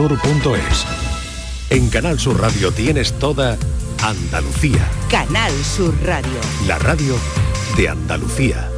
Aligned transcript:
sur.es. 0.00 0.86
En 1.68 1.90
Canal 1.90 2.18
Sur 2.18 2.40
Radio 2.40 2.72
tienes 2.72 3.12
toda 3.18 3.58
Andalucía, 4.02 4.88
Canal 5.10 5.52
Sur 5.62 5.94
Radio. 6.02 6.40
la 6.66 6.78
radio 6.78 7.16
de 7.76 7.90
Andalucía. 7.90 8.70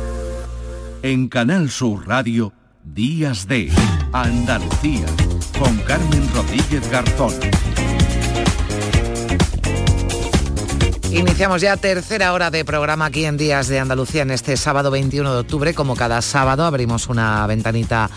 En 1.04 1.28
Canal 1.28 1.70
Sur 1.70 2.08
Radio, 2.08 2.52
Días 2.82 3.46
de 3.46 3.70
Andalucía, 4.12 5.06
con 5.60 5.76
Carmen 5.82 6.28
Rodríguez 6.34 6.90
Garzón. 6.90 7.34
Iniciamos 11.12 11.60
ya 11.60 11.76
tercera 11.76 12.32
hora 12.32 12.50
de 12.50 12.64
programa 12.64 13.06
aquí 13.06 13.26
en 13.26 13.36
Días 13.36 13.68
de 13.68 13.78
Andalucía 13.78 14.22
en 14.22 14.32
este 14.32 14.56
sábado 14.56 14.90
21 14.90 15.32
de 15.34 15.38
octubre. 15.38 15.72
Como 15.72 15.94
cada 15.94 16.20
sábado 16.20 16.64
abrimos 16.64 17.06
una 17.06 17.46
ventanita 17.46 18.10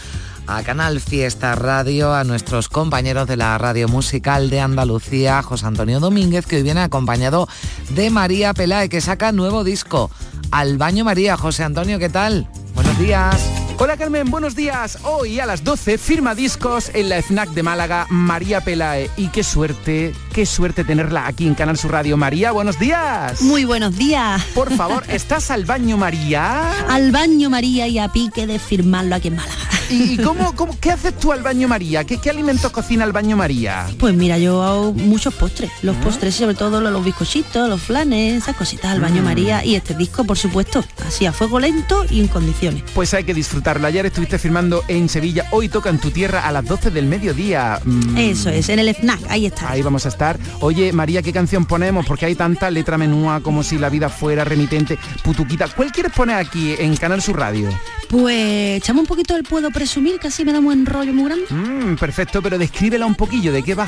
a 0.47 0.63
Canal 0.63 0.99
Fiesta 0.99 1.55
Radio, 1.55 2.13
a 2.13 2.23
nuestros 2.23 2.69
compañeros 2.69 3.27
de 3.27 3.37
la 3.37 3.57
Radio 3.57 3.87
Musical 3.87 4.49
de 4.49 4.59
Andalucía, 4.59 5.41
José 5.41 5.65
Antonio 5.65 5.99
Domínguez, 5.99 6.45
que 6.45 6.57
hoy 6.57 6.63
viene 6.63 6.81
acompañado 6.81 7.47
de 7.89 8.09
María 8.09 8.53
Pelae, 8.53 8.89
que 8.89 9.01
saca 9.01 9.31
nuevo 9.31 9.63
disco. 9.63 10.11
Al 10.51 10.77
baño 10.77 11.03
María, 11.05 11.37
José 11.37 11.63
Antonio, 11.63 11.99
¿qué 11.99 12.09
tal? 12.09 12.47
Buenos 12.73 12.97
días. 12.99 13.49
Hola 13.77 13.97
Carmen, 13.97 14.31
buenos 14.31 14.55
días. 14.55 14.99
Hoy 15.03 15.39
a 15.39 15.45
las 15.45 15.63
12 15.63 15.97
firma 15.97 16.33
discos 16.33 16.89
en 16.93 17.09
la 17.09 17.21
FNAC 17.21 17.49
de 17.49 17.63
Málaga 17.63 18.07
María 18.09 18.61
Pelae. 18.61 19.09
Y 19.17 19.27
qué 19.27 19.43
suerte, 19.43 20.13
qué 20.35 20.45
suerte 20.45 20.83
tenerla 20.83 21.27
aquí 21.27 21.47
en 21.47 21.55
Canal 21.55 21.77
Sur 21.77 21.91
Radio. 21.93 22.17
María, 22.17 22.51
buenos 22.51 22.77
días. 22.77 23.41
Muy 23.41 23.63
buenos 23.63 23.95
días. 23.95 24.43
Por 24.53 24.69
favor, 24.75 25.05
¿estás 25.07 25.49
al 25.49 25.63
baño 25.63 25.95
María? 25.95 26.71
Al 26.89 27.13
baño 27.13 27.49
María 27.49 27.87
y 27.87 27.99
a 27.99 28.09
pique 28.09 28.45
de 28.45 28.59
firmarlo 28.59 29.15
aquí 29.15 29.29
en 29.29 29.37
Málaga. 29.37 29.55
¿Y 29.89 30.17
cómo, 30.17 30.53
cómo- 30.55 30.75
qué 30.81 30.91
haces 30.91 31.17
tú 31.17 31.31
al 31.31 31.41
baño 31.41 31.69
María? 31.69 32.03
¿Qué, 32.03 32.17
qué 32.17 32.31
alimentos 32.31 32.69
cocina 32.71 33.05
el 33.05 33.13
baño 33.13 33.37
María? 33.37 33.85
Pues 33.97 34.13
mira, 34.13 34.37
yo 34.37 34.61
hago 34.63 34.91
muchos 34.91 35.33
postres. 35.35 35.71
Los 35.83 35.95
postres, 35.97 36.35
sobre 36.35 36.55
todo 36.55 36.81
los, 36.81 36.91
los 36.91 37.05
bizcochitos, 37.05 37.69
los 37.69 37.81
flanes, 37.81 38.43
esas 38.43 38.57
cositas 38.57 38.91
al 38.91 38.99
baño 38.99 39.21
Mm. 39.21 39.25
María. 39.25 39.63
Y 39.63 39.75
este 39.75 39.93
disco, 39.93 40.25
por 40.25 40.37
supuesto, 40.37 40.83
así 41.07 41.25
a 41.27 41.31
fuego 41.31 41.61
lento 41.61 42.03
y 42.09 42.19
en 42.19 42.27
condiciones. 42.27 42.83
Pues 42.93 43.13
hay 43.13 43.23
que 43.23 43.33
disfrutarlo. 43.33 43.87
Ayer 43.87 44.05
estuviste 44.07 44.37
firmando 44.37 44.83
en 44.89 45.07
Sevilla, 45.07 45.45
hoy 45.51 45.69
toca 45.69 45.89
en 45.91 45.99
tu 45.99 46.11
tierra 46.11 46.45
a 46.45 46.51
las 46.51 46.65
12 46.65 46.91
del 46.91 47.05
mediodía. 47.05 47.79
Mm, 47.85 48.17
Eso 48.17 48.49
es, 48.49 48.67
en 48.67 48.79
el 48.79 48.89
FNAC, 48.93 49.19
ahí 49.29 49.45
está. 49.45 49.69
Ahí 49.69 49.81
vamos 49.83 50.05
a 50.05 50.09
estar. 50.09 50.24
Oye, 50.59 50.91
María, 50.93 51.21
¿qué 51.21 51.31
canción 51.31 51.65
ponemos? 51.65 52.05
Porque 52.05 52.25
hay 52.25 52.35
tanta 52.35 52.69
letra 52.71 52.97
menúa 52.97 53.41
como 53.41 53.63
si 53.63 53.77
la 53.77 53.89
vida 53.89 54.09
fuera 54.09 54.43
remitente, 54.43 54.97
putuquita. 55.23 55.67
¿Cuál 55.67 55.91
quieres 55.91 56.11
poner 56.11 56.37
aquí 56.37 56.75
en 56.77 56.95
Canal 56.97 57.21
Sur 57.21 57.37
Radio? 57.37 57.69
Pues 58.09 58.77
echamos 58.77 59.01
un 59.01 59.07
poquito 59.07 59.35
el 59.35 59.43
puedo 59.43 59.71
presumir, 59.71 60.19
que 60.19 60.27
así 60.27 60.45
me 60.45 60.53
da 60.53 60.59
un 60.59 60.65
buen 60.65 60.85
rollo 60.85 61.13
muy 61.13 61.25
grande. 61.25 61.45
Mm, 61.49 61.95
perfecto, 61.95 62.41
pero 62.41 62.57
descríbela 62.57 63.05
un 63.05 63.15
poquillo, 63.15 63.51
¿de 63.51 63.63
qué 63.63 63.75
va? 63.75 63.87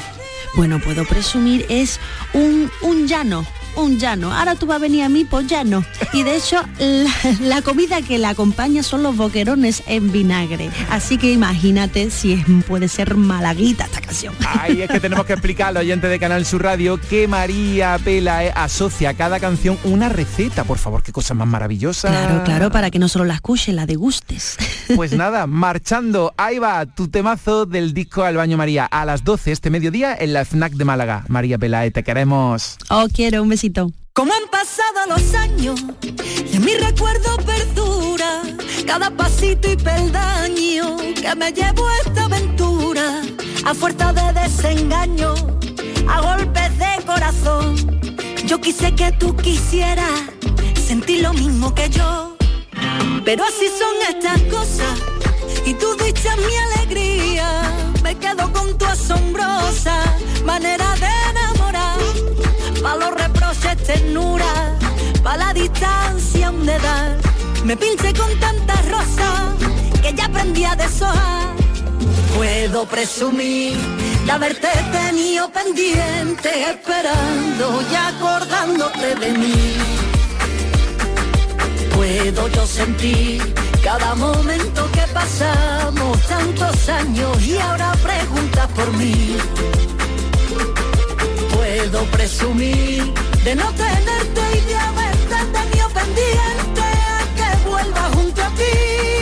Bueno, 0.56 0.80
puedo 0.80 1.06
presumir, 1.06 1.66
es 1.70 2.00
un, 2.34 2.70
un 2.82 3.08
llano, 3.08 3.46
un 3.78 3.98
llano. 4.00 4.34
Ahora 4.34 4.56
tú 4.56 4.66
vas 4.66 4.76
a 4.78 4.80
venir 4.80 5.04
a 5.04 5.10
mí, 5.10 5.24
pues 5.26 5.48
llano. 5.48 5.84
Y 6.14 6.24
de 6.24 6.36
hecho, 6.38 6.58
la, 6.80 7.12
la 7.42 7.62
comida 7.62 8.02
que 8.02 8.18
la 8.18 8.30
acompaña 8.30 8.84
son 8.84 9.04
los 9.04 9.16
boquerones 9.16 9.84
en 9.88 10.12
vinagre. 10.12 10.70
Así 10.90 11.18
que 11.18 11.32
imagínate 11.32 12.10
si 12.12 12.34
es- 12.34 12.46
puede 12.68 12.88
ser 12.88 13.16
malaguita 13.16 13.86
esta 13.86 14.02
canción. 14.02 14.34
Ay, 14.48 14.82
es 14.82 14.90
que 14.90 15.00
tenemos 15.00 15.26
que 15.26 15.34
explicar 15.34 15.68
al 15.70 15.78
oyente 15.78 16.08
de 16.08 16.20
Canal 16.20 16.46
Sur 16.46 16.64
Radio 16.64 17.00
que 17.10 17.28
María 17.28 18.00
Pelae 18.04 18.52
asocia 18.56 19.10
a 19.10 19.14
cada 19.14 19.40
canción 19.40 19.78
una 19.84 20.10
receta. 20.10 20.64
Por 20.64 20.78
favor, 20.78 21.04
qué 21.04 21.12
cosa 21.12 21.34
más 21.34 21.48
maravillosa. 21.48 22.10
Claro, 22.10 22.44
claro, 22.44 22.72
para 22.72 22.90
que 22.92 23.00
no 23.00 23.08
solo 23.08 23.26
la 23.26 23.36
escuches, 23.36 23.74
la 23.76 23.86
degustes. 23.86 24.58
Pues 24.96 25.14
nada, 25.14 25.48
marchando, 25.48 26.34
ahí 26.38 26.60
va 26.60 26.86
tu 26.86 27.08
temazo 27.10 27.66
del 27.66 27.94
disco 27.94 28.24
Al 28.24 28.38
Baño 28.38 28.58
María 28.58 28.86
a 28.86 29.06
las 29.06 29.24
12 29.24 29.52
este 29.52 29.70
mediodía 29.70 30.16
en 30.18 30.34
la 30.34 30.46
FNAC 30.46 30.74
de 30.74 30.86
Málaga. 30.86 31.24
María 31.28 31.58
Pelae, 31.58 31.92
te 31.92 32.04
queremos. 32.04 32.78
Oh, 32.90 33.08
quiero 33.14 33.42
un 33.44 33.50
besito. 33.50 33.67
Como 34.14 34.34
han 34.34 34.48
pasado 34.50 35.08
los 35.10 35.34
años 35.34 35.78
y 36.02 36.56
en 36.56 36.64
mi 36.64 36.76
recuerdo 36.76 37.36
perdura 37.46 38.42
cada 38.86 39.10
pasito 39.10 39.70
y 39.70 39.76
peldaño 39.76 40.96
que 41.14 41.36
me 41.36 41.52
llevo 41.52 41.86
a 41.86 41.98
esta 42.06 42.26
aventura 42.26 43.22
a 43.66 43.74
fuerza 43.74 44.14
de 44.14 44.40
desengaño, 44.40 45.34
a 46.08 46.22
golpes 46.22 46.78
de 46.78 47.06
corazón. 47.06 47.76
Yo 48.46 48.62
quise 48.62 48.96
que 48.96 49.12
tú 49.14 49.36
quisieras 49.36 50.22
sentir 50.88 51.24
lo 51.24 51.34
mismo 51.34 51.76
que 51.76 51.90
yo, 51.90 52.38
pero 53.26 53.44
así 53.44 53.68
son 53.78 54.16
estas 54.16 54.42
cosas 54.44 54.98
y 55.66 55.74
tu 55.74 55.94
dicha 55.98 56.34
es 56.34 56.38
mi 56.38 56.56
alegría. 56.56 57.50
Me 58.02 58.16
quedo 58.16 58.50
con 58.54 58.78
tu 58.78 58.86
asombrosa 58.86 60.18
manera 60.46 60.96
de 60.96 61.07
ternura, 63.88 64.78
pa' 65.24 65.38
la 65.38 65.54
distancia 65.54 66.52
un 66.52 66.66
dedal. 66.66 67.18
Me 67.64 67.76
pinché 67.78 68.14
con 68.14 68.32
tantas 68.40 68.82
rosas 68.90 69.42
que 70.02 70.14
ya 70.14 70.26
aprendí 70.26 70.64
a 70.66 70.76
deshojar. 70.76 71.56
Puedo 72.36 72.86
presumir 72.86 73.78
de 74.26 74.32
haberte 74.32 74.68
tenido 74.92 75.50
pendiente, 75.50 76.50
esperando 76.74 77.66
y 77.90 77.96
acordándote 77.96 79.16
de 79.16 79.32
mí. 79.42 79.78
Puedo 81.96 82.48
yo 82.50 82.68
sentir 82.68 83.42
cada 83.84 84.14
momento 84.16 84.82
que 84.92 85.06
pasamos, 85.14 86.22
tantos 86.28 86.90
años 86.90 87.42
y 87.42 87.58
ahora 87.58 87.94
preguntas 88.04 88.68
por 88.76 88.92
mí 88.98 89.38
puedo 91.68 92.04
presumir 92.06 93.14
de 93.48 93.56
no 93.56 93.72
tenerte 93.76 94.42
y 94.58 94.66
de 94.66 94.76
haberte 94.76 95.36
tenido 95.54 95.90
pendiente 95.92 96.82
a 96.82 97.20
que 97.38 97.70
vuelva 97.70 98.10
junto 98.14 98.42
a 98.42 98.50
ti. 98.50 99.17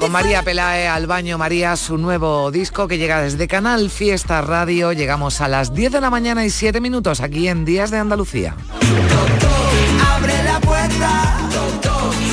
Con 0.00 0.12
María 0.12 0.42
Pelae 0.42 0.88
al 0.88 1.06
baño 1.06 1.36
María, 1.36 1.76
su 1.76 1.98
nuevo 1.98 2.50
disco 2.50 2.88
que 2.88 2.96
llega 2.96 3.20
desde 3.20 3.46
Canal 3.46 3.90
Fiesta 3.90 4.40
Radio. 4.40 4.92
Llegamos 4.92 5.42
a 5.42 5.48
las 5.48 5.74
10 5.74 5.92
de 5.92 6.00
la 6.00 6.08
mañana 6.08 6.46
y 6.46 6.48
7 6.48 6.80
minutos 6.80 7.20
aquí 7.20 7.48
en 7.48 7.66
Días 7.66 7.90
de 7.90 7.98
Andalucía. 7.98 8.56
Abre 10.16 10.42
la 10.42 10.58
puerta, 10.60 11.38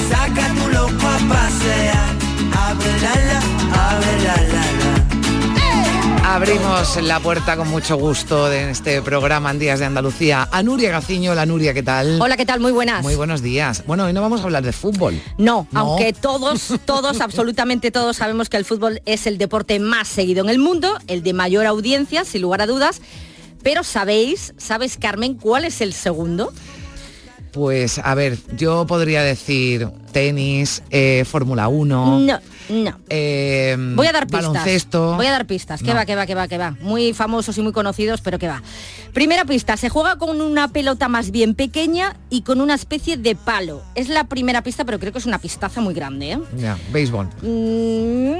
saca 0.09 0.47
tu 0.53 0.69
loco 0.69 1.07
a 1.07 1.17
pasear. 1.27 2.15
Abre 2.55 2.99
la 3.01 3.56
Abrimos 6.37 7.01
la 7.01 7.19
puerta 7.19 7.57
con 7.57 7.67
mucho 7.67 7.97
gusto 7.97 8.47
de 8.47 8.69
este 8.69 9.01
programa 9.01 9.49
en 9.49 9.57
Días 9.57 9.79
de 9.79 9.85
Andalucía. 9.85 10.47
A 10.51 10.61
Nuria 10.61 10.91
Gaciño, 10.91 11.33
la 11.33 11.47
Nuria, 11.47 11.73
¿qué 11.73 11.81
tal? 11.81 12.21
Hola, 12.21 12.37
¿qué 12.37 12.45
tal? 12.45 12.59
Muy 12.59 12.71
buenas. 12.71 13.01
Muy 13.01 13.15
buenos 13.15 13.41
días. 13.41 13.83
Bueno, 13.87 14.03
hoy 14.05 14.13
no 14.13 14.21
vamos 14.21 14.41
a 14.41 14.43
hablar 14.43 14.61
de 14.61 14.71
fútbol. 14.71 15.19
No, 15.39 15.67
No. 15.71 15.79
aunque 15.79 16.13
todos, 16.13 16.73
todos, 16.85 17.21
absolutamente 17.21 17.89
todos 17.89 18.17
sabemos 18.17 18.49
que 18.49 18.57
el 18.57 18.65
fútbol 18.65 19.01
es 19.07 19.25
el 19.25 19.39
deporte 19.39 19.79
más 19.79 20.07
seguido 20.07 20.43
en 20.43 20.51
el 20.51 20.59
mundo, 20.59 20.99
el 21.07 21.23
de 21.23 21.33
mayor 21.33 21.65
audiencia, 21.65 22.23
sin 22.23 22.43
lugar 22.43 22.61
a 22.61 22.67
dudas. 22.67 23.01
Pero 23.63 23.83
¿sabéis, 23.83 24.53
sabes 24.57 24.97
Carmen, 24.97 25.33
cuál 25.33 25.65
es 25.65 25.81
el 25.81 25.91
segundo? 25.91 26.53
Pues 27.51 27.97
a 27.97 28.13
ver, 28.13 28.37
yo 28.55 28.85
podría 28.85 29.23
decir 29.23 29.89
tenis, 30.11 30.83
eh, 30.91 31.25
Fórmula 31.27 31.67
1. 31.67 32.19
No, 32.19 32.39
no. 32.69 32.99
eh, 33.09 33.75
Voy 33.95 34.07
a 34.07 34.11
dar 34.11 34.27
pistas. 34.27 34.47
Baloncesto. 34.53 35.15
Voy 35.15 35.25
a 35.27 35.31
dar 35.31 35.45
pistas. 35.45 35.81
Que 35.81 35.87
No. 35.89 35.95
va, 35.95 36.05
que 36.05 36.15
va, 36.15 36.25
que 36.25 36.35
va, 36.35 36.47
que 36.47 36.57
va. 36.57 36.71
Muy 36.81 37.13
famosos 37.13 37.57
y 37.57 37.61
muy 37.61 37.71
conocidos, 37.71 38.21
pero 38.21 38.39
que 38.39 38.47
va. 38.47 38.61
Primera 39.13 39.45
pista, 39.45 39.77
se 39.77 39.89
juega 39.89 40.17
con 40.17 40.41
una 40.41 40.67
pelota 40.67 41.07
más 41.07 41.31
bien 41.31 41.55
pequeña 41.55 42.15
y 42.29 42.41
con 42.41 42.61
una 42.61 42.75
especie 42.75 43.17
de 43.17 43.35
palo. 43.35 43.81
Es 43.95 44.09
la 44.09 44.25
primera 44.25 44.61
pista, 44.63 44.85
pero 44.85 44.99
creo 44.99 45.11
que 45.11 45.19
es 45.19 45.25
una 45.25 45.39
pistaza 45.39 45.81
muy 45.81 45.93
grande, 45.93 46.33
¿eh? 46.33 46.39
Ya, 46.57 46.77
béisbol. 46.91 47.27
Mm, 47.41 48.33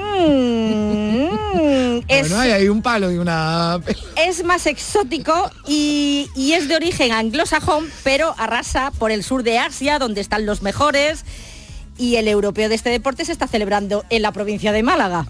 es, 2.08 2.30
Bueno, 2.30 2.40
hay 2.40 2.52
ahí 2.52 2.70
un 2.70 2.82
palo 2.82 3.12
y 3.12 3.18
una... 3.18 3.80
es 4.16 4.44
más 4.44 4.66
exótico 4.68 5.50
y, 5.68 6.30
y 6.36 6.54
es 6.54 6.68
de 6.68 6.76
origen 6.76 7.12
anglosajón, 7.12 7.90
pero 8.04 8.36
arrasa 8.38 8.92
por 8.98 9.12
el 9.12 9.24
sur 9.24 9.44
de 9.44 9.58
Asia, 9.60 10.00
donde 10.00 10.22
están 10.22 10.46
los 10.46 10.62
mejores 10.62 11.26
y 11.98 12.16
el 12.16 12.28
europeo 12.28 12.70
de 12.70 12.76
este 12.76 12.90
deporte 12.90 13.26
se 13.26 13.32
está 13.32 13.48
celebrando 13.48 14.06
en 14.10 14.22
la 14.22 14.32
provincia 14.32 14.72
de 14.72 14.84
Málaga. 14.84 15.28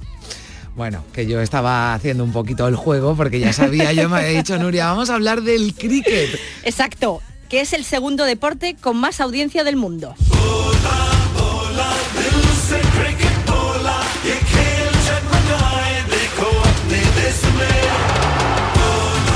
Bueno, 0.76 1.04
que 1.12 1.26
yo 1.26 1.42
estaba 1.42 1.96
haciendo 1.96 2.24
un 2.24 2.32
poquito 2.32 2.68
el 2.68 2.76
juego 2.76 3.16
porque 3.16 3.40
ya 3.40 3.52
sabía, 3.52 3.94
yo 3.94 4.10
me 4.10 4.18
había 4.18 4.38
dicho, 4.38 4.60
Nuria, 4.60 4.86
vamos 4.86 5.10
a 5.10 5.16
hablar 5.16 5.42
del 5.42 5.74
cricket. 5.74 6.40
Exacto, 6.64 7.22
que 7.50 7.62
es 7.62 7.74
el 7.74 7.84
segundo 7.84 8.26
deporte 8.26 8.76
con 8.80 8.98
más 8.98 9.20
audiencia 9.20 9.64
del 9.64 9.76
mundo. 9.76 10.14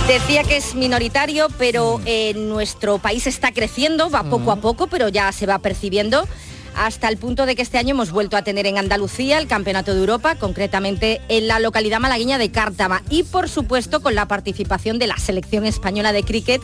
Decía 0.08 0.44
que 0.44 0.58
es 0.58 0.76
minoritario, 0.76 1.48
pero 1.58 2.02
en 2.06 2.50
nuestro 2.50 2.98
país 2.98 3.28
está 3.28 3.54
creciendo, 3.54 4.10
va 4.10 4.24
poco 4.24 4.52
a 4.52 4.58
mm. 4.58 4.62
poco, 4.62 4.88
pero 4.88 5.08
ya 5.08 5.32
se 5.32 5.46
va 5.46 5.58
percibiendo 5.60 6.28
hasta 6.76 7.08
el 7.10 7.18
punto 7.18 7.46
de 7.46 7.56
que 7.56 7.62
este 7.62 7.78
año 7.78 7.92
hemos 7.92 8.12
vuelto 8.12 8.38
a 8.38 8.44
tener 8.44 8.66
en 8.66 8.78
Andalucía 8.78 9.38
el 9.38 9.48
Campeonato 9.48 9.94
de 9.94 10.00
Europa, 10.00 10.36
concretamente 10.36 11.22
en 11.30 11.48
la 11.48 11.60
localidad 11.60 12.00
malagueña 12.00 12.38
de 12.38 12.52
Cártama 12.52 13.04
y 13.10 13.24
por 13.24 13.50
supuesto 13.50 14.02
con 14.02 14.16
la 14.16 14.28
participación 14.28 15.00
de 15.00 15.08
la 15.08 15.18
selección 15.18 15.66
española 15.66 16.14
de 16.14 16.24
cricket 16.24 16.62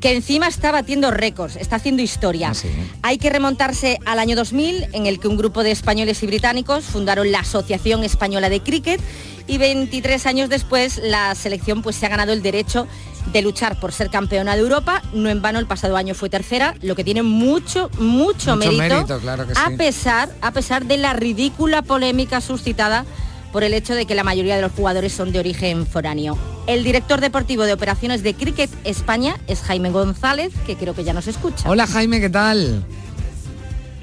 que 0.00 0.14
encima 0.14 0.46
está 0.46 0.70
batiendo 0.70 1.10
récords, 1.10 1.56
está 1.56 1.76
haciendo 1.76 2.02
historia. 2.02 2.50
Ah, 2.50 2.54
sí. 2.54 2.68
Hay 3.02 3.18
que 3.18 3.30
remontarse 3.30 3.98
al 4.04 4.18
año 4.18 4.36
2000, 4.36 4.90
en 4.92 5.06
el 5.06 5.18
que 5.18 5.28
un 5.28 5.36
grupo 5.36 5.62
de 5.62 5.72
españoles 5.72 6.22
y 6.22 6.26
británicos 6.26 6.84
fundaron 6.84 7.32
la 7.32 7.40
Asociación 7.40 8.04
Española 8.04 8.48
de 8.48 8.60
Cricket 8.60 9.00
y 9.48 9.58
23 9.58 10.26
años 10.26 10.48
después 10.48 11.00
la 11.02 11.34
selección 11.34 11.82
pues, 11.82 11.96
se 11.96 12.06
ha 12.06 12.10
ganado 12.10 12.32
el 12.32 12.42
derecho 12.42 12.86
de 13.32 13.42
luchar 13.42 13.78
por 13.78 13.92
ser 13.92 14.10
campeona 14.10 14.54
de 14.54 14.62
Europa. 14.62 15.02
No 15.12 15.28
en 15.28 15.42
vano 15.42 15.58
el 15.58 15.66
pasado 15.66 15.96
año 15.96 16.14
fue 16.14 16.28
tercera, 16.28 16.74
lo 16.82 16.94
que 16.96 17.04
tiene 17.04 17.22
mucho, 17.22 17.90
mucho, 17.98 18.56
Mucho 18.56 18.56
mérito, 18.56 18.94
mérito, 18.94 19.18
claro 19.20 19.46
que 19.46 19.52
a 19.56 19.70
pesar, 19.76 20.30
a 20.40 20.52
pesar 20.52 20.84
de 20.86 20.96
la 20.98 21.12
ridícula 21.12 21.82
polémica 21.82 22.40
suscitada 22.40 23.04
por 23.52 23.64
el 23.64 23.74
hecho 23.74 23.94
de 23.94 24.06
que 24.06 24.14
la 24.14 24.24
mayoría 24.24 24.56
de 24.56 24.62
los 24.62 24.72
jugadores 24.72 25.12
son 25.12 25.32
de 25.32 25.38
origen 25.38 25.86
foráneo. 25.86 26.36
El 26.66 26.84
director 26.84 27.20
deportivo 27.20 27.64
de 27.64 27.72
operaciones 27.72 28.22
de 28.22 28.34
Cricket 28.34 28.70
España 28.84 29.36
es 29.46 29.62
Jaime 29.62 29.90
González, 29.90 30.52
que 30.66 30.76
creo 30.76 30.94
que 30.94 31.04
ya 31.04 31.14
nos 31.14 31.26
escucha. 31.26 31.68
Hola 31.68 31.86
Jaime, 31.86 32.20
¿qué 32.20 32.28
tal? 32.28 32.84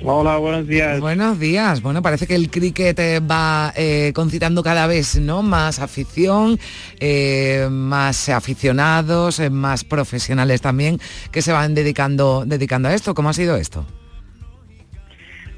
Hola, 0.07 0.37
buenos 0.37 0.67
días. 0.67 0.99
Buenos 0.99 1.39
días. 1.39 1.81
Bueno, 1.81 2.03
parece 2.03 2.27
que 2.27 2.35
el 2.35 2.51
cricket 2.51 2.99
eh, 2.99 3.19
va 3.19 3.73
eh, 3.75 4.11
concitando 4.13 4.61
cada 4.61 4.85
vez 4.85 5.19
¿no? 5.19 5.41
más 5.41 5.79
afición, 5.79 6.59
eh, 6.99 7.67
más 7.71 8.29
aficionados, 8.29 9.41
más 9.49 9.83
profesionales 9.83 10.61
también 10.61 10.99
que 11.31 11.41
se 11.41 11.51
van 11.51 11.73
dedicando, 11.73 12.43
dedicando 12.45 12.87
a 12.87 12.93
esto. 12.93 13.15
¿Cómo 13.15 13.29
ha 13.29 13.33
sido 13.33 13.55
esto? 13.55 13.83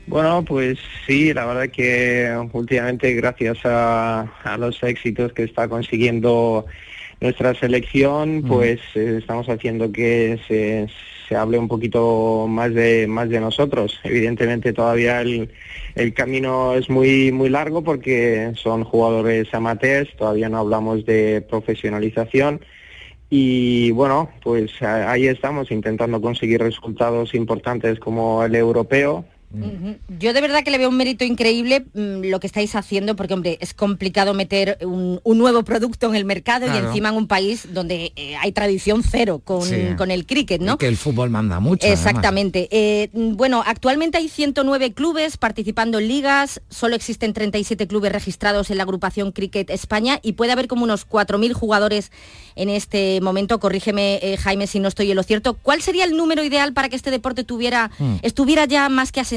Bueno, 0.07 0.45
pues 0.45 0.79
sí, 1.05 1.33
la 1.33 1.45
verdad 1.45 1.69
que 1.69 2.33
últimamente 2.53 3.13
gracias 3.15 3.57
a, 3.65 4.21
a 4.45 4.57
los 4.57 4.81
éxitos 4.81 5.33
que 5.33 5.43
está 5.43 5.67
consiguiendo 5.67 6.65
nuestra 7.19 7.53
selección, 7.55 8.43
pues 8.47 8.79
eh, 8.95 9.17
estamos 9.19 9.49
haciendo 9.49 9.91
que 9.91 10.39
se, 10.47 10.87
se 11.27 11.35
hable 11.35 11.57
un 11.57 11.67
poquito 11.67 12.45
más 12.47 12.73
de 12.73 13.07
más 13.07 13.29
de 13.29 13.39
nosotros. 13.39 13.99
Evidentemente 14.03 14.73
todavía 14.73 15.21
el, 15.21 15.49
el 15.95 16.13
camino 16.13 16.73
es 16.73 16.89
muy 16.89 17.31
muy 17.31 17.49
largo 17.49 17.83
porque 17.83 18.53
son 18.55 18.83
jugadores 18.83 19.53
amateurs, 19.53 20.15
todavía 20.15 20.49
no 20.49 20.59
hablamos 20.59 21.05
de 21.05 21.45
profesionalización. 21.49 22.61
Y 23.29 23.91
bueno, 23.91 24.29
pues 24.41 24.81
ahí 24.81 25.27
estamos 25.27 25.69
intentando 25.71 26.21
conseguir 26.21 26.61
resultados 26.61 27.33
importantes 27.33 27.99
como 27.99 28.43
el 28.43 28.55
europeo. 28.55 29.25
Yo 30.19 30.33
de 30.33 30.41
verdad 30.41 30.63
que 30.63 30.71
le 30.71 30.77
veo 30.77 30.89
un 30.89 30.97
mérito 30.97 31.23
increíble 31.23 31.85
mm, 31.93 32.25
lo 32.29 32.39
que 32.39 32.47
estáis 32.47 32.75
haciendo, 32.75 33.15
porque 33.15 33.33
hombre, 33.33 33.57
es 33.61 33.73
complicado 33.73 34.33
meter 34.33 34.77
un, 34.81 35.21
un 35.23 35.37
nuevo 35.37 35.63
producto 35.63 36.07
en 36.09 36.15
el 36.15 36.25
mercado 36.25 36.65
y 36.67 36.77
encima 36.77 37.09
en 37.09 37.15
un 37.15 37.27
país 37.27 37.73
donde 37.73 38.11
eh, 38.17 38.35
hay 38.37 38.51
tradición 38.51 39.03
cero 39.03 39.41
con, 39.43 39.61
Sí. 39.63 39.75
con 39.97 40.11
el 40.11 40.25
cricket, 40.25 40.61
¿no? 40.61 40.73
Y 40.73 40.77
Que 40.77 40.87
el 40.87 40.97
fútbol 40.97 41.29
manda 41.29 41.59
mucho. 41.59 41.87
Exactamente. 41.87 42.67
Eh, 42.71 43.09
mm, 43.13 43.35
bueno, 43.35 43.63
actualmente 43.65 44.17
hay 44.17 44.27
109 44.27 44.91
clubes 44.93 45.37
participando 45.37 45.99
en 45.99 46.07
ligas, 46.09 46.61
solo 46.69 46.95
existen 46.95 47.33
37 47.33 47.87
clubes 47.87 48.11
registrados 48.11 48.69
en 48.69 48.77
la 48.77 48.83
agrupación 48.83 49.31
Cricket 49.31 49.69
España 49.69 50.19
y 50.23 50.33
puede 50.33 50.51
haber 50.51 50.67
como 50.67 50.83
unos 50.83 51.07
4.000 51.07 51.53
jugadores 51.53 52.11
en 52.55 52.69
este 52.69 53.21
momento. 53.21 53.59
Corrígeme, 53.59 54.19
eh, 54.21 54.35
Jaime, 54.37 54.67
si 54.67 54.79
no 54.79 54.87
estoy 54.87 55.09
en 55.11 55.15
lo 55.15 55.23
cierto. 55.23 55.53
¿Cuál 55.55 55.81
sería 55.81 56.03
el 56.03 56.17
número 56.17 56.43
ideal 56.43 56.73
para 56.73 56.89
que 56.89 56.95
este 56.97 57.11
deporte 57.11 57.43
tuviera, 57.43 57.91
Mm. 57.99 58.15
estuviera 58.23 58.65
ya 58.65 58.89
más 58.89 59.11
que 59.11 59.19
asentado? 59.21 59.36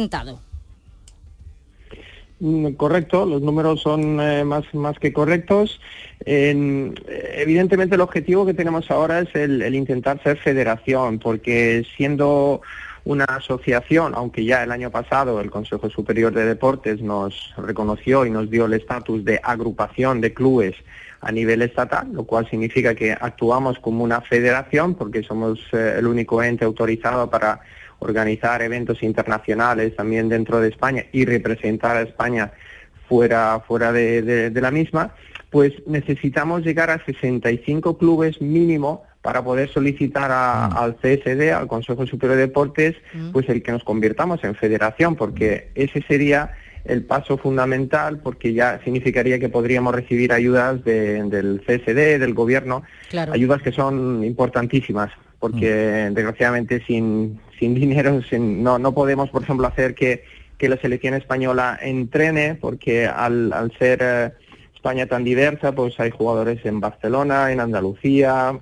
Mm, 2.40 2.72
Correcto, 2.72 3.26
los 3.26 3.42
números 3.42 3.82
son 3.82 4.18
eh, 4.20 4.44
más, 4.44 4.64
más 4.74 4.98
que 4.98 5.12
correctos. 5.12 5.80
En- 6.24 6.94
evidentemente 7.36 7.94
el 7.96 8.00
objetivo 8.00 8.46
que 8.46 8.54
tenemos 8.54 8.90
ahora 8.90 9.20
es 9.20 9.34
el, 9.34 9.60
el 9.62 9.74
intentar 9.74 10.22
ser 10.22 10.38
federación, 10.38 11.18
porque 11.18 11.84
siendo 11.96 12.62
una 13.04 13.24
asociación, 13.24 14.14
aunque 14.14 14.44
ya 14.44 14.62
el 14.62 14.72
año 14.72 14.90
pasado 14.90 15.40
el 15.40 15.50
Consejo 15.50 15.88
Superior 15.90 16.32
de 16.32 16.44
Deportes 16.44 17.00
nos 17.00 17.54
reconoció 17.56 18.24
y 18.26 18.30
nos 18.30 18.50
dio 18.50 18.66
el 18.66 18.74
estatus 18.74 19.24
de 19.24 19.40
agrupación 19.42 20.20
de 20.20 20.32
clubes 20.34 20.74
a 21.22 21.32
nivel 21.32 21.60
estatal, 21.62 22.08
lo 22.12 22.24
cual 22.24 22.48
significa 22.48 22.94
que 22.94 23.12
actuamos 23.12 23.78
como 23.78 24.02
una 24.04 24.20
federación 24.22 24.94
porque 24.94 25.22
somos 25.22 25.58
eh, 25.72 25.96
el 25.98 26.06
único 26.06 26.42
ente 26.42 26.64
autorizado 26.64 27.28
para 27.28 27.60
organizar 28.00 28.60
eventos 28.62 29.02
internacionales 29.02 29.94
también 29.96 30.28
dentro 30.28 30.60
de 30.60 30.68
España 30.68 31.04
y 31.12 31.24
representar 31.24 31.96
a 31.96 32.02
España 32.02 32.52
fuera, 33.08 33.60
fuera 33.66 33.92
de, 33.92 34.22
de- 34.22 34.50
de 34.50 34.60
la 34.60 34.70
misma, 34.70 35.14
pues 35.50 35.72
necesitamos 35.86 36.62
llegar 36.64 36.90
a 36.90 37.04
65 37.04 37.98
clubes 37.98 38.40
mínimo 38.40 39.04
para 39.22 39.42
poder 39.44 39.68
solicitar 39.68 40.30
a- 40.30 40.66
al 40.66 40.96
CSD, 40.96 41.52
al 41.52 41.66
Consejo 41.66 42.06
Superior 42.06 42.36
de 42.36 42.46
Deportes, 42.46 42.96
pues 43.32 43.48
el 43.48 43.62
que 43.62 43.72
nos 43.72 43.84
convirtamos 43.84 44.42
en 44.44 44.54
federación, 44.54 45.14
porque 45.16 45.70
ese 45.74 46.02
sería 46.02 46.52
el 46.86 47.04
paso 47.04 47.36
fundamental, 47.36 48.20
porque 48.20 48.54
ya 48.54 48.80
significaría 48.82 49.38
que 49.38 49.50
podríamos 49.50 49.94
recibir 49.94 50.32
ayudas 50.32 50.82
de- 50.84 51.22
del 51.24 51.60
CSD, 51.66 52.18
del 52.18 52.32
gobierno, 52.32 52.82
Claro. 53.10 53.34
ayudas 53.34 53.60
que 53.60 53.72
son 53.72 54.24
importantísimas, 54.24 55.10
porque 55.38 56.08
desgraciadamente 56.14 56.82
sin, 56.86 57.38
sin 57.60 57.74
dinero 57.76 58.20
sin- 58.22 58.64
no, 58.64 58.78
no 58.80 58.92
podemos, 58.92 59.30
por 59.30 59.42
ejemplo, 59.44 59.68
hacer 59.68 59.94
que, 59.94 60.24
que 60.58 60.68
la 60.68 60.78
selección 60.78 61.14
española 61.14 61.78
entrene, 61.80 62.56
porque 62.60 63.06
al, 63.06 63.52
al 63.52 63.70
ser 63.78 64.00
eh, 64.02 64.32
España 64.74 65.06
tan 65.06 65.22
diversa, 65.22 65.72
pues 65.72 66.00
hay 66.00 66.10
jugadores 66.10 66.64
en 66.64 66.80
Barcelona, 66.80 67.52
en 67.52 67.60
Andalucía, 67.60 68.58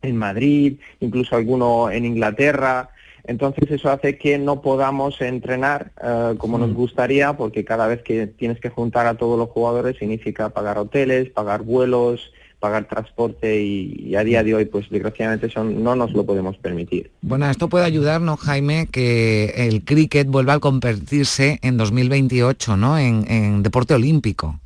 en 0.00 0.16
Madrid, 0.16 0.78
incluso 1.00 1.36
alguno 1.36 1.90
en 1.90 2.04
Inglaterra. 2.06 2.88
Entonces 3.24 3.70
eso 3.70 3.90
hace 3.90 4.18
que 4.18 4.38
no 4.38 4.62
podamos 4.62 5.20
entrenar 5.20 5.92
eh, 6.02 6.34
como 6.38 6.58
nos 6.58 6.72
gustaría, 6.74 7.36
porque 7.36 7.64
cada 7.64 7.86
vez 7.86 8.02
que 8.02 8.26
tienes 8.26 8.58
que 8.60 8.68
juntar 8.70 9.06
a 9.06 9.14
todos 9.14 9.38
los 9.38 9.48
jugadores 9.50 9.96
significa 9.98 10.48
pagar 10.50 10.78
hoteles, 10.78 11.28
pagar 11.30 11.62
vuelos, 11.62 12.32
pagar 12.62 12.84
transporte 12.86 13.60
y, 13.60 14.04
y 14.06 14.14
a 14.14 14.22
día 14.22 14.44
de 14.44 14.54
hoy, 14.54 14.66
pues 14.66 14.88
desgraciadamente 14.88 15.48
eso 15.48 15.64
no 15.64 15.96
nos 15.96 16.12
lo 16.12 16.24
podemos 16.24 16.56
permitir. 16.58 17.10
Bueno, 17.20 17.50
esto 17.50 17.68
puede 17.68 17.84
ayudarnos, 17.84 18.38
Jaime, 18.38 18.86
que 18.86 19.52
el 19.66 19.82
cricket 19.84 20.28
vuelva 20.28 20.54
a 20.54 20.60
convertirse 20.60 21.58
en 21.62 21.76
2028, 21.76 22.76
¿no? 22.76 22.96
En, 22.96 23.28
en 23.28 23.64
deporte 23.64 23.94
olímpico. 23.94 24.60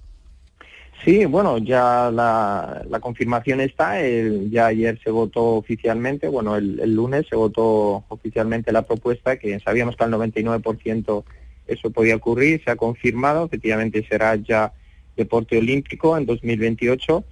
Sí, 1.07 1.25
bueno, 1.25 1.57
ya 1.57 2.11
la, 2.13 2.83
la 2.91 3.01
confirmación 3.01 3.61
está, 3.63 3.99
el- 4.01 4.51
ya 4.51 4.67
ayer 4.67 5.01
se 5.03 5.11
votó 5.11 5.55
oficialmente, 5.55 6.29
bueno, 6.29 6.57
el, 6.57 6.79
el 6.81 6.95
lunes 6.95 7.25
se 7.31 7.37
votó 7.37 8.05
oficialmente 8.09 8.73
la 8.73 8.83
propuesta, 8.83 9.39
que 9.39 9.59
sabíamos 9.61 9.97
que 9.97 10.05
al 10.05 10.11
99% 10.11 11.25
eso 11.67 11.91
podía 11.91 12.17
ocurrir, 12.17 12.61
se 12.63 12.71
ha 12.73 12.77
confirmado, 12.77 13.47
efectivamente 13.47 14.05
será 14.07 14.37
ya 14.37 14.73
deporte 15.17 15.57
olímpico 15.57 16.19
en 16.19 16.27
2028 16.27 17.25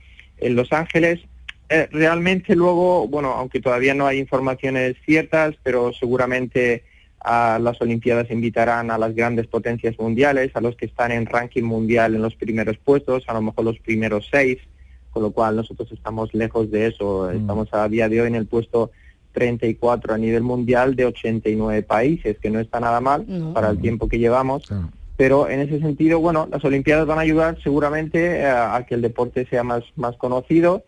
en 0.45 0.57
Los 0.57 0.73
Ángeles. 0.73 1.21
Eh, 1.71 1.89
realmente 1.91 2.55
luego, 2.55 3.09
bueno, 3.09 3.33
aunque 3.33 3.61
todavía 3.61 3.95
no 3.95 4.07
hay 4.07 4.19
informaciones 4.19 4.97
ciertas, 5.05 5.55
pero 5.63 5.93
seguramente 5.93 6.85
a 7.21 7.59
las 7.59 7.81
Olimpiadas 7.81 8.31
invitarán 8.31 8.91
a 8.91 8.99
las 8.99 9.15
grandes 9.15 9.47
potencias 9.47 9.99
mundiales, 9.99 10.55
a 10.55 10.61
los 10.61 10.77
que 10.77 10.85
están 10.85 11.11
en 11.11 11.25
ranking 11.25 11.63
mundial 11.63 12.15
en 12.15 12.21
los 12.21 12.35
primeros 12.35 12.77
puestos, 12.77 13.25
a 13.27 13.33
lo 13.33 13.41
mejor 13.41 13.65
los 13.65 13.79
primeros 13.79 14.29
seis, 14.31 14.59
con 15.11 15.23
lo 15.23 15.31
cual 15.31 15.57
nosotros 15.57 15.91
estamos 15.91 16.35
lejos 16.35 16.71
de 16.71 16.89
eso. 16.89 17.31
Estamos 17.31 17.73
a 17.73 17.89
día 17.89 18.11
de 18.11 18.21
hoy 18.21 18.29
en 18.29 18.35
el 18.35 18.47
puesto 18.47 18.91
34 19.33 20.15
a 20.15 20.19
nivel 20.19 20.43
mundial 20.43 20.95
de 20.97 21.07
89 21.07 21.83
países, 21.83 22.39
que 22.39 22.51
no 22.51 22.61
está 22.61 22.79
nada 22.79 23.01
mal 23.01 23.25
para 23.55 23.71
el 23.71 23.81
tiempo 23.81 24.07
que 24.07 24.19
llevamos. 24.19 24.65
Pero 25.17 25.49
en 25.49 25.61
ese 25.61 25.79
sentido, 25.81 26.19
bueno, 26.21 26.49
las 26.51 26.65
Olimpiadas 26.65 27.07
van 27.07 27.19
a 27.19 27.23
ayudar 27.23 27.57
seguramente 27.63 28.41
eh, 28.41 28.47
a, 28.47 28.75
a 28.77 28.87
que 28.87 28.95
el 28.97 29.03
deporte 29.03 29.47
sea 29.47 29.63
más, 29.63 29.85
más 29.97 30.17
conocido, 30.17 30.85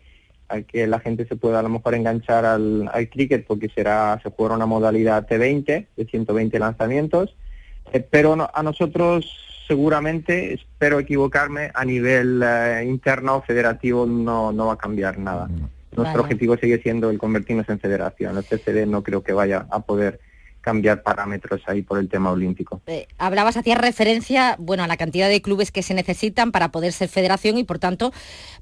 a 0.49 0.61
que 0.61 0.85
la 0.87 0.99
gente 0.99 1.25
se 1.27 1.35
pueda 1.35 1.59
a 1.59 1.63
lo 1.63 1.69
mejor 1.69 1.95
enganchar 1.95 2.45
al, 2.45 2.89
al 2.93 3.09
cricket 3.09 3.45
porque 3.45 3.69
será 3.69 4.19
se 4.23 4.29
jugará 4.29 4.55
una 4.55 4.65
modalidad 4.65 5.27
T20 5.27 5.87
de 5.95 6.05
120 6.05 6.59
lanzamientos. 6.59 7.35
Eh, 7.93 7.99
pero 8.01 8.35
no- 8.35 8.49
a 8.53 8.63
nosotros 8.63 9.25
seguramente, 9.67 10.53
espero 10.53 10.99
equivocarme, 10.99 11.71
a 11.73 11.83
nivel 11.85 12.41
eh, 12.43 12.85
interno 12.87 13.41
federativo 13.41 14.05
no, 14.05 14.51
no 14.53 14.67
va 14.67 14.73
a 14.73 14.77
cambiar 14.77 15.17
nada. 15.19 15.47
Nuestro 15.47 16.03
Vale. 16.03 16.19
objetivo 16.19 16.55
sigue 16.57 16.81
siendo 16.81 17.09
el 17.09 17.17
convertirnos 17.17 17.67
en 17.69 17.79
federación. 17.79 18.37
El 18.37 18.43
CCD 18.43 18.85
no 18.87 19.03
creo 19.03 19.23
que 19.23 19.33
vaya 19.33 19.67
a 19.71 19.79
poder 19.81 20.19
cambiar 20.67 21.01
parámetros 21.01 21.61
ahí 21.67 21.81
por 21.81 21.97
el 21.97 22.09
tema 22.09 22.29
olímpico. 22.29 22.81
Eh, 22.87 23.07
hablabas, 23.17 23.55
hacías 23.55 23.77
referencia, 23.77 24.57
bueno, 24.59 24.83
a 24.83 24.87
la 24.87 24.97
cantidad 24.97 25.29
de 25.29 25.41
clubes 25.41 25.71
que 25.71 25.81
se 25.81 25.93
necesitan 25.93 26.51
para 26.51 26.71
poder 26.73 26.91
ser 26.91 27.07
federación 27.07 27.57
y 27.57 27.63
por 27.63 27.79
tanto 27.79 28.11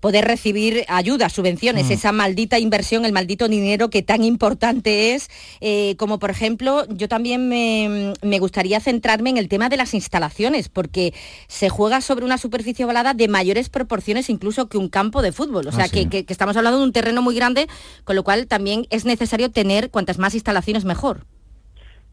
poder 0.02 0.24
recibir 0.26 0.86
ayudas, 0.88 1.34
subvenciones, 1.34 1.88
Mm. 1.88 1.92
esa 1.94 2.12
maldita 2.12 2.60
inversión, 2.60 3.06
el 3.06 3.12
maldito 3.12 3.48
dinero 3.48 3.90
que 3.90 4.04
tan 4.04 4.24
importante 4.24 5.16
es, 5.16 5.30
eh, 5.62 5.96
como 5.98 6.20
por 6.20 6.30
ejemplo, 6.30 6.86
yo 6.90 7.08
también 7.08 7.50
me, 7.50 8.14
me 8.22 8.38
gustaría 8.38 8.80
centrarme 8.80 9.32
en 9.32 9.38
el 9.38 9.48
tema 9.50 9.68
de 9.70 9.78
las 9.78 9.96
instalaciones, 9.96 10.70
porque 10.70 11.12
se 11.48 11.70
juega 11.70 12.02
sobre 12.02 12.24
una 12.24 12.38
superficie 12.38 12.86
ovalada 12.86 13.16
de 13.16 13.28
mayores 13.28 13.70
proporciones 13.70 14.30
incluso 14.30 14.70
que 14.70 14.78
un 14.78 14.90
campo 14.90 15.24
de 15.24 15.32
fútbol, 15.32 15.68
o 15.68 15.72
sea 15.72 15.86
Ah, 15.86 15.88
sí. 15.88 15.94
que, 16.04 16.10
que- 16.10 16.26
que 16.26 16.34
estamos 16.34 16.56
hablando 16.56 16.78
de 16.78 16.84
un 16.86 16.94
terreno 16.94 17.24
muy 17.24 17.34
grande, 17.34 17.68
con 18.04 18.16
lo 18.16 18.24
cual 18.24 18.46
también 18.46 18.86
es 18.92 19.06
necesario 19.06 19.50
tener 19.50 19.90
cuantas 19.90 20.20
más 20.20 20.36
instalaciones 20.36 20.86
mejor. 20.86 21.26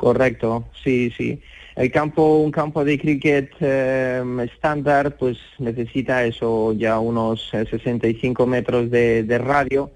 Correcto, 0.02 0.64
sí, 0.82 1.12
sí. 1.16 1.40
El 1.76 1.92
campo, 1.92 2.38
un 2.38 2.50
campo 2.50 2.84
de 2.84 2.98
cricket 2.98 3.52
eh, 3.60 4.20
estándar, 4.42 5.16
pues 5.16 5.38
necesita 5.60 6.24
eso 6.24 6.72
ya 6.72 6.98
unos 6.98 7.48
eh, 7.54 7.64
65 7.70 8.44
metros 8.44 8.90
de, 8.90 9.22
de 9.22 9.38
radio. 9.38 9.92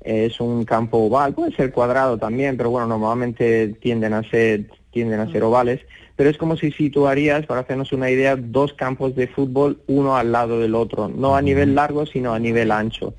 Es 0.00 0.40
un 0.40 0.64
campo 0.64 0.98
oval, 0.98 1.34
puede 1.34 1.56
ser 1.56 1.72
cuadrado 1.72 2.18
también, 2.18 2.56
pero 2.56 2.70
bueno, 2.70 2.86
normalmente 2.86 3.74
tienden 3.80 4.12
a 4.12 4.22
ser 4.30 4.66
tienden 4.92 5.18
a 5.18 5.32
ser 5.32 5.42
ovales. 5.42 5.80
Pero 6.14 6.30
es 6.30 6.38
como 6.38 6.56
si 6.56 6.70
situarías, 6.70 7.44
para 7.44 7.62
hacernos 7.62 7.92
una 7.92 8.12
idea, 8.12 8.36
dos 8.36 8.74
campos 8.74 9.16
de 9.16 9.26
fútbol 9.26 9.80
uno 9.88 10.16
al 10.16 10.30
lado 10.30 10.60
del 10.60 10.76
otro, 10.76 11.08
no 11.08 11.34
a 11.34 11.42
nivel 11.42 11.74
largo, 11.74 12.06
sino 12.06 12.32
a 12.32 12.38
nivel 12.38 12.70
ancho. 12.70 13.14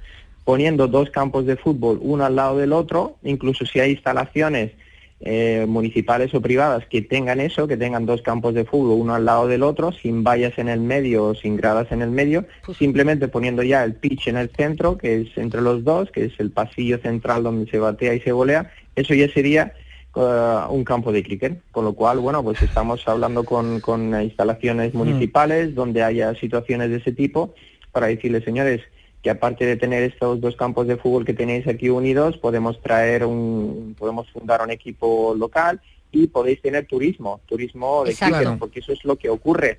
Poniendo 0.45 0.87
dos 0.87 1.09
campos 1.09 1.45
de 1.45 1.57
fútbol 1.57 1.99
uno 2.01 2.23
al 2.23 2.37
lado 2.37 2.57
del 2.57 2.71
otro, 2.71 3.17
incluso 3.23 3.65
si 3.65 3.81
hay 3.81 3.91
instalaciones 3.91 4.71
eh, 5.21 5.65
municipales 5.67 6.33
o 6.33 6.41
privadas 6.41 6.85
que 6.85 7.01
tengan 7.01 7.41
eso, 7.41 7.67
que 7.67 7.75
tengan 7.75 8.05
dos 8.05 8.21
campos 8.21 8.53
de 8.53 8.63
fútbol 8.63 9.01
uno 9.01 9.15
al 9.15 9.25
lado 9.25 9.47
del 9.47 9.63
otro, 9.63 9.91
sin 9.91 10.23
vallas 10.23 10.57
en 10.57 10.69
el 10.69 10.79
medio 10.79 11.25
o 11.25 11.35
sin 11.35 11.57
gradas 11.57 11.91
en 11.91 12.01
el 12.01 12.09
medio, 12.09 12.45
simplemente 12.77 13.27
poniendo 13.27 13.61
ya 13.61 13.83
el 13.83 13.95
pitch 13.95 14.27
en 14.27 14.37
el 14.37 14.49
centro, 14.49 14.97
que 14.97 15.21
es 15.21 15.37
entre 15.37 15.61
los 15.61 15.83
dos, 15.83 16.09
que 16.11 16.25
es 16.25 16.39
el 16.39 16.51
pasillo 16.51 16.99
central 16.99 17.43
donde 17.43 17.69
se 17.69 17.79
batea 17.79 18.13
y 18.13 18.21
se 18.21 18.31
volea, 18.31 18.71
eso 18.95 19.13
ya 19.13 19.27
sería 19.29 19.73
eh, 20.15 20.59
un 20.69 20.83
campo 20.85 21.11
de 21.11 21.21
cricket, 21.21 21.61
con 21.71 21.83
lo 21.83 21.93
cual, 21.93 22.19
bueno, 22.19 22.41
pues 22.43 22.61
estamos 22.61 23.05
hablando 23.07 23.43
con, 23.43 23.81
con 23.81 24.21
instalaciones 24.21 24.93
municipales 24.93 25.75
donde 25.75 26.01
haya 26.01 26.33
situaciones 26.35 26.89
de 26.91 26.97
ese 26.97 27.11
tipo 27.11 27.53
para 27.91 28.07
decirles, 28.07 28.43
señores, 28.43 28.81
que 29.21 29.29
aparte 29.29 29.65
de 29.65 29.75
tener 29.75 30.03
estos 30.03 30.39
dos 30.39 30.55
campos 30.55 30.87
de 30.87 30.95
fútbol 30.97 31.25
que 31.25 31.33
tenéis 31.33 31.67
aquí 31.67 31.89
unidos, 31.89 32.37
podemos 32.37 32.81
traer 32.81 33.25
un, 33.25 33.95
podemos 33.97 34.29
fundar 34.31 34.61
un 34.61 34.71
equipo 34.71 35.35
local 35.37 35.81
y 36.11 36.27
podéis 36.27 36.61
tener 36.61 36.85
turismo, 36.87 37.41
turismo 37.45 38.03
de 38.05 38.11
cricket, 38.27 38.59
porque 38.59 38.79
eso 38.79 38.93
es 38.93 39.03
lo 39.03 39.15
que 39.17 39.29
ocurre. 39.29 39.77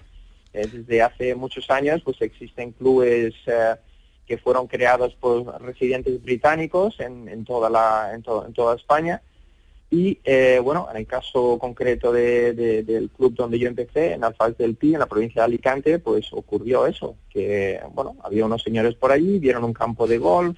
Desde 0.52 1.00
hace 1.02 1.34
muchos 1.34 1.70
años, 1.70 2.02
pues 2.04 2.20
existen 2.20 2.72
clubes 2.72 3.34
eh, 3.46 3.76
que 4.26 4.36
fueron 4.36 4.66
creados 4.66 5.14
por 5.14 5.60
residentes 5.62 6.22
británicos 6.22 6.98
en, 7.00 7.28
en 7.28 7.44
toda 7.44 7.70
la, 7.70 8.10
en, 8.14 8.22
to- 8.22 8.44
en 8.46 8.52
toda 8.52 8.76
España. 8.76 9.22
Y 9.90 10.18
eh, 10.24 10.60
bueno, 10.62 10.86
en 10.90 10.98
el 10.98 11.06
caso 11.06 11.58
concreto 11.58 12.12
de- 12.12 12.52
de- 12.52 12.82
del 12.84 13.10
club 13.10 13.34
donde 13.34 13.58
yo 13.58 13.66
empecé, 13.66 14.12
en 14.12 14.22
Alfaz 14.22 14.56
del 14.56 14.76
Pi, 14.76 14.94
en 14.94 15.00
la 15.00 15.06
provincia 15.06 15.42
de 15.42 15.46
Alicante, 15.46 15.98
pues 15.98 16.28
ocurrió 16.32 16.86
eso, 16.86 17.16
que 17.28 17.80
bueno, 17.92 18.16
había 18.22 18.46
unos 18.46 18.62
señores 18.62 18.94
por 18.94 19.10
allí, 19.10 19.38
vieron 19.40 19.64
un 19.64 19.72
campo 19.72 20.06
de 20.06 20.18
golf 20.18 20.56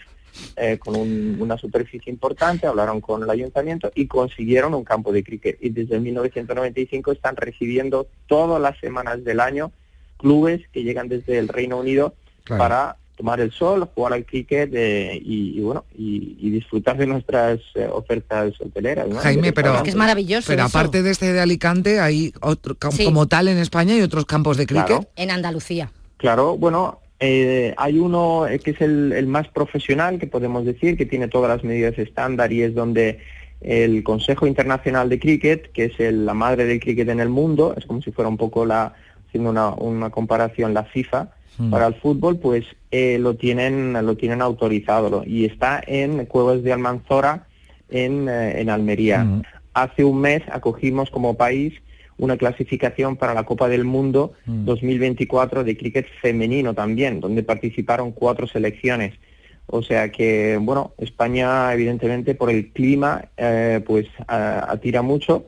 eh, 0.57 0.79
con 0.79 0.97
un- 0.97 1.37
una 1.41 1.59
superficie 1.59 2.11
importante, 2.11 2.67
hablaron 2.67 3.03
con 3.03 3.23
el 3.23 3.29
ayuntamiento 3.29 3.93
y 3.95 4.07
consiguieron 4.07 4.73
un 4.75 4.83
campo 4.83 5.13
de 5.13 5.23
cricket. 5.23 5.59
Y 5.61 5.69
desde 5.69 6.01
1995 6.01 7.13
están 7.13 7.37
recibiendo 7.37 8.07
todas 8.27 8.61
las 8.61 8.79
semanas 8.81 9.25
del 9.25 9.41
año 9.41 9.73
clubes 10.17 10.63
que 10.73 10.85
llegan 10.85 11.09
desde 11.09 11.39
el 11.39 11.49
Reino 11.49 11.79
Unido 11.79 12.15
Claro. 12.45 12.59
para 12.61 12.97
tomar 13.23 13.41
el 13.41 13.53
sol, 13.53 13.89
jugar 13.95 14.15
al 14.15 14.25
cricket 14.27 14.71
eh, 14.75 15.17
y, 15.25 15.57
y, 15.57 15.61
bueno 15.61 15.85
y, 15.97 16.37
y 16.41 16.51
disfrutar 16.51 16.97
de 16.97 17.07
nuestras 17.07 17.61
eh, 17.77 17.89
ofertas 17.91 18.53
hoteleras. 18.61 19.07
¿no? 19.09 19.17
Jaime, 19.21 19.53
pero. 19.53 19.81
Es 19.85 19.95
maravilloso 19.95 20.49
pero 20.49 20.67
eso. 20.67 20.77
aparte 20.77 21.03
de 21.05 21.11
este 21.13 21.33
de 21.33 21.39
Alicante, 21.41 22.01
hay 22.01 22.33
otro 22.41 22.77
Sí. 22.91 23.05
como 23.05 23.29
tal 23.29 23.47
en 23.47 23.59
España 23.59 23.95
hay 23.95 24.01
otros 24.03 24.25
campos 24.27 24.57
de 24.57 24.67
cricket. 24.67 24.87
Claro. 24.87 25.07
En 25.15 25.31
Andalucía. 25.31 25.93
Claro, 26.17 26.57
bueno, 26.57 26.99
eh, 27.21 27.75
hay 27.77 28.01
uno 28.01 28.49
eh, 28.49 28.59
que 28.59 28.73
es 28.73 28.81
el, 28.81 29.13
el 29.13 29.29
más 29.29 29.47
profesional, 29.49 30.19
que 30.19 30.27
podemos 30.27 30.65
decir, 30.65 30.97
que 30.97 31.07
tiene 31.07 31.29
todas 31.29 31.49
las 31.49 31.63
medidas 31.63 31.97
estándar 31.99 32.53
y 32.53 32.63
es 32.63 32.75
donde 32.75 33.21
el 33.61 34.03
Consejo 34.03 34.49
Internacional 34.49 35.09
de 35.09 35.21
Cricket, 35.21 35.71
que 35.71 35.85
es 35.85 36.01
el- 36.01 36.27
la 36.27 36.35
madre 36.35 36.65
del 36.65 36.81
cricket 36.81 37.09
en 37.09 37.21
el 37.21 37.29
mundo, 37.29 37.75
es 37.79 37.87
como 37.87 38.03
si 38.03 38.11
fuera 38.11 38.29
un 38.29 38.37
poco 38.37 38.67
la, 38.67 38.95
haciendo 39.29 39.51
una, 39.51 39.69
una 39.75 40.11
comparación, 40.11 40.75
la 40.75 40.83
FIFA 40.83 41.29
Mm. 41.59 41.71
para 41.71 41.87
el 41.87 41.95
fútbol, 41.95 42.39
pues 42.39 42.65
eh, 42.91 43.19
lo 43.21 43.35
tienen 43.37 43.93
lo 43.93 44.17
tienen 44.17 44.41
autorizado 44.43 45.23
y 45.27 45.45
está 45.45 45.83
en 45.87 46.25
Cuevas 46.27 46.63
de 46.63 46.73
Almanzora 46.73 47.47
en, 47.91 48.29
eh, 48.29 48.61
en 48.61 48.71
Almería. 48.71 49.25
Mm. 49.25 49.43
Hace 49.75 50.05
un 50.05 50.21
mes 50.21 50.43
acogimos 50.51 51.11
como 51.11 51.35
país 51.37 51.75
una 52.19 52.37
clasificación 52.37 53.17
para 53.17 53.35
la 53.35 53.45
Copa 53.45 53.69
del 53.69 53.85
Mundo 53.85 54.33
Mm. 54.47 54.65
2024 54.65 55.65
de 55.65 55.77
cricket 55.77 56.07
femenino 56.21 56.73
también, 56.75 57.21
donde 57.21 57.43
participaron 57.43 58.13
cuatro 58.13 58.47
selecciones. 58.47 59.15
O 59.67 59.83
sea 59.83 60.11
que, 60.11 60.59
bueno, 60.61 60.93
España 60.99 61.73
evidentemente 61.73 62.35
por 62.35 62.51
el 62.51 62.71
clima 62.73 63.27
eh, 63.37 63.81
pues 63.87 64.07
a- 64.27 64.71
atira 64.73 65.03
mucho, 65.03 65.47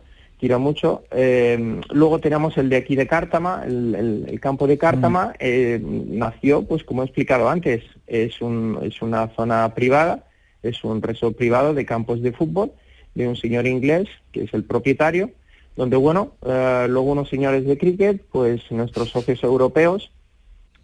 mucho. 0.58 1.04
Eh, 1.10 1.80
luego 1.90 2.18
tenemos 2.18 2.56
el 2.58 2.68
de 2.68 2.76
aquí 2.76 2.94
de 2.96 3.06
Cártama, 3.06 3.62
el, 3.66 3.94
el- 3.94 4.24
el 4.28 4.40
campo 4.40 4.66
de 4.66 4.76
Cártama, 4.78 5.34
eh, 5.38 5.80
nació, 5.82 6.64
pues 6.64 6.84
como 6.84 7.02
he 7.02 7.06
explicado 7.06 7.48
antes, 7.48 7.82
es, 8.06 8.40
un, 8.42 8.78
es 8.82 9.00
una 9.02 9.28
zona 9.34 9.74
privada, 9.74 10.24
es 10.62 10.84
un 10.84 11.00
resort 11.02 11.36
privado 11.36 11.74
de 11.74 11.84
campos 11.86 12.22
de 12.22 12.32
fútbol 12.32 12.72
de 13.14 13.28
un 13.28 13.36
señor 13.36 13.66
inglés 13.66 14.08
que 14.32 14.44
es 14.44 14.54
el 14.54 14.64
propietario, 14.64 15.30
donde 15.76 15.96
bueno, 15.96 16.32
eh, 16.46 16.86
luego 16.88 17.12
unos 17.12 17.28
señores 17.28 17.64
de 17.64 17.78
cricket, 17.78 18.22
pues 18.30 18.60
nuestros 18.70 19.10
socios 19.10 19.42
europeos, 19.42 20.10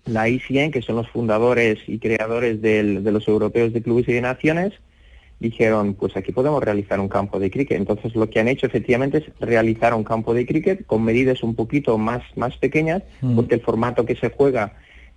la 0.06 0.28
ICN, 0.28 0.70
que 0.70 0.82
son 0.82 0.96
los 0.96 1.08
fundadores 1.10 1.78
y 1.86 1.98
creadores 1.98 2.60
del- 2.62 3.04
de 3.04 3.12
los 3.12 3.28
europeos 3.28 3.72
de 3.72 3.82
clubes 3.82 4.08
y 4.08 4.12
de 4.14 4.20
naciones, 4.22 4.72
dijeron, 5.40 5.94
pues 5.94 6.16
aquí 6.16 6.32
podemos 6.32 6.62
realizar 6.62 7.00
un 7.00 7.08
campo 7.08 7.40
de 7.40 7.50
cricket. 7.50 7.78
Entonces 7.78 8.14
lo 8.14 8.28
que 8.28 8.40
han 8.40 8.48
hecho 8.48 8.66
efectivamente 8.66 9.18
es 9.18 9.24
realizar 9.40 9.94
un 9.94 10.04
campo 10.04 10.34
de 10.34 10.46
cricket 10.46 10.86
con 10.86 11.02
medidas 11.02 11.42
un 11.42 11.54
poquito 11.54 11.96
más, 11.98 12.22
más 12.36 12.56
pequeñas, 12.58 13.02
Mm. 13.22 13.36
porque 13.36 13.54
el 13.56 13.62
formato 13.62 14.04
que 14.04 14.16
se 14.16 14.28
juega, 14.30 14.74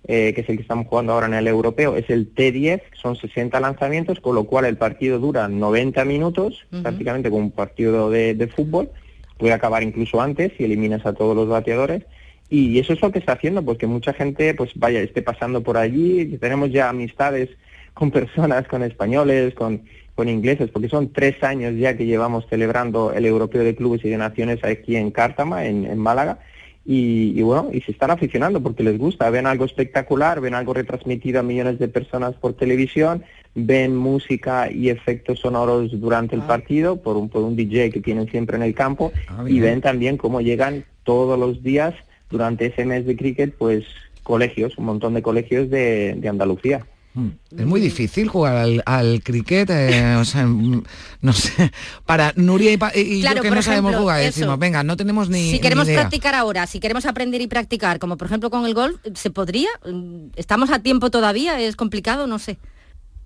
eh, 0.08 0.32
que 0.34 0.40
es 0.40 0.48
el 0.48 0.56
que 0.56 0.62
estamos 0.62 0.86
jugando 0.86 1.12
ahora 1.12 1.26
en 1.26 1.34
el 1.34 1.46
europeo, 1.46 1.94
es 1.96 2.08
el 2.08 2.34
T10, 2.34 2.80
son 2.94 3.16
60 3.16 3.60
lanzamientos, 3.60 4.18
con 4.20 4.34
lo 4.34 4.44
cual 4.44 4.64
el 4.64 4.76
partido 4.78 5.18
dura 5.18 5.46
90 5.46 6.04
minutos, 6.06 6.66
prácticamente 6.82 7.28
como 7.30 7.42
un 7.42 7.50
partido 7.50 8.10
de, 8.10 8.34
de 8.34 8.46
fútbol, 8.48 8.90
puede 9.38 9.52
acabar 9.52 9.82
incluso 9.82 10.20
antes 10.20 10.52
si 10.56 10.64
eliminas 10.64 11.04
a 11.04 11.12
todos 11.12 11.36
los 11.36 11.48
bateadores. 11.48 12.02
Y 12.48 12.78
eso 12.78 12.92
es 12.92 13.02
lo 13.02 13.10
que 13.10 13.18
está 13.18 13.32
haciendo, 13.32 13.62
pues 13.62 13.78
que 13.78 13.86
mucha 13.86 14.12
gente 14.12 14.54
pues 14.54 14.70
vaya, 14.74 15.00
esté 15.00 15.22
pasando 15.22 15.62
por 15.62 15.76
allí, 15.76 16.26
tenemos 16.38 16.70
ya 16.70 16.88
amistades 16.90 17.48
con 17.94 18.10
personas, 18.10 18.68
con 18.68 18.82
españoles, 18.82 19.54
con, 19.54 19.82
con 20.14 20.28
ingleses, 20.28 20.70
porque 20.70 20.88
son 20.88 21.12
tres 21.12 21.42
años 21.42 21.74
ya 21.76 21.96
que 21.96 22.06
llevamos 22.06 22.46
celebrando 22.48 23.12
el 23.12 23.26
Europeo 23.26 23.64
de 23.64 23.74
Clubes 23.74 24.04
y 24.04 24.10
de 24.10 24.16
Naciones 24.16 24.62
aquí 24.62 24.96
en 24.96 25.10
Cártama, 25.10 25.64
en, 25.66 25.84
en 25.84 25.98
Málaga, 25.98 26.38
y, 26.86 27.32
y 27.38 27.42
bueno, 27.42 27.70
y 27.72 27.80
se 27.80 27.92
están 27.92 28.10
aficionando 28.10 28.62
porque 28.62 28.82
les 28.82 28.98
gusta, 28.98 29.30
ven 29.30 29.46
algo 29.46 29.64
espectacular, 29.64 30.40
ven 30.40 30.54
algo 30.54 30.74
retransmitido 30.74 31.40
a 31.40 31.42
millones 31.42 31.78
de 31.78 31.88
personas 31.88 32.34
por 32.34 32.52
televisión, 32.52 33.24
ven 33.54 33.96
música 33.96 34.70
y 34.70 34.90
efectos 34.90 35.40
sonoros 35.40 35.98
durante 35.98 36.36
el 36.36 36.42
partido 36.42 36.96
por 37.00 37.16
un, 37.16 37.28
por 37.28 37.42
un 37.42 37.56
DJ 37.56 37.90
que 37.90 38.00
tienen 38.00 38.28
siempre 38.30 38.56
en 38.56 38.62
el 38.62 38.74
campo. 38.74 39.12
Ah, 39.28 39.44
y 39.48 39.60
ven 39.60 39.80
también 39.80 40.18
cómo 40.18 40.40
llegan 40.42 40.84
todos 41.04 41.38
los 41.38 41.62
días 41.62 41.94
durante 42.30 42.66
ese 42.66 42.84
mes 42.84 43.06
de 43.06 43.16
cricket, 43.16 43.54
pues 43.56 43.84
colegios, 44.22 44.76
un 44.76 44.86
montón 44.86 45.14
de 45.14 45.22
colegios 45.22 45.70
de, 45.70 46.14
de 46.18 46.28
Andalucía. 46.28 46.84
Mm. 47.14 47.28
Es 47.58 47.64
muy 47.66 47.80
difícil 47.80 48.28
jugar 48.28 48.56
al, 48.56 48.82
al 48.86 49.22
cricket, 49.22 49.70
eh, 49.70 50.16
o 50.16 50.24
sea, 50.24 50.46
mm, 50.46 50.82
no 51.20 51.32
sé, 51.32 51.70
para 52.04 52.32
Nuria 52.34 52.72
y, 52.72 52.76
pa- 52.76 52.90
y 52.94 53.20
Claro, 53.20 53.36
yo 53.36 53.42
que 53.42 53.50
no 53.52 53.62
sabemos 53.62 53.94
jugar, 53.94 54.20
eso. 54.20 54.40
decimos, 54.40 54.58
venga, 54.58 54.82
no 54.82 54.96
tenemos 54.96 55.28
ni 55.28 55.52
si 55.52 55.60
queremos 55.60 55.86
ni 55.86 55.92
idea. 55.92 56.02
practicar 56.02 56.34
ahora, 56.34 56.66
si 56.66 56.80
queremos 56.80 57.06
aprender 57.06 57.40
y 57.40 57.46
practicar, 57.46 58.00
como 58.00 58.16
por 58.16 58.26
ejemplo 58.26 58.50
con 58.50 58.66
el 58.66 58.74
golf, 58.74 58.96
¿se 59.14 59.30
podría? 59.30 59.68
Mm, 59.86 60.30
¿Estamos 60.34 60.70
a 60.70 60.80
tiempo 60.80 61.10
todavía? 61.10 61.60
¿Es 61.60 61.76
complicado? 61.76 62.26
No 62.26 62.38
sé. 62.40 62.58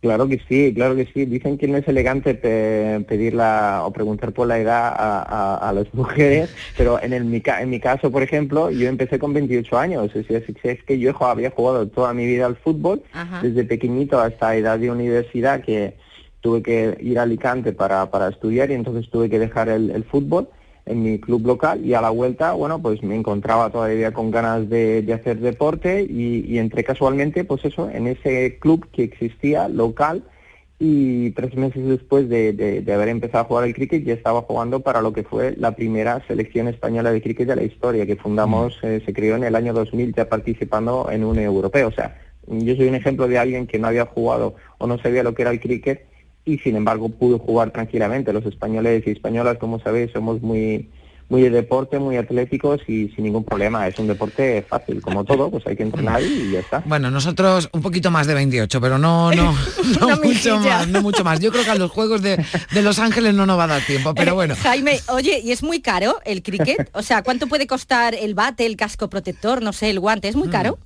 Claro 0.01 0.29
que 0.29 0.41
sí, 0.49 0.73
claro 0.75 0.95
que 0.95 1.07
sí. 1.13 1.25
Dicen 1.25 1.59
que 1.59 1.67
no 1.67 1.77
es 1.77 1.89
elegante 1.89 2.35
pe- 2.35 3.05
pedirla 3.09 3.83
o 3.85 3.93
preguntar 3.93 4.33
por 4.33 4.47
la 4.47 4.59
edad 4.61 4.95
a, 4.97 5.23
a- 5.23 5.69
a 5.69 5.73
las 5.73 5.93
mujeres, 5.95 6.51
pero 6.77 7.03
en, 7.03 7.13
el, 7.13 7.25
mi, 7.25 7.41
ca- 7.41 7.61
en 7.63 7.71
mi 7.71 7.81
caso, 7.81 8.11
por 8.13 8.23
ejemplo, 8.23 8.71
yo 8.71 8.89
empecé 8.89 9.19
con 9.19 9.33
28 9.35 9.77
años. 9.77 10.15
Es, 10.15 10.29
decir, 10.29 10.57
es 10.63 10.85
que 10.85 10.99
yo 11.01 11.13
había 11.25 11.51
jugado 11.51 11.89
toda 11.89 12.15
mi 12.15 12.27
vida 12.27 12.47
al 12.47 12.57
fútbol, 12.57 13.03
Ajá. 13.13 13.41
desde 13.43 13.65
pequeñito 13.65 14.21
hasta 14.21 14.55
edad 14.55 14.79
de 14.79 14.91
universidad, 14.91 15.63
que 15.63 15.97
tuve 16.41 16.63
que 16.63 16.97
ir 17.01 17.19
a 17.19 17.23
Alicante 17.23 17.73
para, 17.73 18.09
para 18.11 18.29
estudiar 18.29 18.71
y 18.71 18.75
entonces 18.75 19.11
tuve 19.11 19.29
que 19.29 19.41
dejar 19.41 19.69
el, 19.69 19.91
el 19.91 20.05
fútbol. 20.05 20.49
En 20.89 21.03
mi 21.03 21.19
club 21.19 21.47
local 21.47 21.85
y 21.85 21.95
a 21.95 22.01
la 22.01 22.11
vuelta, 22.11 22.53
bueno, 22.53 22.81
pues 22.81 23.03
me 23.03 23.15
encontraba 23.15 23.71
todavía 23.71 24.13
con 24.13 24.31
ganas 24.31 24.69
de, 24.69 25.03
de 25.03 25.13
hacer 25.13 25.39
deporte 25.41 26.03
y, 26.09 26.45
y 26.47 26.59
entré 26.59 26.85
casualmente, 26.85 27.45
pues 27.45 27.65
eso, 27.65 27.89
en 27.91 28.07
ese 28.09 28.59
club 28.59 28.87
que 28.93 29.05
existía 29.05 29.69
local 29.69 30.25
y 30.81 31.31
tres 31.33 31.55
meses 31.57 31.85
después 31.87 32.29
de, 32.29 32.53
de- 32.53 32.83
de 32.83 32.93
haber 32.93 33.09
empezado 33.09 33.43
a 33.45 33.47
jugar 33.49 33.65
al 33.65 33.75
cricket 33.75 34.05
ya 34.05 34.15
estaba 34.15 34.43
jugando 34.43 34.81
para 34.81 35.01
lo 35.03 35.13
que 35.13 35.25
fue 35.25 35.55
la 35.57 35.73
primera 35.75 36.23
selección 36.29 36.69
española 36.69 37.11
de 37.11 37.21
cricket 37.21 37.49
de 37.49 37.57
la 37.57 37.65
historia, 37.65 38.07
que 38.07 38.15
fundamos, 38.17 38.79
eh, 38.83 39.03
se 39.05 39.13
creó 39.13 39.35
en 39.37 39.45
el 39.45 39.57
año 39.57 39.73
2000 39.73 40.15
ya 40.15 40.29
participando 40.29 41.09
en 41.11 41.25
un 41.25 41.39
europeo. 41.39 41.89
O 41.89 41.93
sea, 41.93 42.17
yo 42.47 42.77
soy 42.77 42.87
un 42.89 42.95
ejemplo 42.95 43.27
de 43.29 43.39
alguien 43.39 43.67
que 43.67 43.79
no 43.79 43.89
había 43.89 44.07
jugado 44.07 44.55
o 44.79 44.87
no 44.87 44.99
sabía 44.99 45.23
lo 45.25 45.35
que 45.35 45.43
era 45.43 45.51
el 45.51 45.61
cricket 45.61 46.07
y 46.49 46.59
sin 46.59 46.77
embargo 46.77 47.09
pudo 47.09 47.39
jugar 47.39 47.71
tranquilamente. 47.71 48.33
Los 48.33 48.47
españoles 48.47 49.03
y 49.07 49.11
españolas, 49.11 49.59
como 49.59 49.79
sabéis, 49.81 50.11
somos 50.13 50.41
muy 50.43 50.89
muy 51.31 51.43
de 51.43 51.51
deporte, 51.51 51.99
muy 51.99 52.17
atléticos 52.17 52.81
y 52.89 53.11
sin 53.11 53.25
ningún 53.25 53.45
problema. 53.45 53.87
Es 53.87 53.99
un 53.99 54.07
deporte 54.07 54.65
fácil, 54.67 55.03
como 55.03 55.25
todo, 55.27 55.51
pues 55.51 55.67
hay 55.67 55.77
que 55.77 55.83
entrenar 55.83 56.23
y 56.23 56.53
ya 56.53 56.61
está. 56.61 56.83
Bueno, 56.87 57.11
nosotros 57.11 57.69
un 57.75 57.83
poquito 57.83 58.11
más 58.11 58.27
de 58.27 58.33
28, 58.33 58.81
pero 58.81 58.97
no, 58.97 59.31
no, 59.33 59.53
no 60.01 60.09
mucho 60.09 60.21
mijilla. 60.57 60.79
más, 60.79 60.89
no 60.89 61.03
mucho 61.03 61.25
más. 61.25 61.39
Yo 61.41 61.53
creo 61.53 61.65
que 61.65 61.71
a 61.71 61.75
los 61.75 61.91
Juegos 61.91 62.23
de, 62.23 62.43
de 62.73 62.83
Los 62.83 62.99
Ángeles 62.99 63.35
no 63.35 63.45
nos 63.45 63.59
va 63.59 63.65
a 63.65 63.67
dar 63.67 63.83
tiempo, 63.83 64.15
pero 64.15 64.31
Eh, 64.31 64.35
bueno. 64.37 64.55
Jaime, 64.63 65.01
oye, 65.09 65.41
¿y 65.45 65.53
es 65.53 65.63
muy 65.63 65.83
caro 65.83 66.19
el 66.25 66.43
cricket? 66.43 66.89
O 66.95 67.03
sea, 67.03 67.23
¿cuánto 67.23 67.47
puede 67.47 67.67
costar 67.67 68.15
el 68.15 68.35
bate, 68.35 68.65
el 68.65 68.77
casco 68.77 69.11
protector, 69.11 69.61
no 69.63 69.75
sé, 69.75 69.91
el 69.91 70.01
guante? 70.01 70.29
¿Es 70.29 70.35
Mm. 70.37 70.39
muy 70.39 70.49
caro? 70.49 70.79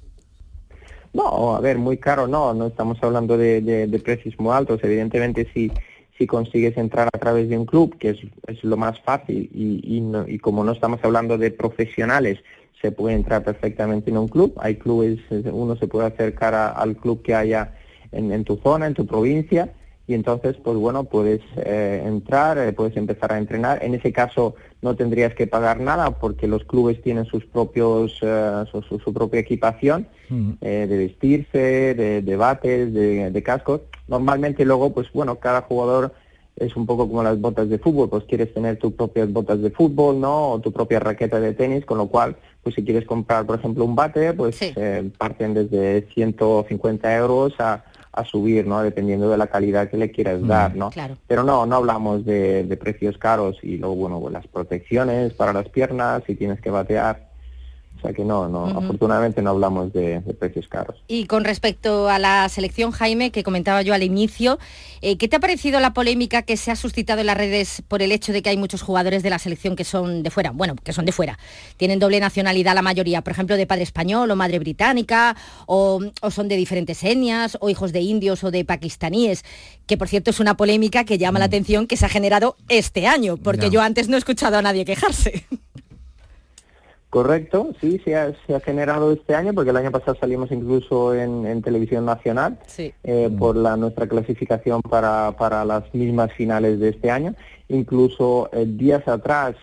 No, 1.12 1.54
a 1.56 1.60
ver, 1.60 1.78
muy 1.78 1.98
caro 1.98 2.26
no, 2.26 2.54
no 2.54 2.68
estamos 2.68 2.98
hablando 3.02 3.36
de, 3.36 3.60
de- 3.60 3.98
precios 3.98 4.34
muy 4.38 4.52
altos. 4.54 4.80
Evidentemente, 4.82 5.46
si, 5.52 5.70
si 6.16 6.26
consigues 6.26 6.76
entrar 6.78 7.08
a 7.12 7.18
través 7.18 7.48
de 7.50 7.58
un 7.58 7.66
club, 7.66 7.98
que 7.98 8.10
es, 8.10 8.18
es 8.46 8.64
lo 8.64 8.76
más 8.78 8.98
fácil, 9.00 9.50
y, 9.52 9.96
y, 9.96 10.00
no- 10.00 10.26
y 10.26 10.38
como 10.38 10.64
no 10.64 10.72
estamos 10.72 11.00
hablando 11.02 11.36
de 11.36 11.50
profesionales, 11.50 12.38
se 12.80 12.92
puede 12.92 13.14
entrar 13.14 13.44
perfectamente 13.44 14.10
en 14.10 14.16
un 14.18 14.28
club. 14.28 14.54
Hay 14.58 14.76
clubes, 14.76 15.18
eh, 15.30 15.42
uno 15.52 15.76
se 15.76 15.86
puede 15.86 16.06
acercar 16.06 16.54
al 16.54 16.96
club 16.96 17.22
que 17.22 17.34
haya 17.34 17.74
en, 18.10 18.32
en 18.32 18.44
tu 18.44 18.56
zona, 18.56 18.86
en 18.86 18.94
tu 18.94 19.06
provincia, 19.06 19.70
y 20.06 20.14
entonces, 20.14 20.56
pues 20.64 20.76
bueno, 20.76 21.04
puedes 21.04 21.40
eh, 21.56 22.02
entrar, 22.06 22.56
eh, 22.58 22.72
puedes 22.72 22.96
empezar 22.96 23.32
a 23.32 23.38
entrenar. 23.38 23.84
En 23.84 23.94
ese 23.94 24.12
caso 24.12 24.54
no 24.82 24.94
tendrías 24.96 25.34
que 25.34 25.46
pagar 25.46 25.80
nada 25.80 26.18
porque 26.18 26.46
los 26.48 26.64
clubes 26.64 27.00
tienen 27.02 27.24
sus 27.24 27.44
propios, 27.46 28.18
eh, 28.22 28.64
su, 28.70 28.82
su- 28.82 28.98
su 28.98 29.12
propia 29.14 29.40
equipación 29.40 30.06
eh, 30.60 30.86
de 30.88 30.96
vestirse, 30.98 31.94
de, 31.94 32.20
de 32.22 32.36
bates, 32.36 32.92
de, 32.92 33.30
de 33.30 33.42
cascos. 33.42 33.82
Normalmente 34.08 34.64
luego, 34.64 34.92
pues 34.92 35.10
bueno, 35.12 35.36
cada 35.36 35.62
jugador 35.62 36.12
es 36.56 36.76
un 36.76 36.84
poco 36.84 37.08
como 37.08 37.22
las 37.22 37.40
botas 37.40 37.68
de 37.68 37.78
fútbol, 37.78 38.10
pues 38.10 38.24
quieres 38.24 38.52
tener 38.52 38.76
tus 38.78 38.92
propias 38.92 39.32
botas 39.32 39.62
de 39.62 39.70
fútbol, 39.70 40.20
¿no? 40.20 40.50
O 40.52 40.60
tu 40.60 40.70
propia 40.72 41.00
raqueta 41.00 41.40
de 41.40 41.54
tenis, 41.54 41.84
con 41.86 41.96
lo 41.98 42.08
cual, 42.08 42.36
pues 42.62 42.74
si 42.74 42.84
quieres 42.84 43.06
comprar, 43.06 43.46
por 43.46 43.58
ejemplo, 43.58 43.84
un 43.84 43.94
bate, 43.94 44.32
pues 44.34 44.56
eh, 44.76 45.10
parten 45.16 45.54
desde 45.54 46.06
150 46.12 47.16
euros 47.16 47.54
a, 47.58 47.84
a 48.12 48.24
subir, 48.24 48.66
¿no? 48.66 48.82
Dependiendo 48.82 49.30
de 49.30 49.38
la 49.38 49.46
calidad 49.46 49.88
que 49.88 49.96
le 49.96 50.10
quieras 50.10 50.46
dar, 50.46 50.76
¿no? 50.76 50.90
Claro. 50.90 51.16
Pero 51.26 51.42
no, 51.42 51.64
no 51.66 51.76
hablamos 51.76 52.24
de, 52.24 52.64
de 52.64 52.76
precios 52.76 53.16
caros 53.16 53.58
y 53.62 53.78
luego, 53.78 53.96
bueno, 53.96 54.20
pues 54.20 54.32
las 54.32 54.46
protecciones 54.46 55.32
para 55.32 55.52
las 55.52 55.68
piernas, 55.68 56.22
si 56.26 56.34
tienes 56.34 56.60
que 56.60 56.70
batear. 56.70 57.31
O 58.02 58.06
sea 58.06 58.12
que 58.12 58.24
no, 58.24 58.48
no, 58.48 58.66
afortunadamente 58.66 59.42
no 59.42 59.50
hablamos 59.50 59.92
de, 59.92 60.18
de 60.18 60.34
precios 60.34 60.66
caros. 60.66 60.96
Y 61.06 61.26
con 61.26 61.44
respecto 61.44 62.08
a 62.08 62.18
la 62.18 62.48
selección, 62.48 62.90
Jaime, 62.90 63.30
que 63.30 63.44
comentaba 63.44 63.82
yo 63.82 63.94
al 63.94 64.02
inicio, 64.02 64.58
eh, 65.02 65.16
¿qué 65.18 65.28
te 65.28 65.36
ha 65.36 65.40
parecido 65.40 65.78
la 65.78 65.94
polémica 65.94 66.42
que 66.42 66.56
se 66.56 66.72
ha 66.72 66.76
suscitado 66.76 67.20
en 67.20 67.26
las 67.26 67.36
redes 67.36 67.80
por 67.86 68.02
el 68.02 68.10
hecho 68.10 68.32
de 68.32 68.42
que 68.42 68.50
hay 68.50 68.56
muchos 68.56 68.82
jugadores 68.82 69.22
de 69.22 69.30
la 69.30 69.38
selección 69.38 69.76
que 69.76 69.84
son 69.84 70.24
de 70.24 70.30
fuera? 70.30 70.50
Bueno, 70.50 70.74
que 70.74 70.92
son 70.92 71.04
de 71.04 71.12
fuera. 71.12 71.38
Tienen 71.76 72.00
doble 72.00 72.18
nacionalidad 72.18 72.74
la 72.74 72.82
mayoría, 72.82 73.22
por 73.22 73.34
ejemplo, 73.34 73.56
de 73.56 73.68
padre 73.68 73.84
español 73.84 74.28
o 74.28 74.34
madre 74.34 74.58
británica, 74.58 75.36
o, 75.66 76.00
o 76.22 76.30
son 76.32 76.48
de 76.48 76.56
diferentes 76.56 77.04
etnias, 77.04 77.56
o 77.60 77.70
hijos 77.70 77.92
de 77.92 78.00
indios 78.00 78.42
o 78.42 78.50
de 78.50 78.64
pakistaníes, 78.64 79.44
que 79.86 79.96
por 79.96 80.08
cierto 80.08 80.30
es 80.30 80.40
una 80.40 80.56
polémica 80.56 81.04
que 81.04 81.18
llama 81.18 81.38
la 81.38 81.44
atención 81.44 81.86
que 81.86 81.96
se 81.96 82.06
ha 82.06 82.08
generado 82.08 82.56
este 82.68 83.06
año, 83.06 83.36
porque 83.36 83.70
yo 83.70 83.80
antes 83.80 84.08
no 84.08 84.16
he 84.16 84.18
escuchado 84.18 84.56
a 84.56 84.62
nadie 84.62 84.84
quejarse. 84.84 85.46
Correcto, 87.12 87.72
sí, 87.78 88.00
se 88.02 88.16
ha, 88.16 88.32
se 88.46 88.54
ha 88.54 88.60
generado 88.60 89.12
este 89.12 89.34
año, 89.34 89.52
porque 89.52 89.68
el 89.68 89.76
año 89.76 89.90
pasado 89.90 90.16
salimos 90.18 90.50
incluso 90.50 91.14
en, 91.14 91.44
en 91.46 91.60
televisión 91.60 92.06
nacional 92.06 92.58
Sí. 92.66 92.94
eh, 93.04 93.28
por 93.38 93.54
la 93.54 93.76
nuestra 93.76 94.06
clasificación 94.08 94.80
para, 94.80 95.36
para 95.36 95.62
las 95.66 95.94
mismas 95.94 96.32
finales 96.32 96.80
de 96.80 96.88
este 96.88 97.10
año. 97.10 97.34
Incluso 97.68 98.48
eh, 98.54 98.64
días 98.66 99.06
atrás 99.06 99.56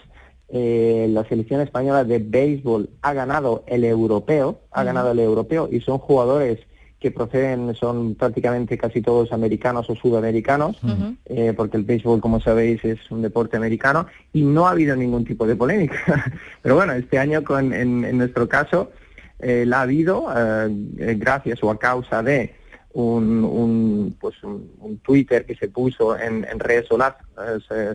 eh, 0.49 1.07
la 1.09 1.27
selección 1.27 1.59
española 1.61 2.03
de 2.03 2.19
béisbol 2.19 2.91
ha 3.01 3.13
ganado 3.13 3.63
el 3.65 3.83
europeo, 3.83 4.59
ha 4.69 4.83
ganado 4.83 5.09
el 5.09 5.19
europeo 5.19 5.67
y 5.71 5.81
son 5.81 5.97
jugadores 5.97 6.59
que 6.99 7.11
proceden, 7.11 7.73
son 7.75 8.15
prácticamente 8.15 8.77
casi 8.77 9.01
todos 9.01 9.31
americanos 9.31 9.89
o 9.89 9.95
sudamericanos, 9.95 10.77
eh, 11.25 11.53
porque 11.55 11.77
el 11.77 11.83
béisbol, 11.83 12.19
como 12.19 12.41
sabéis, 12.41 12.83
es 12.83 12.99
un 13.09 13.21
deporte 13.21 13.55
americano 13.55 14.07
y 14.33 14.41
no 14.41 14.67
ha 14.67 14.71
habido 14.71 14.95
ningún 14.95 15.23
tipo 15.23 15.47
de 15.47 15.55
polémica. 15.55 15.97
Pero 16.61 16.75
bueno, 16.75 16.93
este 16.93 17.17
año, 17.17 17.43
con, 17.43 17.73
en, 17.73 18.03
en 18.03 18.17
nuestro 18.17 18.49
caso, 18.49 18.91
eh, 19.39 19.65
la 19.65 19.79
ha 19.79 19.81
habido 19.83 20.27
eh, 20.35 20.69
eh, 20.97 21.15
gracias 21.17 21.63
o 21.63 21.71
a 21.71 21.79
causa 21.79 22.21
de 22.21 22.55
un, 22.91 23.45
un, 23.45 24.17
pues 24.19 24.43
un, 24.43 24.69
un 24.79 24.97
Twitter 24.97 25.45
que 25.45 25.55
se 25.55 25.69
puso 25.69 26.17
en, 26.17 26.45
en 26.49 26.59
redes 26.59 26.87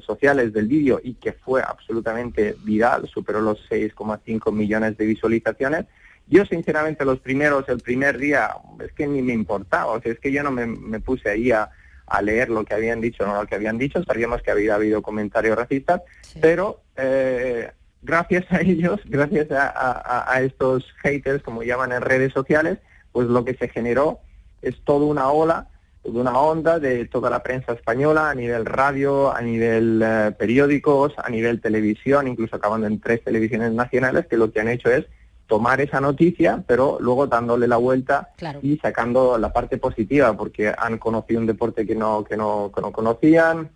sociales 0.00 0.52
del 0.54 0.66
vídeo 0.66 1.00
y 1.02 1.14
que 1.14 1.32
fue 1.32 1.60
absolutamente 1.60 2.56
viral, 2.64 3.06
superó 3.08 3.42
los 3.42 3.58
6,5 3.68 4.52
millones 4.52 4.96
de 4.96 5.04
visualizaciones. 5.04 5.84
Yo 6.26 6.44
sinceramente 6.46 7.04
los 7.04 7.20
primeros, 7.20 7.68
el 7.68 7.80
primer 7.80 8.18
día, 8.18 8.50
es 8.84 8.92
que 8.92 9.06
ni 9.06 9.20
me 9.22 9.32
importaba, 9.32 9.92
o 9.92 10.00
sea, 10.00 10.12
es 10.12 10.18
que 10.20 10.32
yo 10.32 10.42
no 10.42 10.50
me, 10.50 10.66
me 10.66 11.00
puse 11.00 11.28
ahí 11.30 11.50
a, 11.50 11.70
a 12.06 12.22
leer 12.22 12.48
lo 12.50 12.64
que 12.64 12.74
habían 12.74 13.00
dicho 13.00 13.24
o 13.24 13.26
no 13.26 13.40
lo 13.42 13.46
que 13.46 13.54
habían 13.54 13.78
dicho, 13.78 14.02
sabíamos 14.04 14.42
que 14.42 14.50
había 14.50 14.74
habido 14.74 15.02
comentarios 15.02 15.56
racistas, 15.56 16.00
pero 16.40 16.80
eh, 16.96 17.70
gracias 18.02 18.44
a 18.50 18.60
ellos, 18.62 19.00
gracias 19.04 19.50
a, 19.50 19.68
a- 19.68 20.32
a 20.34 20.40
estos 20.42 20.84
haters, 21.02 21.42
como 21.42 21.62
llaman 21.62 21.92
en 21.92 22.00
redes 22.02 22.32
sociales, 22.32 22.78
pues 23.12 23.28
lo 23.28 23.44
que 23.44 23.54
se 23.54 23.68
generó 23.68 24.20
es 24.62 24.82
toda 24.84 25.06
una 25.06 25.28
ola, 25.30 25.68
toda 26.02 26.20
una 26.22 26.38
onda 26.38 26.78
de 26.78 27.04
toda 27.06 27.28
la 27.30 27.42
prensa 27.42 27.72
española, 27.72 28.30
a 28.30 28.34
nivel 28.34 28.64
radio, 28.66 29.34
a 29.34 29.40
nivel 29.42 30.02
eh, 30.02 30.32
periódicos, 30.38 31.12
a 31.18 31.28
nivel 31.28 31.60
televisión, 31.60 32.28
incluso 32.28 32.56
acabando 32.56 32.86
en 32.86 32.98
tres 33.00 33.22
televisiones 33.22 33.72
nacionales, 33.72 34.26
que 34.26 34.36
lo 34.38 34.50
que 34.50 34.60
han 34.60 34.68
hecho 34.68 34.90
es 34.90 35.04
tomar 35.46 35.80
esa 35.80 36.00
noticia, 36.00 36.62
pero 36.66 36.98
luego 37.00 37.26
dándole 37.26 37.68
la 37.68 37.76
vuelta 37.76 38.30
Claro. 38.36 38.60
y 38.62 38.76
sacando 38.78 39.36
la 39.38 39.52
parte 39.52 39.76
positiva, 39.78 40.34
porque 40.36 40.72
han 40.76 40.98
conocido 40.98 41.40
un 41.40 41.46
deporte 41.46 41.86
que 41.86 41.94
no, 41.94 42.24
que 42.24 42.36
no, 42.36 42.72
que 42.74 42.80
no 42.80 42.92
conocían, 42.92 43.68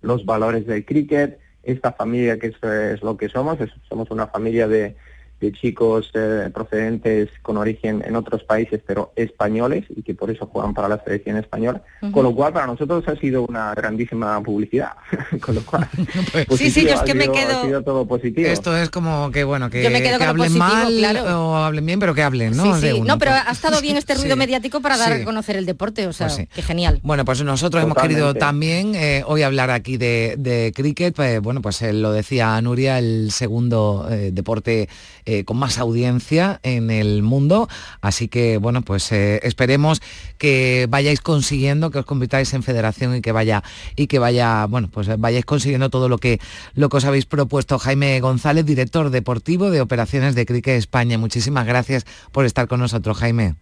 los 0.00 0.24
valores 0.24 0.66
del 0.66 0.84
cricket, 0.84 1.38
esta 1.62 1.92
familia 1.92 2.38
que 2.38 2.48
es, 2.48 2.62
es 2.62 3.02
lo 3.02 3.16
que 3.16 3.28
somos, 3.28 3.60
es- 3.60 3.70
somos 3.88 4.10
una 4.10 4.26
familia 4.28 4.66
de, 4.68 4.96
de 5.44 5.52
chicos 5.52 6.10
eh, 6.14 6.50
procedentes 6.52 7.28
con 7.42 7.56
origen 7.56 8.02
en 8.06 8.16
otros 8.16 8.42
países, 8.44 8.80
pero 8.86 9.12
españoles, 9.16 9.84
y 9.94 10.02
que 10.02 10.14
por 10.14 10.30
eso 10.30 10.46
juegan 10.46 10.74
para 10.74 10.88
la 10.88 11.02
selección 11.04 11.36
española, 11.36 11.82
con 12.12 12.24
lo 12.24 12.34
cual 12.34 12.52
para 12.52 12.66
nosotros 12.66 13.04
ha 13.08 13.16
sido 13.16 13.44
una 13.46 13.74
grandísima 13.74 14.42
publicidad, 14.42 14.92
con 15.40 15.54
lo 15.56 15.62
cual 15.64 15.88
Sí, 16.56 16.70
sí, 16.70 16.82
yo 16.84 16.94
es 16.94 17.02
que 17.02 17.14
me 17.14 17.24
sido- 17.24 17.34
quedo- 17.34 17.60
ha 17.60 17.64
sido 17.66 17.82
todo 17.82 18.06
positivo. 18.06 18.48
Esto 18.48 18.76
es 18.76 18.90
como 18.90 19.30
que 19.30 19.44
bueno, 19.44 19.70
que, 19.70 19.82
Yo 19.82 19.90
me 19.90 20.02
quedo 20.02 20.18
que 20.18 20.24
hablen 20.24 20.46
positivo, 20.52 20.64
mal 20.64 20.94
claro. 20.96 21.50
o 21.50 21.56
hablen 21.56 21.86
bien, 21.86 21.98
pero 22.00 22.14
que 22.14 22.22
hablen, 22.22 22.56
¿no? 22.56 22.76
Sí, 22.76 22.80
De 22.82 22.90
sí. 22.92 22.96
uno, 23.00 23.04
No, 23.14 23.18
pero 23.18 23.32
pues. 23.32 23.42
ha 23.46 23.52
estado 23.52 23.80
bien 23.80 23.96
este 23.96 24.14
ruido 24.16 24.34
Sí. 24.34 24.38
mediático 24.38 24.80
para 24.80 24.96
dar 24.96 25.14
Sí. 25.16 25.22
a 25.22 25.24
conocer 25.24 25.56
el 25.56 25.66
deporte, 25.66 26.06
o 26.06 26.12
sea, 26.12 26.26
Pues 26.28 26.36
sí. 26.36 26.46
que 26.46 26.62
genial. 26.62 27.00
Bueno, 27.02 27.24
pues 27.24 27.42
nosotros 27.44 27.82
hemos 27.82 27.96
querido 27.96 28.34
también 28.34 28.94
eh, 28.94 29.22
hoy 29.26 29.42
hablar 29.42 29.70
aquí 29.70 29.96
de, 29.96 30.34
de 30.38 30.72
cricket. 30.74 31.14
pues, 31.14 31.40
bueno, 31.40 31.60
pues 31.62 31.82
eh, 31.82 31.92
lo 31.92 32.12
decía 32.12 32.60
Nuria, 32.62 32.98
el 32.98 33.30
segundo 33.30 34.06
eh, 34.10 34.30
deporte 34.32 34.88
eh, 35.38 35.44
con 35.44 35.56
más 35.56 35.78
audiencia 35.78 36.60
en 36.62 36.90
el 36.90 37.22
mundo. 37.22 37.68
Así 38.00 38.28
que, 38.28 38.58
bueno, 38.58 38.82
pues 38.82 39.10
eh, 39.12 39.40
esperemos 39.42 40.00
que 40.38 40.86
vayáis 40.88 41.20
consiguiendo, 41.20 41.90
que 41.90 41.98
os 41.98 42.06
convirtáis 42.06 42.52
en 42.54 42.62
federación 42.62 43.16
y 43.16 43.20
que 43.20 43.32
vaya, 43.32 43.62
y 43.96 44.06
que 44.06 44.18
vaya, 44.18 44.66
bueno, 44.66 44.88
pues 44.92 45.08
vayáis 45.18 45.44
consiguiendo 45.44 45.90
todo 45.90 46.08
lo 46.08 46.18
que, 46.18 46.40
lo 46.74 46.88
que 46.88 46.96
os 46.96 47.04
habéis 47.04 47.26
propuesto. 47.26 47.78
Jaime 47.78 48.20
González, 48.20 48.64
director 48.64 49.10
deportivo 49.10 49.70
de 49.70 49.80
Operaciones 49.80 50.34
de 50.34 50.46
Cricket 50.46 50.76
España. 50.76 51.18
Muchísimas 51.18 51.66
gracias 51.66 52.06
por 52.32 52.44
estar 52.44 52.68
con 52.68 52.80
nosotros, 52.80 53.18
Jaime. 53.18 53.54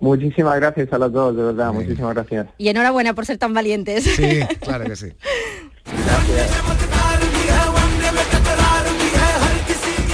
Muchísimas 0.00 0.56
gracias 0.56 0.90
a 0.92 0.98
los 0.98 1.12
dos, 1.12 1.36
de 1.36 1.42
verdad, 1.42 1.72
muchísimas 1.74 2.14
gracias. 2.14 2.46
Y 2.56 2.68
enhorabuena 2.68 3.14
por 3.14 3.26
ser 3.26 3.36
tan 3.36 3.52
valientes. 3.52 4.04
Sí, 4.04 4.40
claro 4.60 4.84
que 4.86 4.96
sí. 4.96 5.12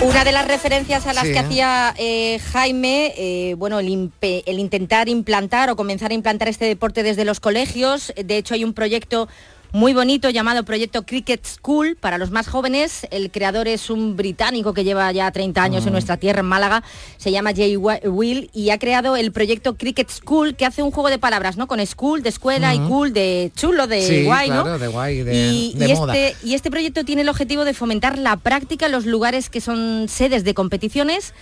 Una 0.07 0.23
de 0.23 0.31
las 0.31 0.47
referencias 0.47 1.05
a 1.07 1.13
las 1.13 1.25
Sí, 1.25 1.33
que 1.33 1.39
¿eh? 1.39 1.41
hacía 1.41 1.95
eh, 1.99 2.39
Jaime, 2.53 3.13
eh, 3.17 3.55
bueno, 3.55 3.81
el 3.81 3.89
intentar 4.47 5.09
implantar 5.09 5.69
o 5.69 5.75
comenzar 5.75 6.13
a 6.13 6.15
implantar 6.15 6.47
este 6.47 6.65
deporte 6.65 7.03
desde 7.03 7.25
los 7.25 7.41
colegios. 7.41 8.13
De 8.17 8.37
hecho, 8.37 8.55
hay 8.55 8.63
un 8.63 8.73
proyecto 8.73 9.29
muy 9.73 9.93
bonito 9.93 10.31
llamado 10.31 10.65
Proyecto 10.65 11.05
Cricket 11.05 11.45
School 11.45 11.97
para 12.01 12.17
los 12.19 12.31
más 12.31 12.49
jóvenes. 12.49 13.07
El 13.11 13.31
creador 13.31 13.69
es 13.69 13.91
un 13.91 14.17
británico 14.17 14.73
que 14.73 14.85
lleva 14.85 15.11
ya 15.13 15.31
30 15.31 15.63
años 15.63 15.85
en 15.85 15.91
Mm. 15.91 15.93
nuestra 15.93 16.17
tierra, 16.17 16.41
en 16.41 16.47
Málaga. 16.47 16.83
Se 17.19 17.31
llama 17.31 17.53
Jay 17.55 17.77
Will 17.77 18.51
y 18.55 18.71
ha 18.71 18.79
creado 18.79 19.17
el 19.17 19.33
proyecto 19.33 19.77
Cricket 19.77 20.09
School 20.11 20.57
que 20.57 20.65
hace 20.65 20.83
un 20.83 20.91
juego 20.91 21.11
de 21.11 21.19
palabras, 21.19 21.57
¿no? 21.57 21.67
Con 21.67 21.85
school 21.87 22.23
de 22.23 22.31
escuela 22.31 22.75
y 22.75 22.79
Ujú. 22.79 22.89
cool 22.89 23.13
de 23.13 23.53
chulo, 23.55 23.87
de 23.87 24.01
Sí, 24.03 24.25
guay, 24.25 24.49
¿no? 24.49 24.63
claro, 24.63 24.79
de 24.79 24.89
guay, 24.89 25.23
de- 25.23 25.35
y, 25.35 25.73
de 25.75 25.89
y 25.89 25.95
moda. 25.95 26.17
este, 26.17 26.47
y 26.47 26.55
este 26.55 26.71
proyecto 26.71 27.05
tiene 27.05 27.23
el 27.23 27.29
objetivo 27.29 27.65
de 27.65 27.75
fomentar 27.75 28.17
la 28.19 28.37
práctica 28.37 28.87
en 28.87 28.93
los 28.93 29.05
lugares 29.05 29.51
que 29.51 29.61
son 29.61 30.07
sedes 30.09 30.45
de 30.45 30.55
competiciones 30.55 31.35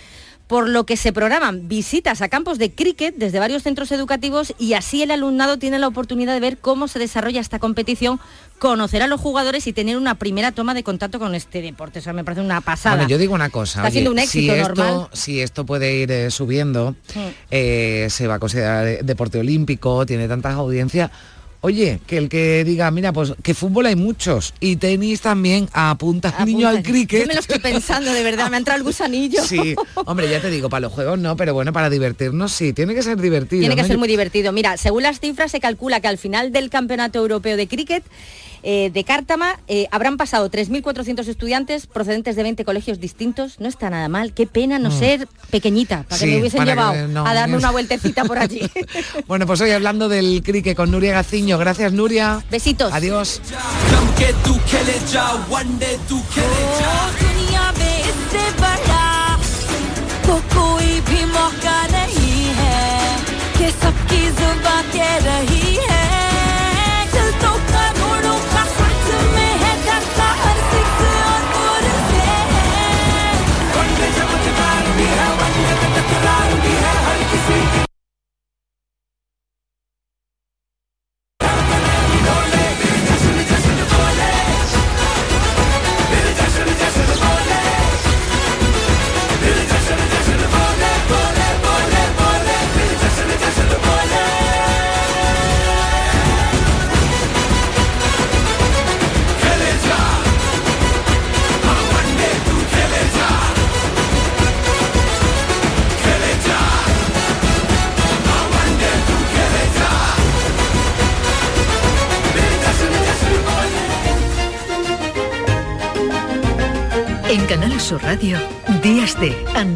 por 0.47 0.69
lo 0.69 0.85
que 0.85 0.95
se 0.95 1.11
programan 1.11 1.67
visitas 1.67 2.21
a 2.21 2.29
campos 2.29 2.59
de 2.59 2.71
cricket 2.71 3.15
desde 3.15 3.39
varios 3.39 3.63
centros 3.63 3.91
educativos 3.91 4.53
y 4.59 4.73
así 4.73 5.01
el 5.01 5.11
alumnado 5.11 5.57
tiene 5.57 5.79
la 5.79 5.87
oportunidad 5.87 6.33
de 6.33 6.39
ver 6.39 6.57
cómo 6.59 6.87
se 6.87 6.99
desarrolla 6.99 7.41
esta 7.41 7.57
competición, 7.57 8.19
conocer 8.59 9.01
a 9.01 9.07
los 9.07 9.19
jugadores 9.19 9.65
y 9.67 9.73
tener 9.73 9.97
una 9.97 10.15
primera 10.15 10.51
toma 10.51 10.73
de 10.75 10.83
contacto 10.83 11.17
con 11.19 11.33
este 11.33 11.61
deporte. 11.61 11.99
O 11.99 12.01
sea, 12.01 12.13
me 12.13 12.23
parece 12.23 12.41
una 12.41 12.61
pasada. 12.61 12.95
Bueno, 12.95 13.09
yo 13.09 13.17
digo 13.17 13.33
una 13.33 13.49
cosa. 13.49 13.79
Está 13.79 13.83
oye, 13.87 13.91
siendo 13.93 14.11
un 14.11 14.19
éxito 14.19 14.53
si 14.53 14.59
normal. 14.61 14.87
Esto, 14.87 15.09
si 15.13 15.41
esto 15.41 15.65
puede 15.65 15.95
ir 15.95 16.11
eh, 16.11 16.29
subiendo, 16.31 16.95
Mm. 17.15 17.19
eh, 17.51 18.07
se 18.09 18.27
va 18.27 18.35
a 18.35 18.39
considerar 18.39 18.87
eh, 18.87 18.99
deporte 19.03 19.39
olímpico, 19.39 20.05
tiene 20.05 20.27
tantas 20.27 20.53
audiencias. 20.53 21.09
Oye, 21.65 21.99
que 22.05 22.17
el 22.17 22.29
que 22.29 22.63
diga, 22.63 22.91
mira, 22.91 23.11
pues 23.11 23.33
que 23.41 23.55
fútbol 23.55 23.87
hay 23.87 23.95
muchos 23.95 24.53
y 24.59 24.75
tenis 24.75 25.21
también, 25.21 25.67
apunta 25.73 26.45
niño 26.45 26.67
al 26.67 26.83
cricket. 26.83 27.21
Yo 27.21 27.27
me 27.27 27.33
lo 27.33 27.39
estoy 27.39 27.57
pensando, 27.57 28.13
de 28.13 28.21
verdad, 28.21 28.51
me 28.51 28.57
ha 28.57 28.59
entrado 28.59 28.77
el 28.77 28.83
gusanillo. 28.83 29.43
Sí, 29.43 29.73
hombre, 30.05 30.29
ya 30.29 30.39
te 30.39 30.51
digo, 30.51 30.69
para 30.69 30.81
los 30.81 30.93
juegos 30.93 31.17
no, 31.17 31.35
pero 31.35 31.55
bueno, 31.55 31.73
para 31.73 31.89
divertirnos 31.89 32.51
sí, 32.51 32.71
tiene 32.71 32.93
que 32.93 33.01
ser 33.01 33.19
divertido. 33.19 33.61
Tiene 33.61 33.75
que 33.75 33.81
¿no? 33.81 33.87
ser 33.87 33.97
muy 33.97 34.07
divertido. 34.07 34.51
Mira, 34.51 34.77
según 34.77 35.01
las 35.01 35.19
cifras 35.19 35.49
se 35.49 35.59
calcula 35.59 36.01
que 36.01 36.07
al 36.07 36.19
final 36.19 36.51
del 36.51 36.69
Campeonato 36.69 37.17
Europeo 37.17 37.57
de 37.57 37.67
Cricket 37.67 38.03
eh, 38.65 38.89
de 38.91 39.03
Cártama 39.03 39.59
eh, 39.67 39.87
habrán 39.91 40.17
pasado 40.17 40.49
3.400 40.49 41.27
estudiantes 41.27 41.85
procedentes 41.87 42.35
de 42.35 42.43
20 42.43 42.65
colegios 42.65 42.99
distintos. 42.99 43.59
No 43.59 43.67
está 43.69 43.89
nada 43.89 44.09
mal. 44.09 44.33
Qué 44.33 44.47
pena 44.47 44.79
no 44.79 44.89
Mm. 44.89 44.99
ser 44.99 45.27
pequeñita, 45.51 46.03
para 46.09 46.19
que 46.19 46.25
me 46.25 46.39
hubiesen 46.39 46.61
que 46.63 46.65
llevado 46.71 47.07
no- 47.07 47.25
a 47.25 47.33
darme 47.33 47.57
una 47.57 47.71
vueltecita 47.71 48.25
por 48.25 48.39
allí. 48.39 48.61
Bueno, 49.27 49.45
pues 49.47 49.61
hoy 49.61 49.71
hablando 49.71 50.09
del 50.09 50.41
cricket 50.43 50.75
con 50.75 50.91
Nuria 50.91 51.13
Gaciño. 51.13 51.57
Gracias, 51.57 51.93
Nuria. 51.93 52.43
Besitos. 52.51 52.91
Adiós. 52.93 53.39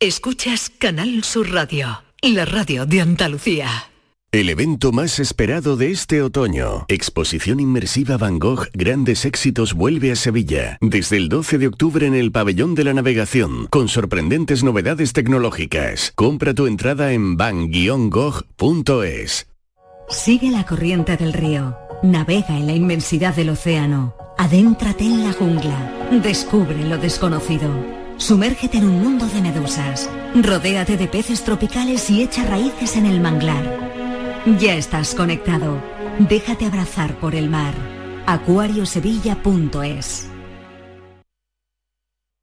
Escuchas 0.00 0.70
Canal 0.70 1.24
Sur 1.24 1.50
Radio, 1.50 2.04
la 2.22 2.44
radio 2.44 2.86
de 2.86 3.00
Andalucía. 3.00 3.90
El 4.30 4.48
evento 4.48 4.92
más 4.92 5.18
esperado 5.18 5.76
de 5.76 5.90
este 5.90 6.22
otoño, 6.22 6.84
Exposición 6.86 7.58
Inmersiva 7.58 8.16
Van 8.16 8.38
Gogh 8.38 8.68
Grandes 8.74 9.24
Éxitos 9.24 9.74
vuelve 9.74 10.12
a 10.12 10.14
Sevilla, 10.14 10.78
desde 10.80 11.16
el 11.16 11.28
12 11.28 11.58
de 11.58 11.66
octubre 11.66 12.06
en 12.06 12.14
el 12.14 12.30
Pabellón 12.30 12.76
de 12.76 12.84
la 12.84 12.94
Navegación, 12.94 13.66
con 13.66 13.88
sorprendentes 13.88 14.62
novedades 14.62 15.12
tecnológicas. 15.12 16.12
Compra 16.14 16.54
tu 16.54 16.68
entrada 16.68 17.12
en 17.12 17.36
van-gogh.es. 17.36 18.38
Sigue 20.10 20.50
la 20.52 20.64
corriente 20.64 21.16
del 21.16 21.32
río, 21.32 21.76
navega 22.04 22.56
en 22.56 22.68
la 22.68 22.72
inmensidad 22.72 23.34
del 23.34 23.50
océano, 23.50 24.14
adéntrate 24.38 25.02
en 25.02 25.24
la 25.24 25.32
jungla, 25.32 26.08
descubre 26.22 26.84
lo 26.84 26.98
desconocido. 26.98 27.97
Sumérgete 28.18 28.78
en 28.78 28.84
un 28.84 29.00
mundo 29.00 29.26
de 29.28 29.40
medusas, 29.40 30.10
rodéate 30.34 30.96
de 30.96 31.06
peces 31.06 31.44
tropicales 31.44 32.10
y 32.10 32.22
echa 32.22 32.44
raíces 32.44 32.96
en 32.96 33.06
el 33.06 33.20
manglar. 33.20 33.78
Ya 34.58 34.74
estás 34.74 35.14
conectado. 35.14 35.80
Déjate 36.18 36.66
abrazar 36.66 37.14
por 37.20 37.36
el 37.36 37.48
mar. 37.48 37.74
acuariosevilla.es 38.26 40.26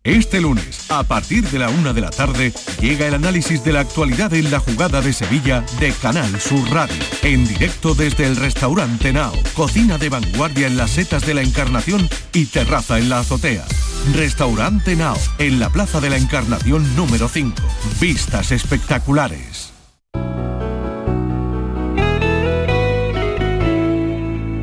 Este 0.05 0.39
lunes, 0.39 0.89
a 0.89 1.03
partir 1.03 1.43
de 1.49 1.59
la 1.59 1.67
una 1.67 1.91
de 1.91 2.01
la 2.01 2.09
tarde, 2.09 2.53
llega 2.79 3.07
el 3.07 3.15
análisis 3.15 3.61
de 3.65 3.73
la 3.73 3.81
actualidad 3.81 4.33
en 4.33 4.49
la 4.51 4.59
jugada 4.59 5.01
de 5.01 5.11
Sevilla 5.11 5.65
de 5.81 5.91
Canal 5.91 6.39
Sur 6.39 6.71
Radio. 6.71 7.03
En 7.21 7.45
directo 7.45 7.93
desde 7.93 8.25
el 8.25 8.37
restaurante 8.37 9.11
Nao, 9.11 9.33
cocina 9.53 9.97
de 9.97 10.07
vanguardia 10.07 10.67
en 10.67 10.77
las 10.77 10.91
setas 10.91 11.25
de 11.25 11.33
la 11.33 11.41
Encarnación 11.41 12.07
y 12.31 12.45
terraza 12.45 12.97
en 12.97 13.09
la 13.09 13.19
azotea. 13.19 13.65
Restaurante 14.13 14.95
Nao, 14.95 15.17
en 15.39 15.59
la 15.59 15.69
Plaza 15.69 15.99
de 15.99 16.09
la 16.09 16.17
Encarnación 16.17 16.95
número 16.95 17.27
5. 17.27 17.55
Vistas 17.99 18.51
espectaculares. 18.51 19.73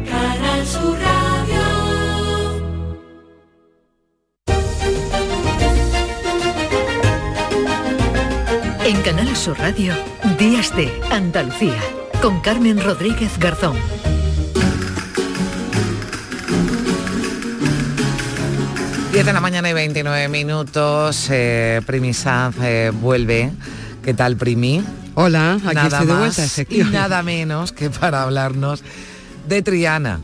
Canal 0.09 0.67
Sur 0.67 0.99
Radio. 0.99 1.63
En 8.85 9.03
Canal 9.03 9.37
Sur 9.37 9.59
Radio, 9.59 9.95
Días 10.39 10.75
de 10.77 10.91
Andalucía, 11.11 11.81
con 12.21 12.41
Carmen 12.41 12.83
Rodríguez 12.83 13.39
Garzón. 13.39 13.77
Diez 19.23 19.29
de 19.29 19.35
la 19.35 19.41
mañana 19.41 19.71
y 19.71 19.73
29 19.73 20.27
minutos, 20.27 21.29
eh, 21.31 21.81
Primi 21.87 22.13
Sanz 22.13 22.57
eh, 22.61 22.91
vuelve. 22.93 23.53
¿Qué 24.03 24.15
tal, 24.15 24.37
Primi? 24.37 24.83
Hola, 25.15 25.61
aquí 25.65 25.77
nada 25.77 25.87
estoy 25.87 26.07
de 26.09 26.13
más 26.13 26.59
y 26.69 26.79
nada 26.79 27.23
menos 27.23 27.71
que 27.71 27.89
para 27.89 28.25
hablarnos 28.25 28.83
de 29.47 29.63
Triana. 29.63 30.19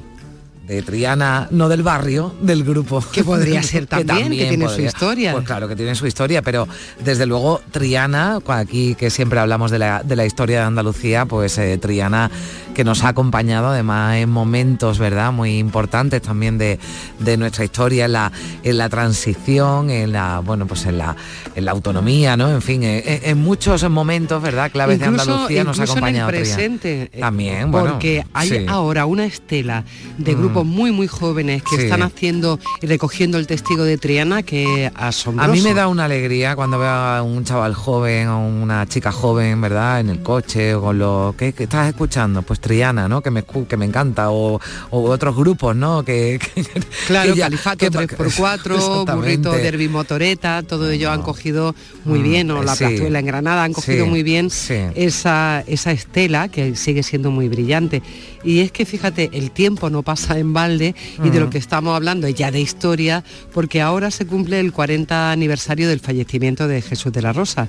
De 0.66 0.82
Triana, 0.82 1.46
no 1.52 1.68
del 1.68 1.84
barrio, 1.84 2.34
del 2.42 2.64
grupo. 2.64 3.00
Que 3.12 3.22
podría 3.22 3.62
ser 3.62 3.87
también, 3.87 4.32
que 4.32 4.46
tiene 4.46 4.68
su 4.68 4.80
historia. 4.80 5.30
Pues 5.30 5.44
claro 5.44 5.68
que 5.68 5.76
tiene 5.76 5.94
su 5.94 6.08
historia, 6.08 6.42
pero 6.42 6.66
desde 7.04 7.24
luego 7.24 7.61
Triana, 7.70 8.40
aquí 8.48 8.96
que 8.96 9.11
siempre 9.11 9.38
hablamos 9.38 9.70
de 9.70 9.78
la, 9.78 10.02
de 10.02 10.16
la 10.16 10.26
historia 10.26 10.58
de 10.58 10.66
Andalucía, 10.66 11.24
pues 11.24 11.56
eh, 11.58 11.78
Triana 11.78 12.32
que 12.78 12.84
nos 12.84 13.02
ha 13.02 13.08
acompañado 13.08 13.66
además 13.70 14.14
en 14.18 14.30
momentos, 14.30 15.00
¿verdad? 15.00 15.32
Muy 15.32 15.58
importantes 15.58 16.22
también 16.22 16.58
de, 16.58 16.78
de 17.18 17.36
nuestra 17.36 17.64
historia, 17.64 18.04
en 18.04 18.12
la, 18.12 18.30
en 18.62 18.78
la 18.78 18.88
transición, 18.88 19.90
en 19.90 20.12
la, 20.12 20.38
bueno, 20.44 20.64
pues 20.64 20.86
en 20.86 20.96
la, 20.96 21.16
en 21.56 21.64
la 21.64 21.72
autonomía, 21.72 22.36
¿no? 22.36 22.48
En 22.52 22.62
fin, 22.62 22.84
en, 22.84 23.02
en 23.04 23.38
muchos 23.42 23.82
momentos, 23.90 24.40
¿verdad? 24.40 24.70
Claves 24.70 25.00
de 25.00 25.06
Andalucía 25.06 25.64
nos 25.64 25.76
ha 25.76 25.82
incluso 25.82 25.92
acompañado 25.94 26.28
en 26.28 26.34
el 26.36 26.40
presente. 26.40 27.10
eh, 27.12 27.18
También, 27.18 27.72
bueno. 27.72 27.90
Porque 27.94 28.24
hay 28.32 28.48
sí. 28.48 28.66
ahora 28.68 29.06
una 29.06 29.24
estela 29.24 29.82
de 30.16 30.36
Mm. 30.36 30.38
grupos 30.38 30.64
muy, 30.64 30.92
muy 30.92 31.08
jóvenes 31.08 31.64
que 31.64 31.78
Sí. 31.78 31.82
están 31.82 32.02
haciendo 32.02 32.60
y 32.80 32.86
recogiendo 32.86 33.38
el 33.38 33.48
testigo 33.48 33.82
de 33.82 33.98
Triana 33.98 34.44
que 34.44 34.88
asombroso. 34.94 35.50
A 35.50 35.52
mí 35.52 35.60
me 35.62 35.74
da 35.74 35.88
una 35.88 36.04
alegría 36.04 36.54
cuando 36.54 36.78
veo 36.78 36.88
a 36.90 37.22
un 37.24 37.42
chaval 37.42 37.74
joven 37.74 38.28
o 38.28 38.46
una 38.46 38.86
chica 38.86 39.10
joven, 39.10 39.60
¿verdad? 39.60 39.98
En 39.98 40.10
el 40.10 40.22
coche 40.22 40.76
o 40.76 40.80
con 40.80 40.98
lo 41.00 41.34
que 41.36 41.52
estás 41.58 41.88
escuchando, 41.88 42.42
pues 42.42 42.60
Triana, 42.68 43.09
¿no? 43.09 43.20
Que 43.22 43.31
me 43.33 43.42
que 43.68 43.76
me 43.76 43.85
encanta 43.87 44.31
o, 44.31 44.61
o 44.90 45.02
otros 45.11 45.35
grupos, 45.35 45.74
¿no? 45.74 46.04
Que, 46.04 46.38
que- 46.54 46.64
Claro, 47.09 47.33
que 47.33 47.38
ya- 47.38 47.46
Califato 47.46 47.78
que- 47.78 47.90
3x4, 47.90 48.74
Exactamente. 48.76 49.12
Burrito 49.14 49.52
Derby 49.52 49.88
Motoreta, 49.88 50.62
todo 50.62 50.88
ello 50.90 51.11
han 51.11 51.22
cogido 51.22 51.74
muy 52.04 52.20
bien, 52.22 52.50
o 52.52 52.62
eh, 52.62 52.64
la 52.64 52.76
sí. 52.76 52.85
plazuela 52.85 53.18
en 53.18 53.26
Granada 53.26 53.64
han 53.64 53.72
cogido 53.72 54.04
Sí, 54.04 54.11
muy 54.11 54.22
bien 54.22 54.50
esa, 54.94 55.64
esa 55.66 55.92
estela 55.92 56.48
que 56.48 56.76
sigue 56.76 57.02
siendo 57.02 57.31
muy 57.31 57.48
brillante. 57.48 58.02
Y 58.44 58.61
es 58.61 58.70
que 58.70 58.87
fíjate, 58.87 59.31
el 59.33 59.50
tiempo 59.50 59.90
no 59.90 60.02
pasa 60.04 60.38
en 60.38 60.52
balde 60.52 60.94
y 61.24 61.31
de 61.31 61.38
lo 61.40 61.46
Ujú. 61.46 61.52
que 61.52 61.59
estamos 61.59 61.96
hablando 61.96 62.26
es 62.28 62.35
ya 62.37 62.50
de 62.52 62.61
historia, 62.61 63.24
porque 63.52 63.81
ahora 63.83 64.11
se 64.12 64.26
cumple 64.26 64.61
el 64.61 64.72
40 64.72 65.33
aniversario 65.33 65.88
del 65.88 65.98
fallecimiento 66.00 66.68
de 66.68 66.81
Jesús 66.81 67.12
de 67.12 67.22
la 67.22 67.33
Rosa 67.33 67.66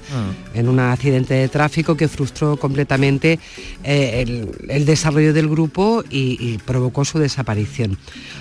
en 0.53 0.69
un 0.69 0.79
accidente 0.79 1.33
de 1.33 1.47
tráfico 1.47 1.95
que 1.97 2.07
frustró 2.07 2.57
completamente 2.57 3.39
eh, 3.83 4.21
el, 4.21 4.49
el 4.69 4.78
desarrollo 4.85 5.33
del 5.33 5.47
grupo 5.49 6.03
y, 6.09 6.37
y 6.39 6.57
provocó 6.65 7.05
su 7.05 7.19
desaparición. 7.19 7.97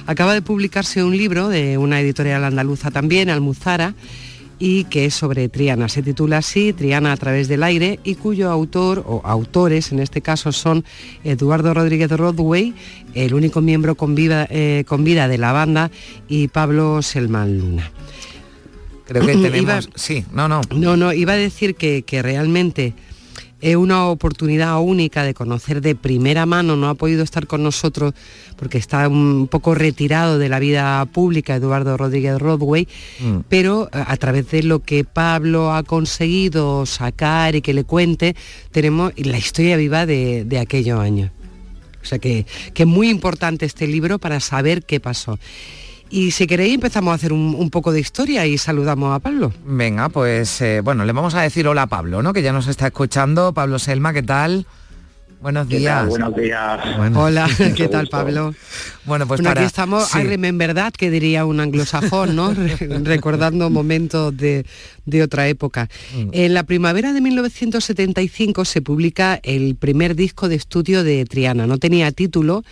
Acaba 0.06 0.34
de 0.34 0.42
publicarse 0.42 1.02
un 1.04 1.16
libro 1.16 1.48
de 1.48 1.78
una 1.78 2.00
editorial 2.00 2.44
andaluza 2.44 2.90
también, 2.90 3.30
Almuzara, 3.30 3.94
y 4.60 4.84
que 4.84 5.04
es 5.04 5.14
sobre 5.14 5.48
Triana. 5.48 5.88
Se 5.88 6.02
titula 6.02 6.38
así, 6.38 6.72
Triana 6.72 7.12
a 7.12 7.16
través 7.16 7.46
del 7.46 7.62
aire, 7.62 8.00
y 8.02 8.16
cuyo 8.16 8.50
autor, 8.50 9.04
o 9.06 9.20
autores 9.24 9.92
en 9.92 10.00
este 10.00 10.20
caso, 10.20 10.50
son 10.50 10.84
Eduardo 11.22 11.72
Rodríguez 11.74 12.10
Rodway, 12.10 12.74
el 13.14 13.34
único 13.34 13.60
miembro 13.60 13.94
con 13.94 14.14
vida, 14.16 14.48
eh, 14.50 14.82
con 14.88 15.04
vida 15.04 15.28
de 15.28 15.38
la 15.38 15.52
banda, 15.52 15.90
y 16.28 16.48
Pablo 16.48 17.02
Selman 17.02 17.56
Luna. 17.58 17.90
Creo 19.06 19.24
que 19.24 19.32
Iba- 19.36 19.42
tenemos... 19.50 19.90
sí, 19.94 20.24
no, 20.32 20.48
no. 20.48 20.60
No, 20.74 20.96
no, 20.96 21.12
iba 21.12 21.34
a 21.34 21.36
decir 21.36 21.76
que, 21.76 22.02
que 22.02 22.20
realmente 22.22 22.94
es 23.60 23.76
una 23.76 24.06
oportunidad 24.06 24.78
única 24.80 25.22
de 25.24 25.34
conocer 25.34 25.80
de 25.80 25.94
primera 25.94 26.46
mano, 26.46 26.76
no 26.76 26.88
ha 26.88 26.94
podido 26.94 27.22
estar 27.24 27.46
con 27.46 27.62
nosotros 27.62 28.14
porque 28.56 28.78
está 28.78 29.08
un 29.08 29.48
poco 29.48 29.74
retirado 29.74 30.38
de 30.38 30.48
la 30.48 30.58
vida 30.58 31.04
pública 31.06 31.56
Eduardo 31.56 31.96
Rodríguez 31.96 32.38
Rodway, 32.38 32.86
Mm. 33.20 33.38
pero 33.48 33.88
eh, 33.92 34.02
a 34.06 34.16
través 34.16 34.50
de 34.50 34.62
lo 34.62 34.80
que 34.80 35.04
Pablo 35.04 35.72
ha 35.72 35.82
conseguido 35.82 36.86
sacar 36.86 37.56
y 37.56 37.62
que 37.62 37.74
le 37.74 37.84
cuente, 37.84 38.36
tenemos 38.70 39.12
la 39.16 39.38
historia 39.38 39.76
viva 39.76 40.06
de, 40.06 40.44
de 40.44 40.58
aquellos 40.58 41.00
años. 41.00 41.30
O 42.00 42.06
sea 42.06 42.18
que, 42.18 42.46
que 42.74 42.84
es 42.84 42.88
muy 42.88 43.10
importante 43.10 43.66
este 43.66 43.86
libro 43.86 44.18
para 44.18 44.40
saber 44.40 44.84
qué 44.84 45.00
pasó. 45.00 45.38
Y 46.10 46.30
si 46.30 46.46
queréis 46.46 46.74
empezamos 46.74 47.12
a 47.12 47.14
hacer 47.14 47.32
un, 47.32 47.54
un 47.54 47.70
poco 47.70 47.92
de 47.92 48.00
historia 48.00 48.46
y 48.46 48.56
saludamos 48.58 49.14
a 49.14 49.18
Pablo. 49.18 49.52
Venga, 49.66 50.08
pues 50.08 50.60
eh, 50.62 50.80
bueno, 50.82 51.04
le 51.04 51.12
vamos 51.12 51.34
a 51.34 51.42
decir 51.42 51.66
hola 51.68 51.82
a 51.82 51.86
Pablo, 51.86 52.22
¿no? 52.22 52.32
Que 52.32 52.42
ya 52.42 52.52
nos 52.52 52.66
está 52.66 52.86
escuchando. 52.86 53.52
Pablo 53.52 53.78
Selma, 53.78 54.12
¿qué 54.14 54.22
tal? 54.22 54.66
Buenos 55.40 55.68
¿Qué 55.68 55.74
tal? 55.74 55.80
días. 55.80 56.08
Buenos 56.08 56.34
días. 56.34 56.80
Bueno. 56.96 57.22
Hola, 57.22 57.48
¿qué 57.76 57.86
tal 57.88 58.06
gusto. 58.06 58.16
Pablo? 58.16 58.54
Bueno, 59.04 59.26
pues 59.28 59.38
Bueno, 59.38 59.50
para... 59.50 59.60
aquí 59.60 59.66
estamos, 59.66 60.08
sí. 60.08 60.18
I 60.18 60.22
remember 60.24 60.74
that, 60.74 60.94
que 60.94 61.10
diría 61.10 61.44
un 61.44 61.60
anglosajón, 61.60 62.34
¿no? 62.34 62.52
Re- 62.54 62.76
Recordando 63.04 63.70
momentos 63.70 64.36
de, 64.36 64.64
de 65.06 65.22
otra 65.22 65.46
época. 65.46 65.88
Mm. 66.16 66.28
En 66.32 66.54
la 66.54 66.64
primavera 66.64 67.12
de 67.12 67.20
1975 67.20 68.64
se 68.64 68.82
publica 68.82 69.38
el 69.44 69.76
primer 69.76 70.16
disco 70.16 70.48
de 70.48 70.56
estudio 70.56 71.04
de 71.04 71.24
Triana. 71.26 71.66
No 71.68 71.78
tenía 71.78 72.10
título, 72.10 72.64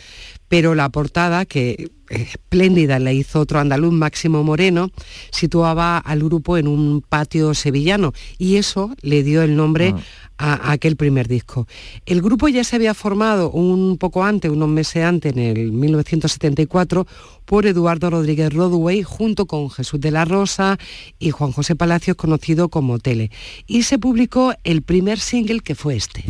pero 0.49 0.75
la 0.75 0.89
portada, 0.89 1.45
que 1.45 1.91
espléndida, 2.11 2.99
la 2.99 3.13
hizo 3.13 3.41
otro 3.41 3.59
andaluz, 3.59 3.93
Máximo 3.93 4.43
Moreno, 4.43 4.91
situaba 5.31 5.99
al 5.99 6.23
grupo 6.23 6.57
en 6.57 6.69
un 6.69 7.03
patio 7.03 7.55
sevillano 7.55 8.13
y 8.39 8.57
eso 8.57 8.95
le 9.03 9.23
dio 9.23 9.43
el 9.43 9.57
nombre 9.57 9.95
a, 10.39 10.55
a 10.55 10.73
aquel 10.73 10.97
primer 10.97 11.29
disco. 11.29 11.67
El 12.05 12.23
grupo 12.23 12.49
ya 12.49 12.65
se 12.65 12.77
había 12.77 12.95
formado 12.95 13.51
un 13.51 13.99
poco 13.99 14.25
antes, 14.25 14.51
unos 14.51 14.69
meses 14.69 15.05
antes, 15.05 15.33
en 15.33 15.39
el 15.39 15.73
1974, 15.73 17.07
por 17.45 17.67
Eduardo 17.67 18.11
Rodríguez 18.11 18.53
Rodway, 18.53 19.03
junto 19.03 19.47
con 19.47 19.71
Jesús 19.71 20.01
de 20.01 20.11
la 20.11 20.25
Rosa 20.25 20.79
y 21.19 21.31
Juan 21.31 21.53
José 21.53 21.77
Palacios, 21.77 22.17
conocido 22.17 22.69
como 22.69 22.99
Tele. 22.99 23.31
Y 23.67 23.85
se 23.85 23.99
publicó 23.99 24.53
el 24.65 24.83
primer 24.83 25.19
single 25.19 25.61
que 25.61 25.75
fue 25.75 25.97
este. 25.97 26.25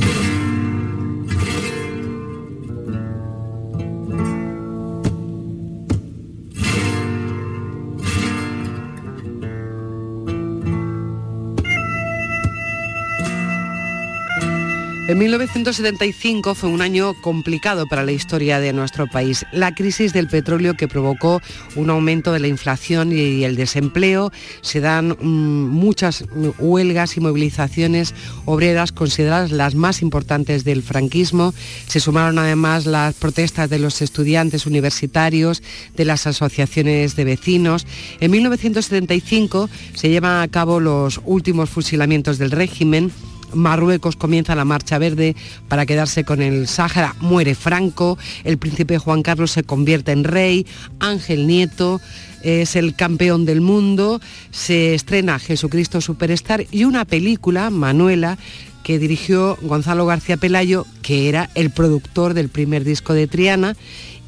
En 15.09 15.19
1975 15.19 16.57
fue 16.57 16.69
un 16.69 16.83
año 16.83 17.15
complicado 17.21 17.87
para 17.87 18.03
la 18.03 18.11
historia 18.11 18.59
de 18.59 18.73
nuestro 18.73 19.07
país. 19.07 19.47
La 19.53 19.73
crisis 19.73 20.13
del 20.13 20.27
petróleo 20.27 20.75
que 20.75 20.89
provocó 20.89 21.41
un 21.77 21.91
aumento 21.91 22.33
de 22.33 22.41
la 22.41 22.49
inflación 22.49 23.13
y 23.13 23.45
el 23.45 23.55
desempleo. 23.55 24.33
Se 24.63 24.81
dan 24.81 25.11
mm, 25.11 25.69
muchas 25.69 26.25
huelgas 26.59 27.17
y 27.17 27.21
movilizaciones 27.21 28.15
obreras 28.47 28.91
consideradas 28.91 29.53
las 29.53 29.77
más 29.77 30.03
importantes 30.03 30.65
del 30.65 30.83
franquismo. 30.83 31.55
Se 31.87 32.01
sumaron 32.01 32.41
además 32.41 32.85
las 32.85 33.15
protestas 33.15 33.71
de 33.71 33.79
los 33.79 34.03
estudiantes 34.03 34.67
universitarios, 34.67 35.63
de 35.97 36.05
las 36.05 36.27
asociaciones 36.27 37.15
de 37.15 37.25
vecinos. 37.25 37.87
En 38.19 38.33
1975 38.33 39.71
se 39.95 40.11
llevan 40.11 40.43
a 40.43 40.49
cabo 40.49 40.81
los 40.81 41.21
últimos 41.25 41.71
fusilamientos 41.71 42.39
del 42.39 42.51
régimen. 42.51 43.13
Marruecos 43.53 44.17
comienza 44.17 44.55
la 44.55 44.65
marcha 44.65 44.99
verde 44.99 45.37
para 45.69 45.87
quedarse 45.87 46.25
con 46.25 46.43
el 46.43 46.67
Sáhara, 46.69 47.15
muere 47.21 47.55
Franco, 47.55 48.19
el 48.45 48.59
príncipe 48.59 48.99
Juan 48.99 49.23
Carlos 49.23 49.53
se 49.53 49.63
convierte 49.63 50.13
en 50.13 50.25
rey, 50.25 50.67
Ángel 51.01 51.47
Nieto 51.47 52.01
es 52.43 52.77
el 52.77 52.95
campeón 52.95 53.45
del 53.45 53.61
mundo, 53.61 54.21
se 54.51 54.95
estrena 54.95 55.39
Jesucristo 55.39 56.01
Superstar 56.01 56.67
y 56.71 56.85
una 56.85 57.05
película, 57.05 57.71
Manuela, 57.71 58.39
que 58.85 59.01
dirigió 59.01 59.59
Gonzalo 59.63 60.07
García 60.07 60.37
Pelayo, 60.37 60.87
que 61.03 61.29
era 61.29 61.51
el 61.57 61.71
productor 61.71 62.35
del 62.35 62.49
primer 62.49 62.85
disco 62.85 63.15
de 63.15 63.27
Triana 63.27 63.77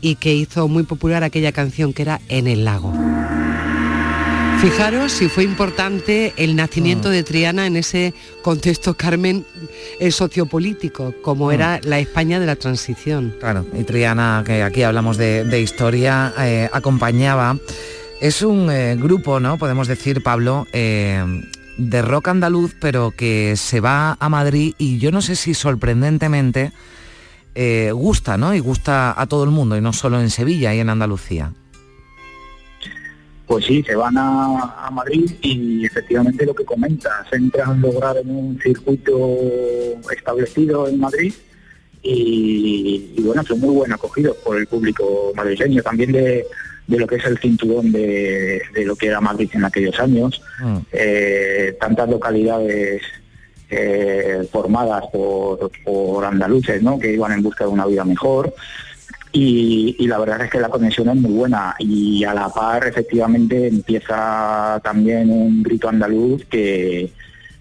y 0.00 0.16
que 0.16 0.34
hizo 0.34 0.66
muy 0.66 0.82
popular 0.82 1.22
aquella 1.22 1.52
canción 1.52 1.92
que 1.92 2.02
era 2.02 2.20
En 2.28 2.48
el 2.48 2.64
lago. 2.64 2.92
Fijaros 4.60 5.12
si 5.12 5.28
fue 5.28 5.44
importante 5.44 6.34
el 6.36 6.56
nacimiento 6.56 7.10
de 7.10 7.22
Triana 7.22 7.68
en 7.68 7.76
ese 7.76 8.12
contexto, 8.42 8.94
Carmen, 8.94 9.46
eh, 10.00 10.10
sociopolítico, 10.10 11.14
como 11.22 11.52
era 11.52 11.78
la 11.84 12.00
España 12.00 12.40
de 12.40 12.46
la 12.46 12.56
transición. 12.56 13.36
Claro, 13.38 13.64
y 13.72 13.84
Triana, 13.84 14.42
que 14.44 14.64
aquí 14.64 14.82
hablamos 14.82 15.16
de, 15.16 15.60
historia, 15.60 16.34
eh, 16.40 16.68
acompañaba. 16.72 17.56
Es 18.20 18.42
un 18.42 18.68
eh, 18.68 18.96
grupo, 18.96 19.38
¿no? 19.38 19.58
Podemos 19.58 19.86
decir, 19.86 20.24
Pablo, 20.24 20.66
de 20.72 22.02
rock 22.02 22.26
andaluz, 22.26 22.74
pero 22.80 23.12
que 23.12 23.54
se 23.56 23.78
va 23.78 24.16
a 24.18 24.28
Madrid 24.28 24.74
y 24.76 24.98
yo 24.98 25.12
no 25.12 25.22
sé 25.22 25.36
si 25.36 25.54
sorprendentemente 25.54 26.72
gusta, 27.92 28.36
¿no? 28.36 28.54
Y 28.54 28.58
gusta 28.58 29.14
a 29.16 29.26
todo 29.26 29.44
el 29.44 29.50
mundo, 29.50 29.76
y 29.76 29.80
no 29.80 29.92
solo 29.92 30.20
en 30.20 30.30
Sevilla 30.30 30.74
y 30.74 30.80
en 30.80 30.90
Andalucía 30.90 31.52
pues 33.48 33.64
sí, 33.64 33.82
se 33.82 33.96
van 33.96 34.16
a, 34.18 34.90
Madrid 34.92 35.30
y 35.40 35.86
efectivamente 35.86 36.44
lo 36.44 36.54
que 36.54 36.66
comentas, 36.66 37.26
entran 37.32 37.80
lograr 37.80 38.18
en 38.18 38.30
un 38.30 38.60
circuito 38.60 39.18
establecido 40.14 40.86
en 40.86 41.00
Madrid 41.00 41.32
y, 42.02 43.14
bueno, 43.20 43.42
son 43.42 43.60
muy 43.60 43.74
buen 43.74 43.92
acogidos 43.92 44.36
por 44.38 44.58
el 44.58 44.66
público 44.66 45.32
madrileño, 45.34 45.82
también 45.82 46.12
de, 46.12 46.44
lo 46.88 47.06
que 47.06 47.16
es 47.16 47.24
el 47.24 47.38
cinturón 47.38 47.90
de, 47.90 48.60
lo 48.84 48.94
que 48.96 49.06
era 49.06 49.20
Madrid 49.20 49.50
en 49.54 49.64
aquellos 49.64 49.98
años, 49.98 50.42
mm. 50.62 50.76
eh, 50.92 51.76
tantas 51.80 52.08
localidades 52.08 53.02
eh, 53.70 54.46
formadas 54.52 55.04
por, 55.10 55.70
por 55.84 56.24
andaluces 56.24 56.82
¿no? 56.82 56.98
que 56.98 57.12
iban 57.12 57.32
en 57.32 57.42
busca 57.42 57.64
de 57.64 57.70
una 57.70 57.86
vida 57.86 58.04
mejor. 58.04 58.54
Y, 59.32 60.06
la 60.06 60.18
verdad 60.18 60.42
es 60.42 60.50
que 60.50 60.60
la 60.60 60.68
conexión 60.68 61.08
es 61.10 61.16
muy 61.16 61.32
buena 61.32 61.74
y 61.78 62.24
a 62.24 62.32
la 62.32 62.48
par 62.48 62.86
efectivamente 62.86 63.68
empieza 63.68 64.80
también 64.82 65.30
un 65.30 65.62
grito 65.62 65.88
andaluz 65.88 66.44
que 66.46 67.12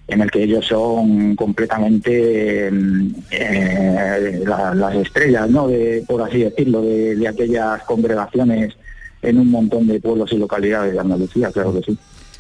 en 0.08 0.22
el 0.22 0.32
que 0.32 0.44
ellos 0.44 0.66
son 0.66 1.36
completamente 1.36 2.72
mm, 2.72 3.16
eh, 3.32 4.44
las 4.46 4.96
estrellas, 4.96 5.50
¿no? 5.50 5.68
De, 5.68 6.04
por 6.08 6.22
así 6.22 6.40
decirlo, 6.40 6.82
de 6.82 7.28
aquellas 7.28 7.84
congregaciones 7.84 8.74
en 9.22 9.40
un 9.40 9.52
montón 9.52 9.88
de 9.88 10.00
pueblos 10.00 10.32
y 10.32 10.38
localidades 10.38 10.94
de 10.94 11.00
Andalucía, 11.00 11.52
claro 11.52 11.74
que 11.74 11.92
sí. 11.92 11.98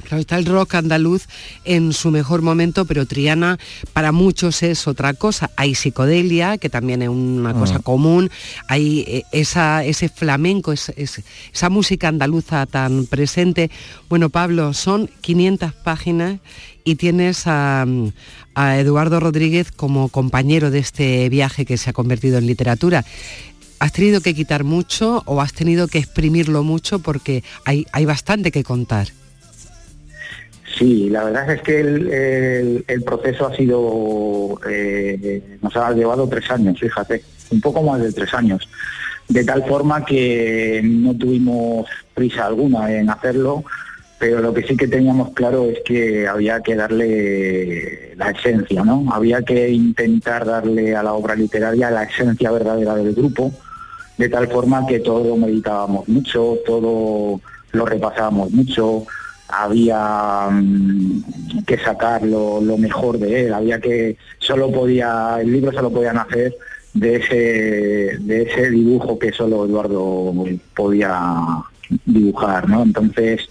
Claro, 0.08 0.22
está 0.22 0.38
el 0.38 0.46
rock 0.46 0.76
andaluz 0.76 1.28
en 1.66 1.92
su 1.92 2.12
mejor 2.12 2.42
momento, 2.42 2.86
pero 2.86 3.06
Triana 3.06 3.60
para 3.92 4.14
muchos 4.14 4.64
es 4.64 4.88
otra 4.88 5.14
cosa. 5.14 5.52
Hay 5.58 5.76
psicodelia, 5.76 6.58
que 6.58 6.70
también 6.70 7.02
es 7.02 7.10
una 7.10 7.54
cosa 7.54 7.80
mm. 7.80 7.82
común, 7.82 8.32
hay 8.70 9.04
eh, 9.06 9.24
esa, 9.34 9.84
ese 9.84 10.08
flamenco, 10.08 10.72
esa 10.72 11.70
música 11.70 12.08
andaluza 12.08 12.66
tan 12.68 13.06
presente. 13.06 13.70
Bueno, 14.08 14.30
Pablo, 14.30 14.74
son 14.74 15.10
500 15.20 15.74
páginas 15.74 16.40
y 16.86 16.96
tienes 16.96 17.46
a, 17.46 17.86
a 18.56 18.80
Eduardo 18.80 19.20
Rodríguez 19.20 19.74
como 19.74 20.08
compañero 20.08 20.72
de 20.72 20.80
este 20.80 21.28
viaje 21.28 21.66
que 21.66 21.76
se 21.76 21.90
ha 21.90 21.94
convertido 21.94 22.38
en 22.38 22.48
literatura. 22.48 23.04
¿Has 23.80 23.92
tenido 23.92 24.22
que 24.22 24.34
quitar 24.34 24.64
mucho 24.64 25.22
o 25.26 25.42
has 25.42 25.52
tenido 25.52 25.90
que 25.90 26.00
exprimirlo 26.00 26.64
mucho 26.64 27.00
porque 27.00 27.44
hay, 27.66 27.86
hay 27.92 28.06
bastante 28.06 28.54
que 28.54 28.64
contar? 28.64 29.10
Sí, 30.78 31.10
la 31.10 31.24
verdad 31.24 31.50
es 31.52 31.62
que 31.62 31.80
el, 32.88 33.04
proceso 33.04 33.48
ha 33.48 33.56
sido, 33.56 34.60
eh, 34.70 35.58
nos 35.62 35.76
ha 35.76 35.92
llevado 35.92 36.28
tres 36.28 36.52
años, 36.52 36.80
fíjate, 36.80 37.24
un 37.50 37.62
poco 37.62 37.82
más 37.82 38.00
de 38.02 38.12
tres 38.12 38.32
años, 38.34 38.70
de 39.28 39.44
tal 39.44 39.66
forma 39.66 40.06
que 40.06 40.82
no 40.84 41.16
tuvimos 41.16 41.88
prisa 42.14 42.46
alguna 42.46 42.92
en 42.94 43.10
hacerlo, 43.10 43.64
pero 44.20 44.40
lo 44.40 44.54
que 44.54 44.64
sí 44.64 44.78
que 44.78 44.88
teníamos 44.88 45.32
claro 45.34 45.66
es 45.66 45.80
que 45.84 46.28
había 46.28 46.62
que 46.62 46.76
darle 46.76 48.14
la 48.16 48.32
esencia, 48.32 48.84
¿no? 48.84 49.06
Había 49.12 49.42
que 49.42 49.70
intentar 49.70 50.46
darle 50.46 50.96
a 50.96 51.02
la 51.02 51.14
obra 51.14 51.36
literaria 51.36 51.90
la 51.90 52.04
esencia 52.04 52.52
verdadera 52.52 52.96
del 52.96 53.14
grupo, 53.14 53.52
de 54.18 54.30
tal 54.30 54.48
forma 54.48 54.86
que 54.86 55.00
todo 55.00 55.36
meditábamos 55.38 56.08
mucho, 56.08 56.58
todo 56.66 57.42
lo 57.72 57.86
repasábamos 57.86 58.52
mucho, 58.52 59.06
había 59.50 60.50
mm, 60.52 61.64
que 61.66 61.78
sacar 61.78 62.24
lo, 62.24 62.62
mejor 62.78 63.18
de 63.20 63.46
él, 63.46 63.54
había 63.54 63.80
que, 63.80 64.18
solo 64.40 64.72
podía, 64.72 65.38
el 65.42 65.52
libro 65.52 65.72
solo 65.72 65.92
podía 65.92 66.14
nacer 66.14 66.56
de 66.94 67.16
ese, 67.16 68.18
de 68.20 68.42
ese 68.44 68.70
dibujo 68.72 69.20
que 69.20 69.32
solo 69.32 69.66
Eduardo 69.66 70.34
podía 70.76 71.20
dibujar, 72.06 72.68
¿no? 72.68 72.84
Entonces, 72.84 73.50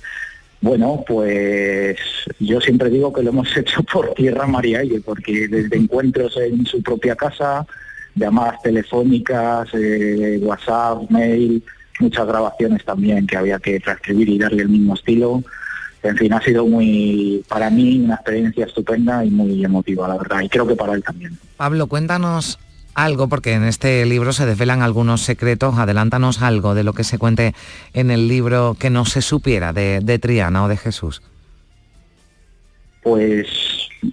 bueno, 0.61 1.05
pues 1.07 1.97
yo 2.41 2.61
siempre 2.61 2.91
digo 2.91 3.13
que 3.13 3.23
lo 3.23 3.31
hemos 3.31 3.57
hecho 3.57 3.83
por 3.85 4.15
tierra 4.15 4.47
María 4.47 4.83
porque 5.05 5.49
desde 5.49 5.77
encuentros 5.77 6.37
en 6.37 6.67
su 6.67 6.83
propia 6.83 7.15
casa, 7.15 7.67
llamadas 8.15 8.63
telefónicas, 8.63 9.69
eh, 9.75 10.39
WhatsApp, 10.43 11.11
mail, 11.11 11.63
muchas 12.01 12.27
grabaciones 12.27 12.85
también 12.85 13.27
que 13.27 13.37
había 13.37 13.59
que 13.59 13.79
transcribir 13.81 14.29
y 14.29 14.39
darle 14.39 14.63
el 14.63 14.69
mismo 14.69 14.95
estilo, 14.95 15.43
en 16.03 16.17
fin, 16.17 16.33
ha 16.33 16.41
sido 16.41 16.67
muy, 16.67 17.45
para 17.49 17.71
mí, 17.71 18.01
una 18.01 18.15
experiencia 18.15 18.67
estupenda 18.67 19.25
y 19.25 19.31
muy 19.31 19.65
emotiva, 19.65 20.09
la 20.09 20.17
verdad, 20.17 20.41
y 20.43 20.49
creo 20.49 20.67
que 20.67 20.77
para 20.77 20.95
él 20.95 21.03
también. 21.03 21.39
Pablo, 21.57 21.87
cuéntanos 21.87 22.59
algo, 22.95 23.29
porque 23.29 23.53
en 23.53 23.65
este 23.65 24.05
libro 24.07 24.33
se 24.33 24.47
desvelan 24.47 24.83
algunos 24.83 25.21
secretos, 25.21 25.79
adelántanos 25.79 26.43
algo 26.43 26.75
de 26.75 26.83
lo 26.83 26.95
que 26.95 27.05
se 27.05 27.19
cuente 27.19 27.55
en 27.93 28.11
el 28.11 28.27
libro 28.27 28.77
que 28.79 28.91
no 28.91 29.05
se 29.05 29.21
supiera 29.23 29.73
de, 29.73 30.19
Triana 30.19 30.65
o 30.65 30.69
de 30.69 30.77
Jesús. 30.77 31.23
Pues 33.03 33.47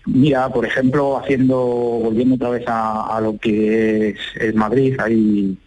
mira, 0.06 0.50
por 0.50 0.66
ejemplo, 0.66 1.18
haciendo, 1.18 1.58
volviendo 1.58 2.36
otra 2.36 2.50
vez 2.50 2.64
a, 2.68 3.20
lo 3.22 3.38
que 3.38 4.10
es, 4.10 4.54
Madrid, 4.54 5.00
hay, 5.00 5.58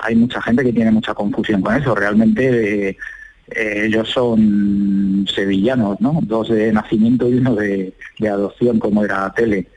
hay 0.00 0.16
mucha 0.16 0.42
gente 0.42 0.64
que 0.64 0.72
tiene 0.72 0.90
mucha 0.90 1.14
confusión 1.14 1.62
con 1.62 1.76
eso. 1.76 1.94
Realmente 1.94 2.90
eh, 2.90 2.96
ellos 3.54 4.08
son 4.10 5.26
sevillanos, 5.32 6.00
¿no? 6.00 6.18
Dos 6.22 6.48
de 6.48 6.72
nacimiento 6.72 7.28
y 7.28 7.34
uno 7.34 7.54
de, 7.54 7.92
adopción, 8.20 8.78
como 8.78 9.04
era 9.04 9.32
Tele. 9.34 9.68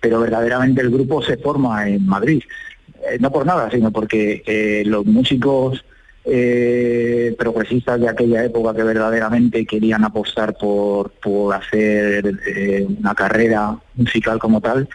Pero 0.00 0.20
verdaderamente 0.20 0.82
el 0.82 0.90
grupo 0.90 1.22
se 1.22 1.36
forma 1.36 1.88
en 1.88 2.06
Madrid. 2.06 2.42
Eh, 3.10 3.18
no 3.20 3.30
por 3.30 3.46
nada, 3.46 3.70
sino 3.70 3.90
porque 3.90 4.42
eh, 4.46 4.82
los 4.86 5.04
músicos 5.06 5.84
progresistas 7.36 8.00
de 8.00 8.08
aquella 8.08 8.42
época 8.42 8.74
que 8.74 8.82
verdaderamente 8.82 9.66
querían 9.66 10.04
apostar 10.04 10.54
por, 10.54 11.10
por 11.10 11.54
hacer 11.54 12.24
una 12.98 13.14
carrera 13.14 13.76
musical 13.94 14.38
como 14.38 14.62
tal, 14.62 14.88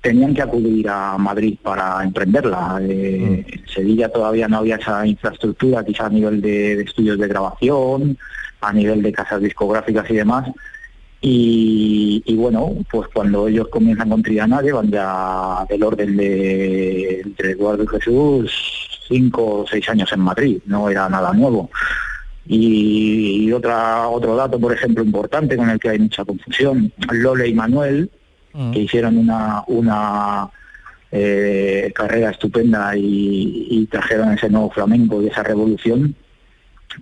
tenían 0.00 0.34
que 0.34 0.42
acudir 0.42 0.88
a 0.88 1.18
Madrid 1.18 1.58
para 1.62 2.02
emprenderla. 2.02 2.78
Eh, 2.82 3.44
mm. 3.46 3.52
En 3.52 3.68
Sevilla 3.68 4.08
todavía 4.08 4.48
no 4.48 4.58
había 4.58 4.76
esa 4.76 5.06
infraestructura, 5.06 5.84
quizá 5.84 6.06
a 6.06 6.10
nivel 6.10 6.40
de, 6.40 6.82
estudios 6.82 7.18
de 7.18 7.28
grabación, 7.28 8.16
a 8.60 8.72
nivel 8.72 9.02
de 9.02 9.12
casas 9.12 9.40
discográficas 9.40 10.08
y 10.10 10.14
demás. 10.14 10.48
Y, 11.20 12.36
bueno, 12.36 12.72
pues 12.88 13.08
cuando 13.12 13.48
ellos 13.48 13.66
comienzan 13.68 14.10
con 14.10 14.22
Triana 14.22 14.62
llevan 14.62 14.90
ya 14.90 15.66
del 15.68 15.82
orden 15.82 16.16
de 16.16 17.20
entre 17.22 17.52
Eduardo 17.52 17.82
y 17.82 17.88
Jesús 17.88 18.86
cinco 19.08 19.60
o 19.60 19.66
seis 19.66 19.88
años 19.88 20.12
en 20.12 20.20
Madrid, 20.20 20.60
no 20.66 20.88
era 20.88 21.08
nada 21.08 21.32
nuevo. 21.32 21.70
Y, 22.46 23.50
otra, 23.52 24.08
otro 24.08 24.36
dato, 24.36 24.58
por 24.60 24.72
ejemplo, 24.72 25.02
importante 25.02 25.56
con 25.56 25.68
el 25.68 25.80
que 25.80 25.90
hay 25.90 25.98
mucha 25.98 26.24
confusión, 26.24 26.92
Lole 27.10 27.48
y 27.48 27.54
Manuel, 27.54 28.10
Mm. 28.56 28.72
que 28.72 28.78
hicieron 28.80 29.18
una, 29.18 29.62
una 29.66 30.48
eh, 31.12 31.92
carrera 31.94 32.30
estupenda 32.30 32.96
y, 32.96 33.86
trajeron 33.90 34.32
ese 34.32 34.48
nuevo 34.48 34.70
flamenco 34.70 35.22
y 35.22 35.26
esa 35.26 35.42
revolución, 35.42 36.14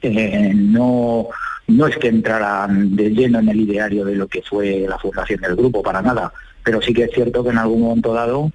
eh, 0.03 0.53
no, 0.53 1.29
no 1.69 1.87
es 1.87 1.97
que 1.97 2.09
entraran 2.09 2.97
de 2.97 3.11
lleno 3.11 3.39
en 3.39 3.49
el 3.49 3.61
ideario 3.61 4.05
de 4.05 4.17
lo 4.17 4.27
que 4.27 4.43
fue 4.43 4.85
la 4.89 4.99
fundación 4.99 5.41
del 5.41 5.55
grupo, 5.55 5.81
para 5.81 6.03
nada, 6.03 6.33
pero 6.65 6.83
sí 6.83 6.93
que 6.93 7.05
es 7.05 7.13
cierto 7.13 7.45
que 7.45 7.51
en 7.51 7.59
algún 7.59 7.83
momento 7.83 8.13
dado, 8.13 8.51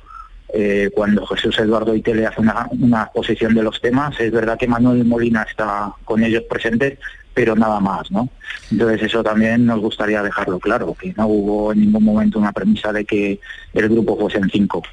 eh, 0.53 0.89
cuando 0.93 1.25
Jesús 1.25 1.57
Eduardo 1.57 1.95
Itele 1.95 2.25
hace 2.25 2.41
una, 2.41 2.67
una 2.79 3.03
exposición 3.03 3.55
de 3.55 3.63
los 3.63 3.79
temas, 3.79 4.19
es 4.19 4.31
verdad 4.31 4.57
que 4.57 4.67
Manuel 4.67 5.05
Molina 5.05 5.43
está 5.43 5.93
con 6.03 6.21
ellos 6.21 6.43
presentes, 6.49 6.99
pero 7.33 7.55
nada 7.55 7.79
más, 7.79 8.11
¿no? 8.11 8.29
Entonces 8.71 9.03
eso 9.03 9.23
también 9.23 9.65
nos 9.65 9.79
gustaría 9.79 10.21
dejarlo 10.21 10.59
claro, 10.59 10.95
que 10.99 11.13
no 11.15 11.27
hubo 11.27 11.73
en 11.73 11.81
ningún 11.81 12.03
momento 12.03 12.39
una 12.39 12.51
premisa 12.51 12.91
de 12.91 13.05
que 13.05 13.39
el 13.73 13.89
grupo 13.89 14.17
fuese 14.17 14.37
en 14.37 14.49
cinco. 14.49 14.83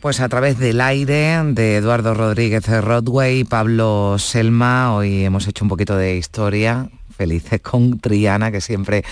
Pues 0.00 0.20
a 0.20 0.28
través 0.28 0.58
del 0.58 0.80
aire 0.80 1.40
de 1.44 1.76
Eduardo 1.76 2.14
Rodríguez 2.14 2.66
Rodway, 2.68 3.44
Pablo 3.44 4.16
Selma, 4.18 4.94
hoy 4.94 5.24
hemos 5.24 5.46
hecho 5.46 5.64
un 5.64 5.68
poquito 5.68 5.96
de 5.96 6.16
historia 6.16 6.88
felices 7.12 7.60
con 7.62 7.98
Triana, 7.98 8.50
que 8.50 8.60
siempre, 8.60 9.04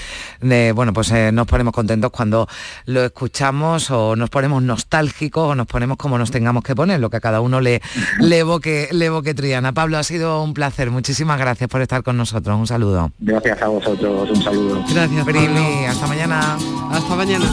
eh, 0.42 0.72
bueno, 0.74 0.92
pues 0.92 1.10
eh, 1.12 1.30
nos 1.32 1.46
ponemos 1.46 1.72
contentos 1.72 2.10
cuando 2.10 2.48
lo 2.86 3.04
escuchamos 3.04 3.90
o 3.90 4.16
nos 4.16 4.30
ponemos 4.30 4.62
nostálgicos 4.62 5.50
o 5.50 5.54
nos 5.54 5.66
ponemos 5.66 5.96
como 5.96 6.18
nos 6.18 6.30
tengamos 6.30 6.64
que 6.64 6.74
poner, 6.74 7.00
lo 7.00 7.10
que 7.10 7.18
a 7.18 7.20
cada 7.20 7.40
uno 7.40 7.60
le, 7.60 7.80
le, 8.20 8.38
evoque, 8.38 8.88
le 8.92 9.06
evoque 9.06 9.34
Triana. 9.34 9.72
Pablo, 9.72 9.98
ha 9.98 10.02
sido 10.02 10.42
un 10.42 10.54
placer. 10.54 10.90
Muchísimas 10.90 11.38
gracias 11.38 11.68
por 11.68 11.82
estar 11.82 12.02
con 12.02 12.16
nosotros. 12.16 12.58
Un 12.58 12.66
saludo. 12.66 13.12
Gracias 13.18 13.62
a 13.62 13.68
vosotros. 13.68 14.30
Un 14.30 14.42
saludo. 14.42 14.84
Gracias, 14.92 15.24
Primi. 15.24 15.86
Hasta 15.86 16.06
mañana. 16.06 16.58
Hasta 16.90 17.14
mañana. 17.14 17.46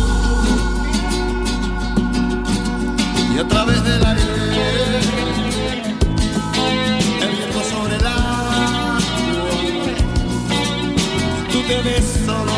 Y 3.33 3.39
otra 3.39 3.65
vez 3.65 3.83
del 3.83 4.05
aire, 4.05 4.36
te 11.67 11.81
ves 11.81 12.05
solo 12.25 12.53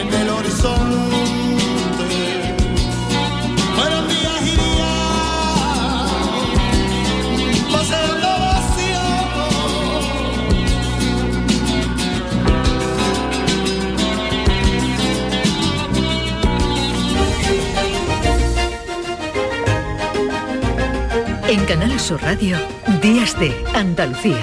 en 0.00 0.14
el 0.14 0.28
horizonte. 0.30 2.06
Fueron 3.76 4.08
días 4.08 4.44
días, 4.44 6.10
paseando 7.70 8.28
vacío. 8.46 9.02
En 21.48 21.64
Canal 21.66 22.00
Sur 22.00 22.22
Radio, 22.22 22.56
Días 23.02 23.38
de 23.38 23.52
Andalucía, 23.74 24.42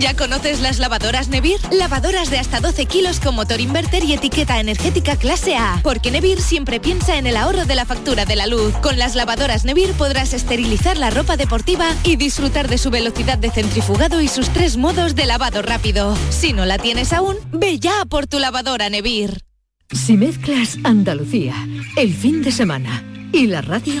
¿Ya 0.00 0.14
conoces 0.14 0.60
las 0.60 0.78
lavadoras 0.78 1.28
Nevir? 1.28 1.60
Lavadoras 1.70 2.30
de 2.30 2.38
hasta 2.38 2.60
12 2.60 2.86
kilos 2.86 3.20
con 3.20 3.34
motor 3.34 3.60
inverter 3.60 4.04
y 4.04 4.12
etiqueta 4.12 4.60
energética 4.60 5.16
clase 5.16 5.56
A. 5.56 5.80
Porque 5.82 6.10
Nevir 6.10 6.40
siempre 6.40 6.80
piensa 6.80 7.18
en 7.18 7.26
el 7.26 7.36
ahorro 7.36 7.64
de 7.64 7.74
la 7.74 7.84
factura 7.84 8.24
de 8.24 8.36
la 8.36 8.46
luz. 8.46 8.74
Con 8.82 8.98
las 8.98 9.14
lavadoras 9.14 9.64
Nevir 9.64 9.92
podrás 9.92 10.32
esterilizar 10.32 10.96
la 10.96 11.10
ropa 11.10 11.36
deportiva 11.36 11.86
y 12.04 12.16
disfrutar 12.16 12.68
de 12.68 12.78
su 12.78 12.90
velocidad 12.90 13.38
de 13.38 13.50
centrifugado 13.50 14.20
y 14.20 14.28
sus 14.28 14.48
tres 14.50 14.76
modos 14.76 15.14
de 15.14 15.26
lavado 15.26 15.62
rápido. 15.62 16.16
Si 16.30 16.52
no 16.52 16.64
la 16.64 16.78
tienes 16.78 17.12
aún, 17.12 17.36
ve 17.52 17.78
ya 17.78 18.04
por 18.08 18.26
tu 18.26 18.38
lavadora 18.38 18.88
Nevir. 18.88 19.42
Si 19.90 20.16
mezclas 20.16 20.78
Andalucía, 20.84 21.54
el 21.96 22.14
fin 22.14 22.42
de 22.42 22.50
semana 22.50 23.04
y 23.32 23.46
la 23.46 23.60
radio, 23.60 24.00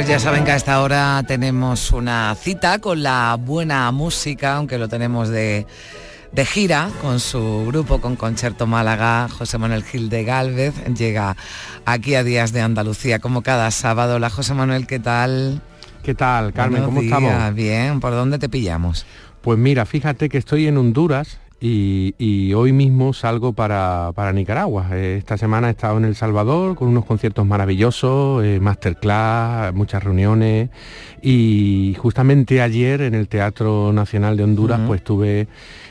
Pues 0.00 0.08
ya 0.08 0.18
saben 0.18 0.44
que 0.46 0.52
a 0.52 0.56
esta 0.56 0.80
hora 0.80 1.22
tenemos 1.28 1.92
una 1.92 2.34
cita 2.34 2.78
con 2.78 3.02
la 3.02 3.36
buena 3.38 3.92
música, 3.92 4.56
aunque 4.56 4.78
lo 4.78 4.88
tenemos 4.88 5.28
de, 5.28 5.66
de 6.32 6.44
gira 6.46 6.88
con 7.02 7.20
su 7.20 7.66
grupo, 7.66 8.00
con 8.00 8.16
Concierto 8.16 8.66
Málaga, 8.66 9.28
José 9.28 9.58
Manuel 9.58 9.84
Gil 9.84 10.08
de 10.08 10.24
Galvez, 10.24 10.72
llega 10.96 11.36
aquí 11.84 12.14
a 12.14 12.24
Días 12.24 12.52
de 12.52 12.62
Andalucía 12.62 13.18
como 13.18 13.42
cada 13.42 13.70
sábado. 13.70 14.16
Hola 14.16 14.30
José 14.30 14.54
Manuel, 14.54 14.86
¿qué 14.86 15.00
tal? 15.00 15.60
¿Qué 16.02 16.14
tal, 16.14 16.54
Carmen? 16.54 16.80
Buenos 16.80 16.88
¿Cómo 16.88 17.00
días, 17.02 17.20
estamos? 17.20 17.54
Bien, 17.54 18.00
¿por 18.00 18.12
dónde 18.12 18.38
te 18.38 18.48
pillamos? 18.48 19.04
Pues 19.42 19.58
mira, 19.58 19.84
fíjate 19.84 20.30
que 20.30 20.38
estoy 20.38 20.66
en 20.66 20.78
Honduras 20.78 21.39
y, 21.60 22.14
y 22.18 22.54
hoy 22.54 22.72
mismo 22.72 23.12
salgo 23.12 23.52
para, 23.52 24.12
para 24.14 24.32
Nicaragua. 24.32 24.88
Eh, 24.92 25.16
Esta 25.18 25.36
semana 25.36 25.68
he 25.68 25.72
estado 25.72 25.98
en 25.98 26.06
El 26.06 26.16
Salvador 26.16 26.74
con 26.74 26.88
unos 26.88 27.04
conciertos 27.04 27.46
maravillosos, 27.46 28.42
eh, 28.44 28.58
masterclass, 28.60 29.74
muchas 29.74 30.02
reuniones 30.02 30.70
y 31.22 31.94
justamente 31.98 32.62
ayer 32.62 33.02
en 33.02 33.14
el 33.14 33.28
Teatro 33.28 33.92
Nacional 33.92 34.36
de 34.36 34.44
Honduras 34.44 34.80
pues 34.86 35.00
estuve 35.00 35.48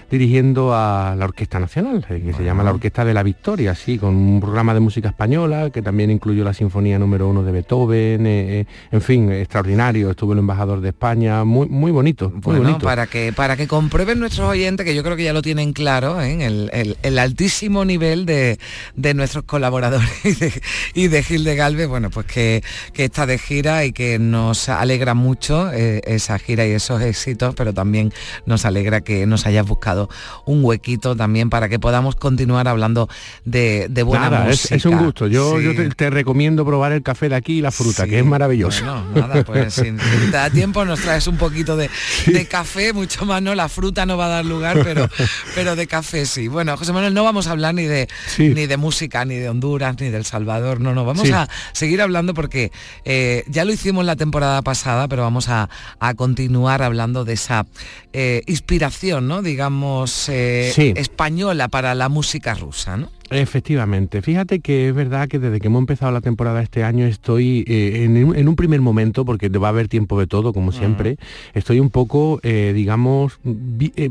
dirigiendo 0.10 0.74
a 0.74 1.16
la 1.18 1.26
Orquesta 1.26 1.60
Nacional, 1.60 2.06
eh, 2.10 2.22
que 2.26 2.34
se 2.34 2.44
llama 2.44 2.64
la 2.64 2.72
Orquesta 2.72 3.06
de 3.06 3.14
la 3.14 3.24
Victoria, 3.24 3.76
sí, 3.76 3.98
con 3.98 4.16
un 4.16 4.40
programa 4.40 4.74
de 4.74 4.80
música 4.80 5.10
española 5.10 5.70
que 5.70 5.82
también 5.82 6.12
incluyó 6.12 6.44
la 6.44 6.54
Sinfonía 6.54 6.98
número 7.00 7.28
uno 7.30 7.44
de 7.44 7.52
Beethoven, 7.52 8.26
eh, 8.28 8.60
eh, 8.62 8.66
en 8.92 9.02
fin, 9.02 9.32
extraordinario, 9.32 10.10
estuvo 10.12 10.34
el 10.34 10.40
embajador 10.40 10.82
de 10.82 10.90
España, 10.90 11.44
muy, 11.44 11.68
muy 11.68 11.92
bonito, 11.92 12.30
muy 12.30 12.42
Bueno, 12.42 12.62
bonito. 12.62 12.86
para 12.86 13.08
que, 13.08 13.34
para 13.34 13.58
que 13.58 13.68
comprueben 13.68 14.20
nuestros 14.20 14.48
oyentes, 14.50 14.86
que 14.86 14.96
yo 14.96 15.04
creo 15.04 15.16
que 15.16 15.24
ya 15.24 15.34
lo 15.34 15.42
tienen 15.42 15.74
claro, 15.74 16.22
¿eh? 16.22 16.46
el, 16.46 16.70
el- 16.74 16.98
el 17.04 17.20
altísimo 17.20 17.86
nivel 17.86 18.26
de, 18.26 18.58
de 18.96 19.14
nuestros 19.14 19.44
colaboradores 19.44 20.10
y 20.26 20.34
de, 20.34 20.54
y 20.94 21.08
de 21.08 21.24
Gil 21.24 21.44
de 21.44 21.56
Galvez, 21.56 21.88
bueno, 21.88 22.10
pues 22.10 22.26
que, 22.26 22.64
que 22.94 23.06
está 23.06 23.26
de 23.26 23.38
gira 23.38 23.86
y 23.86 23.92
que 23.92 24.20
nos 24.20 24.70
alegra 24.70 25.14
mucho 25.14 25.72
esa 25.72 26.40
gira 26.40 26.66
y 26.66 26.72
esos 26.72 27.02
éxitos, 27.02 27.56
pero 27.56 27.74
también 27.74 28.12
nos 28.46 28.66
alegra 28.66 29.02
que 29.02 29.26
nos 29.26 29.46
hayas 29.46 29.68
buscado 29.68 29.99
un 30.46 30.64
huequito 30.64 31.16
también 31.16 31.50
para 31.50 31.68
que 31.68 31.80
podamos 31.80 32.16
continuar 32.16 32.68
hablando 32.68 33.10
de, 33.46 33.88
de 33.90 34.04
buena 34.04 34.30
Nada, 34.30 34.46
música. 34.46 34.76
es 34.76 34.86
un 34.86 34.98
gusto. 35.00 35.28
Yo, 35.28 35.58
Sí. 35.58 35.64
yo 35.66 35.76
te, 35.76 35.90
te 35.90 36.10
recomiendo 36.10 36.64
probar 36.66 36.92
el 36.92 37.02
café 37.04 37.28
de 37.30 37.36
aquí 37.36 37.58
y 37.58 37.62
la 37.62 37.72
fruta, 37.72 38.04
Sí, 38.04 38.12
que 38.12 38.20
es 38.20 38.26
maravilloso. 38.26 38.84
Bueno, 38.86 39.28
nada, 39.28 39.44
pues 39.44 39.74
si, 39.74 39.82
te 39.92 40.32
da 40.32 40.50
tiempo 40.50 40.86
nos 40.86 41.00
traes 41.02 41.28
un 41.28 41.38
poquito 41.38 41.76
de, 41.76 41.90
de 42.28 42.46
café, 42.46 42.94
mucho 42.94 43.26
más 43.26 43.42
no, 43.42 43.56
la 43.56 43.68
fruta 43.70 44.06
no 44.06 44.16
va 44.18 44.26
a 44.28 44.30
dar 44.30 44.46
lugar, 44.46 44.80
pero, 44.84 45.10
pero 45.56 45.76
de 45.76 45.88
café 45.88 46.26
sí. 46.26 46.48
Bueno, 46.48 46.78
José 46.78 46.94
Manuel, 46.94 47.14
no 47.14 47.24
vamos 47.24 47.48
a 47.48 47.52
hablar 47.52 47.74
ni 47.74 47.84
de, 47.86 48.08
ni 48.38 48.68
de 48.68 48.78
música, 48.78 49.26
ni 49.26 49.36
de 49.36 49.50
Honduras, 49.50 49.96
ni 50.00 50.10
del 50.10 50.26
Salvador, 50.26 50.80
no, 50.80 50.94
no, 50.94 51.06
vamos 51.06 51.30
a 51.32 51.48
seguir 51.74 52.02
hablando 52.02 52.34
porque 52.34 52.72
eh, 53.06 53.44
ya 53.48 53.66
lo 53.66 53.74
hicimos 53.74 54.06
la 54.06 54.16
temporada 54.16 54.62
pasada, 54.62 55.08
pero 55.08 55.24
vamos 55.24 55.50
a, 55.50 55.70
a 56.00 56.14
continuar 56.14 56.82
hablando 56.84 57.26
de 57.26 57.34
esa 57.34 57.66
eh, 58.14 58.42
inspiración, 58.48 59.28
¿no? 59.28 59.42
Digamos, 59.42 60.30
eh, 60.30 60.72
Sí. 60.74 60.94
española 60.96 61.68
para 61.68 61.96
la 61.96 62.10
música 62.10 62.54
rusa, 62.54 62.98
¿no? 62.98 63.10
Efectivamente, 63.32 64.24
fíjate 64.24 64.60
que 64.60 64.90
es 64.90 64.96
verdad 64.96 65.28
que 65.28 65.38
desde 65.38 65.60
que 65.60 65.68
hemos 65.68 65.82
empezado 65.82 66.12
la 66.12 66.22
temporada 66.22 66.64
este 66.64 66.84
año 66.84 67.06
estoy 67.06 67.64
eh, 67.68 68.04
en, 68.04 68.48
un 68.48 68.56
primer 68.56 68.82
momento, 68.82 69.24
porque 69.24 69.50
va 69.50 69.68
a 69.68 69.70
haber 69.70 69.88
tiempo 69.88 70.20
de 70.20 70.26
todo, 70.26 70.52
como 70.52 70.72
siempre, 70.72 71.18
estoy 71.54 71.80
un 71.80 71.92
poco, 71.92 72.40
eh, 72.42 72.72
digamos, 72.74 73.40
eh, 73.46 74.10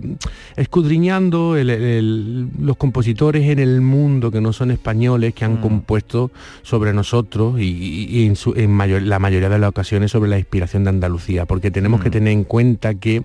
escudriñando 0.57 1.57
los 1.57 2.77
compositores 2.77 3.49
en 3.49 3.59
el 3.59 3.81
mundo 3.81 4.31
que 4.31 4.41
no 4.41 4.53
son 4.53 4.71
españoles, 4.71 5.35
que 5.35 5.45
han 5.45 5.57
compuesto 5.57 6.31
sobre 6.63 6.93
nosotros 6.93 7.59
y, 7.59 8.33
en, 8.55 9.09
la 9.09 9.19
mayoría 9.19 9.49
de 9.49 9.59
las 9.59 9.71
ocasiones 9.71 10.13
sobre 10.13 10.31
la 10.31 10.39
inspiración 10.39 10.85
de 10.85 10.91
Andalucía, 10.91 11.45
porque 11.45 11.73
tenemos 11.73 12.01
que 12.01 12.11
tener 12.11 12.33
en 12.33 12.45
cuenta 12.45 12.95
que 12.95 13.25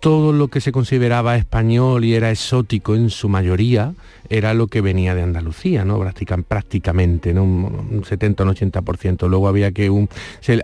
todo 0.00 0.32
lo 0.32 0.48
que 0.48 0.60
se 0.60 0.72
consideraba 0.72 1.36
español 1.36 2.04
y 2.04 2.14
era 2.14 2.30
exótico 2.30 2.94
en 2.94 3.10
su 3.10 3.28
mayoría, 3.28 3.92
era 4.30 4.54
lo 4.54 4.68
que 4.68 4.80
venía 4.80 5.14
de 5.14 5.22
Andalucía, 5.22 5.84
¿no? 5.84 6.00
prácticamente, 6.46 7.34
¿no? 7.34 7.42
Un 7.42 8.04
70 8.06 8.44
o 8.44 8.46
un 8.46 8.54
80%. 8.54 9.28
Luego 9.28 9.48
había 9.48 9.72
que 9.72 9.90
un, 9.90 10.08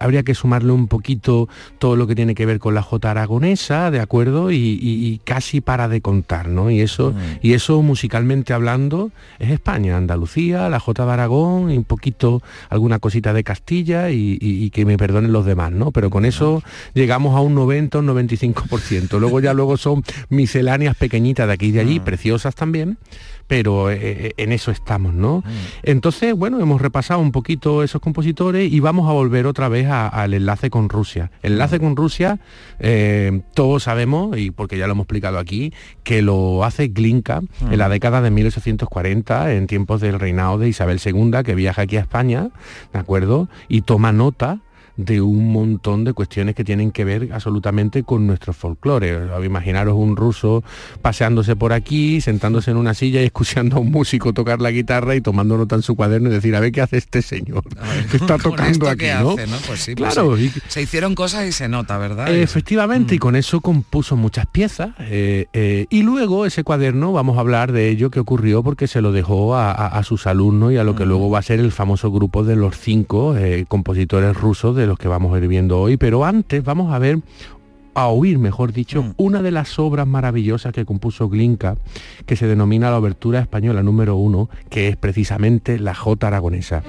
habría 0.01 0.23
que 0.23 0.35
sumarle 0.35 0.71
un 0.71 0.87
poquito 0.87 1.49
todo 1.79 1.97
lo 1.97 2.07
que 2.07 2.15
tiene 2.15 2.37
que 2.37 2.47
ver 2.47 2.61
con 2.61 2.75
la 2.75 2.83
Jota 2.83 3.11
aragonesa, 3.11 3.91
¿de 3.91 4.01
acuerdo? 4.01 4.53
Y, 4.53 5.21
casi 5.25 5.61
para 5.61 5.89
de 5.89 6.01
contar, 6.01 6.49
¿no? 6.49 6.71
Y 6.71 6.81
eso, 6.81 7.13
mm. 7.13 7.39
y 7.43 7.55
eso 7.55 7.83
musicalmente 7.83 8.53
hablando 8.53 9.11
es 9.39 9.51
España, 9.51 9.97
Andalucía, 9.97 10.69
la 10.69 10.79
Jota 10.79 11.05
de 11.05 11.13
Aragón 11.13 11.71
y 11.71 11.77
un 11.77 11.85
poquito 11.85 12.43
alguna 12.69 13.01
cosita 13.01 13.33
de 13.33 13.43
Castilla 13.43 14.11
y, 14.11 14.71
que 14.71 14.85
me 14.85 14.97
perdonen 14.97 15.33
los 15.33 15.45
demás, 15.45 15.73
¿no? 15.73 15.91
Pero 15.91 16.11
con 16.11 16.25
eso 16.25 16.63
llegamos 16.95 17.35
a 17.35 17.41
un 17.41 17.55
90 17.55 17.99
o 17.99 18.01
un 18.01 18.07
95%. 18.09 19.19
Luego 19.27 19.41
ya 19.41 19.55
luego 19.55 19.77
son 19.77 20.05
misceláneas 20.29 20.97
pequeñitas 20.97 21.47
de 21.47 21.53
aquí 21.53 21.67
y 21.67 21.73
de 21.73 21.81
allí, 21.81 22.01
mm. 22.01 22.05
preciosas 22.05 22.55
también 22.55 22.99
pero 23.47 23.91
eh, 23.91 23.99
eh, 24.01 24.35
en 24.37 24.53
eso 24.53 24.71
estamos, 24.71 25.15
¿no? 25.15 25.39
Mm. 25.39 25.51
Entonces, 25.85 26.35
bueno, 26.35 26.61
hemos 26.61 26.81
repasado 26.81 27.21
un 27.21 27.33
poquito 27.33 27.83
esos 27.83 28.01
compositores 28.01 28.73
y 28.73 28.81
vamos 28.81 29.09
a 29.09 29.13
volver 29.13 29.47
otra 29.47 29.69
vez 29.69 29.89
al 29.89 30.35
enlace 30.35 30.71
con 30.71 30.89
Rusia. 30.89 31.31
El 31.43 31.53
enlace 31.53 31.79
con 31.79 31.97
Rusia, 31.97 32.41
eh, 32.79 33.43
todos 33.55 33.85
sabemos, 33.85 34.37
y 34.37 34.51
porque 34.51 34.79
ya 34.79 34.87
lo 34.87 34.93
hemos 34.93 35.05
explicado 35.05 35.39
aquí, 35.39 35.73
que 36.03 36.23
lo 36.23 36.65
hace 36.65 36.89
Glinka 36.89 37.43
en 37.71 37.79
la 37.79 37.89
mm. 37.89 37.93
década 37.93 38.21
de 38.21 38.31
1840, 38.31 39.53
en 39.55 39.67
tiempos 39.67 40.01
del 40.01 40.19
reinado 40.19 40.59
de 40.59 40.69
Isabel 40.69 41.01
II, 41.05 41.43
que 41.45 41.55
viaja 41.55 41.83
aquí 41.83 41.97
a 41.97 42.01
España, 42.01 42.51
¿de 42.93 42.99
acuerdo? 42.99 43.49
Y 43.69 43.83
toma 43.83 44.13
nota 44.13 44.61
de 44.97 45.21
un 45.21 45.53
montón 45.53 46.05
de 46.05 46.13
cuestiones 46.13 46.55
que 46.55 46.65
tienen 46.65 46.91
que 46.91 47.05
ver 47.05 47.29
absolutamente 47.33 48.03
con 48.03 48.27
nuestro 48.27 48.53
folclore. 48.53 49.29
Imaginaros 49.45 49.95
un 49.95 50.17
ruso 50.17 50.65
paseándose 51.03 51.57
por 51.57 51.73
aquí, 51.73 52.21
sentándose 52.21 52.71
en 52.71 52.77
una 52.77 52.95
silla 52.95 53.23
y 53.23 53.27
escuchando 53.27 53.77
a 53.77 53.81
un 53.81 53.91
músico 53.91 54.33
tocar 54.33 54.61
la 54.61 54.71
guitarra 54.71 55.15
y 55.15 55.21
tomando 55.21 55.57
nota 55.57 55.77
en 55.77 55.83
su 55.83 55.95
cuaderno 55.95 56.31
y 56.31 56.33
decir, 56.33 56.55
a 56.57 56.61
ver 56.61 56.73
qué 56.73 56.81
hace 56.81 56.97
este 56.99 57.23
señor 57.23 57.65
que 58.11 58.17
está 58.17 58.39
tocando 58.39 58.89
aquí, 58.89 59.07
¿no? 59.21 59.37
Pues 59.67 59.81
sí, 59.81 59.95
pues 59.95 60.15
claro, 60.15 60.37
se 60.69 60.83
hicieron 60.83 61.15
cosas 61.15 61.47
y 61.47 61.53
se 61.53 61.69
nota, 61.69 61.99
¿verdad? 61.99 62.35
efectivamente, 62.35 63.15
y 63.15 63.19
mm. 63.19 63.21
con 63.21 63.37
eso 63.37 63.61
compuso 63.61 64.17
muchas 64.17 64.47
piezas. 64.47 64.91
Eh, 65.01 65.47
eh, 65.53 65.87
y 65.91 66.03
luego 66.03 66.47
ese 66.47 66.65
cuaderno, 66.65 67.13
vamos 67.13 67.37
a 67.37 67.41
hablar 67.41 67.73
de 67.73 67.89
ello 67.89 68.11
que 68.11 68.21
ocurrió 68.21 68.63
porque 68.63 68.87
se 68.87 69.01
lo 69.01 69.13
dejó 69.13 69.57
a, 69.57 70.03
sus 70.03 70.27
alumnos 70.27 70.73
y 70.73 70.77
a 70.77 70.85
lo 70.85 70.95
que 70.95 71.05
mm. 71.05 71.09
luego 71.09 71.31
va 71.31 71.41
a 71.41 71.43
ser 71.43 71.61
el 71.61 71.73
famoso 71.73 72.11
grupo 72.11 72.45
de 72.45 72.57
los 72.57 72.79
cinco 72.79 73.37
eh, 73.37 73.65
compositores 73.69 74.37
rusos 74.37 74.77
de 74.77 74.86
los 74.87 74.99
que 74.99 75.09
vamos 75.09 75.35
a 75.35 75.39
ir 75.39 75.49
viendo 75.49 75.81
hoy, 75.81 75.97
pero 75.97 76.25
antes 76.25 76.63
vamos 76.65 76.93
a 76.93 76.99
ver 76.99 77.19
a 77.95 78.09
oír, 78.09 78.39
mejor 78.39 78.73
dicho, 78.73 79.03
mm. 79.03 79.15
una 79.17 79.43
de 79.43 79.51
las 79.51 79.79
obras 79.79 80.07
maravillosas 80.07 80.73
que 80.73 80.85
compuso 80.85 81.29
Glinka, 81.29 81.77
que 82.27 82.37
se 82.37 82.47
denomina 82.47 82.91
la 82.91 82.99
Obertura 82.99 83.41
Española 83.41 83.83
número 83.83 84.17
uno, 84.17 84.51
que 84.69 84.89
es 84.89 84.97
precisamente 84.97 85.79
la 85.79 85.95
J 85.95 86.27
aragonesa. 86.27 86.83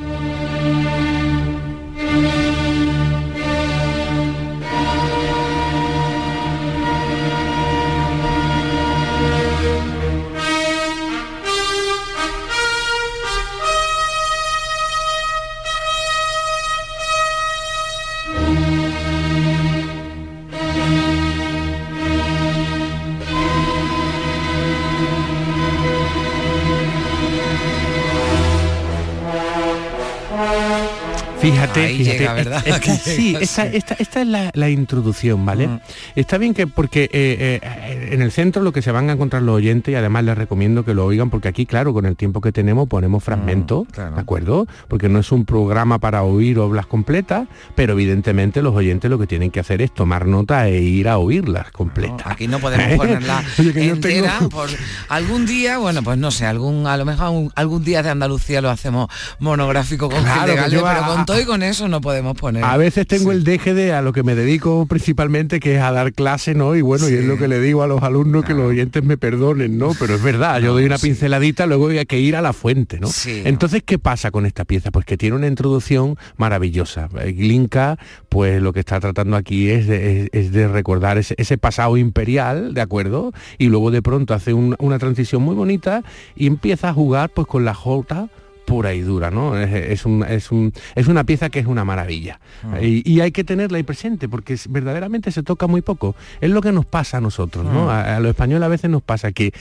Fíjate, 32.18 32.43
fíjate. 32.43 32.72
¿verdad? 32.72 32.82
sí, 33.03 33.36
esta, 33.39 33.65
es 33.65 34.28
la, 34.53 34.70
introducción, 34.70 35.45
¿vale? 35.45 35.68
Mm. 35.68 35.80
Está 36.15 36.38
bien 36.38 36.53
que, 36.53 36.68
porque 36.68 37.03
eh, 37.05 37.59
eh, 37.61 38.09
en 38.11 38.22
el 38.22 38.32
centro 38.32 38.61
lo 38.61 38.72
que 38.72 38.82
se 38.82 38.91
van 38.91 39.09
a 39.09 39.13
encontrar 39.13 39.41
los 39.41 39.55
oyentes, 39.55 39.91
y 39.91 39.95
además 39.95 40.24
les 40.24 40.38
recomiendo 40.38 40.84
que 40.84 40.93
lo 40.93 41.05
oigan, 41.05 41.30
porque 41.30 41.47
aquí, 41.47 41.65
claro, 41.65 41.93
con 41.93 42.05
el 42.05 42.15
tiempo 42.15 42.41
que 42.41 42.51
tenemos 42.51 42.88
ponemos 42.88 43.24
fragmentos, 43.24 43.88
mm, 43.88 44.15
¿de 44.15 44.22
acuerdo? 44.22 44.68
Porque 44.88 45.09
no 45.09 45.20
es 45.20 45.32
un 45.32 45.45
programa 45.45 45.99
para 45.99 46.24
oír 46.24 46.59
obras 46.59 46.86
completas, 46.86 47.47
pero 47.76 47.93
evidentemente 47.93 48.61
los 48.61 48.76
oyentes 48.76 49.09
lo 49.09 49.20
que 49.20 49.28
tienen 49.28 49.51
que 49.51 49.59
hacer 49.59 49.82
es 49.82 49.93
tomar 49.93 50.26
nota 50.26 50.68
e 50.68 50.82
ir 50.82 51.07
a 51.07 51.18
oírlas 51.18 51.72
completas. 51.72 52.26
aquí 52.26 52.47
no 52.47 52.59
podemos 52.59 52.88
ponerla 52.97 53.43
entera 53.57 54.39
por 54.49 54.70
algún 55.09 55.45
día, 55.45 55.78
bueno, 55.78 56.03
pues 56.03 56.18
no 56.18 56.32
sé, 56.32 56.45
algún, 56.45 56.88
a 56.88 56.97
lo 56.97 57.05
mejor 57.05 57.51
algún, 57.55 57.84
día 57.84 58.03
de 58.03 58.09
Andalucía 58.09 58.61
lo 58.61 58.70
hacemos 58.70 59.09
monográfico 59.39 60.09
con 60.09 60.24
claro, 60.24 60.53
pero 60.70 61.05
con 61.05 61.26
todo 61.26 61.39
y 61.39 61.45
con 61.45 61.63
eso 61.63 61.88
no 61.88 62.01
podemos 62.08 62.38
poner. 62.38 62.64
A 62.64 62.78
veces 62.78 63.05
tengo 63.05 63.34
el 63.34 63.43
deje 63.43 63.74
de 63.74 63.91
a 63.91 64.01
lo 64.01 64.14
que 64.14 64.24
me 64.24 64.34
dedico 64.34 64.86
principalmente, 64.86 65.60
que 65.60 65.76
es 65.76 65.82
a 65.82 65.91
dar 65.91 66.14
clase, 66.14 66.55
¿no? 66.55 66.74
Y 66.74 66.82
bueno, 66.82 67.10
y 67.10 67.14
es 67.16 67.26
lo 67.26 67.38
que 67.38 67.49
le 67.49 67.60
digo 67.60 67.84
a 67.84 67.88
los 67.88 68.01
alumnos 68.01 68.45
que 68.45 68.53
los 68.53 68.64
oyentes 68.64 69.03
me 69.03 69.18
perdonen, 69.18 69.78
¿no? 69.78 69.91
Pero 69.99 70.16
es 70.16 70.24
verdad, 70.24 70.62
yo 70.62 70.72
doy 70.72 70.86
una 70.86 70.97
pinceladita, 70.97 71.66
luego 71.66 71.89
hay 71.89 72.05
que 72.05 72.18
ir 72.18 72.38
a 72.38 72.41
la 72.41 72.53
fuente, 72.53 73.01
¿no? 73.01 73.10
Entonces, 73.26 73.84
¿qué 73.86 73.99
pasa 73.99 74.32
con 74.32 74.45
esta 74.45 74.64
pieza? 74.64 74.89
Pues 74.89 75.05
que 75.05 75.18
tiene 75.18 75.36
una 75.36 75.47
introducción 75.47 76.16
maravillosa. 76.38 77.10
Glinka, 77.10 77.99
pues 78.30 78.62
lo 78.62 78.72
que 78.72 78.80
está 78.80 79.01
tratando 79.01 79.36
aquí 79.36 79.70
es 79.70 79.86
de, 79.88 80.70
recordar 80.72 81.18
ese, 81.18 81.58
pasado 81.58 81.97
imperial, 81.97 82.74
¿de 82.74 82.80
acuerdo? 82.80 83.34
Y 83.58 83.68
luego 83.68 83.91
de 83.91 84.01
pronto 84.01 84.34
hace 84.34 84.53
una 84.53 84.97
transición 84.97 85.41
muy 85.41 85.55
bonita 85.55 86.03
y 86.38 86.47
empieza 86.47 86.88
a 86.88 86.93
jugar 86.93 87.32
pues 87.32 87.47
con 87.47 87.66
la 87.66 87.74
jota 87.74 88.30
pura 88.68 88.93
y 88.93 88.99
dura, 88.99 89.32
¿no? 89.32 89.57
Es, 89.57 90.05
una 90.05 91.24
pieza 91.24 91.49
que 91.49 91.59
es 91.59 91.68
una 91.68 91.86
maravilla. 91.86 92.41
Ah. 92.65 92.82
Y, 92.82 93.22
hay 93.22 93.32
que 93.32 93.45
tenerla 93.45 93.78
ahí 93.78 93.84
presente, 93.84 94.28
porque 94.28 94.57
verdaderamente 94.70 95.32
se 95.32 95.41
toca 95.41 95.68
muy 95.68 95.82
poco. 95.82 96.15
Es 96.41 96.49
lo 96.49 96.61
que 96.61 96.74
nos 96.74 96.86
pasa 96.86 97.18
a 97.18 97.22
nosotros, 97.22 97.63
¿no? 97.63 97.89
Ah. 97.89 98.18
A, 98.18 98.20
los 98.20 98.32
españoles 98.32 98.65
a 98.65 98.68
veces 98.68 98.91
nos 98.91 99.01
pasa 99.01 99.32
que 99.32 99.53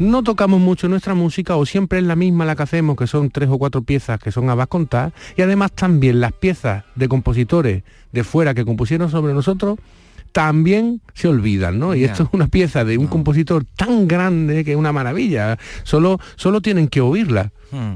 no 0.00 0.24
tocamos 0.24 0.60
mucho 0.60 0.88
nuestra 0.88 1.14
música 1.14 1.54
o 1.54 1.64
siempre 1.66 2.00
es 2.00 2.04
la 2.04 2.16
misma 2.16 2.44
la 2.44 2.56
que 2.56 2.64
hacemos, 2.64 2.96
que 2.96 3.06
son 3.06 3.30
tres 3.30 3.48
o 3.48 3.58
cuatro 3.58 3.82
piezas 3.82 4.18
que 4.18 4.32
son 4.32 4.50
a 4.50 4.66
contar, 4.66 5.12
y 5.36 5.42
además 5.42 5.70
también 5.70 6.20
las 6.20 6.32
piezas 6.32 6.82
de 6.96 7.08
compositores 7.08 7.84
de 8.10 8.24
fuera 8.24 8.54
que 8.54 8.64
compusieron 8.64 9.08
sobre 9.08 9.34
nosotros, 9.34 9.78
también 10.32 11.00
se 11.14 11.28
olvidan, 11.28 11.78
¿no? 11.78 11.94
Y 11.94 12.02
esto 12.02 12.24
es 12.24 12.28
una 12.32 12.48
pieza 12.48 12.84
de 12.84 12.98
un 12.98 13.06
ah. 13.06 13.10
compositor 13.10 13.64
tan 13.76 14.08
grande 14.08 14.64
que 14.64 14.72
es 14.72 14.76
una 14.76 14.92
maravilla. 14.92 15.58
Solo, 15.84 16.18
solo 16.34 16.60
tienen 16.60 16.88
que 16.88 17.00
oírla. 17.00 17.52
Hmm 17.70 17.94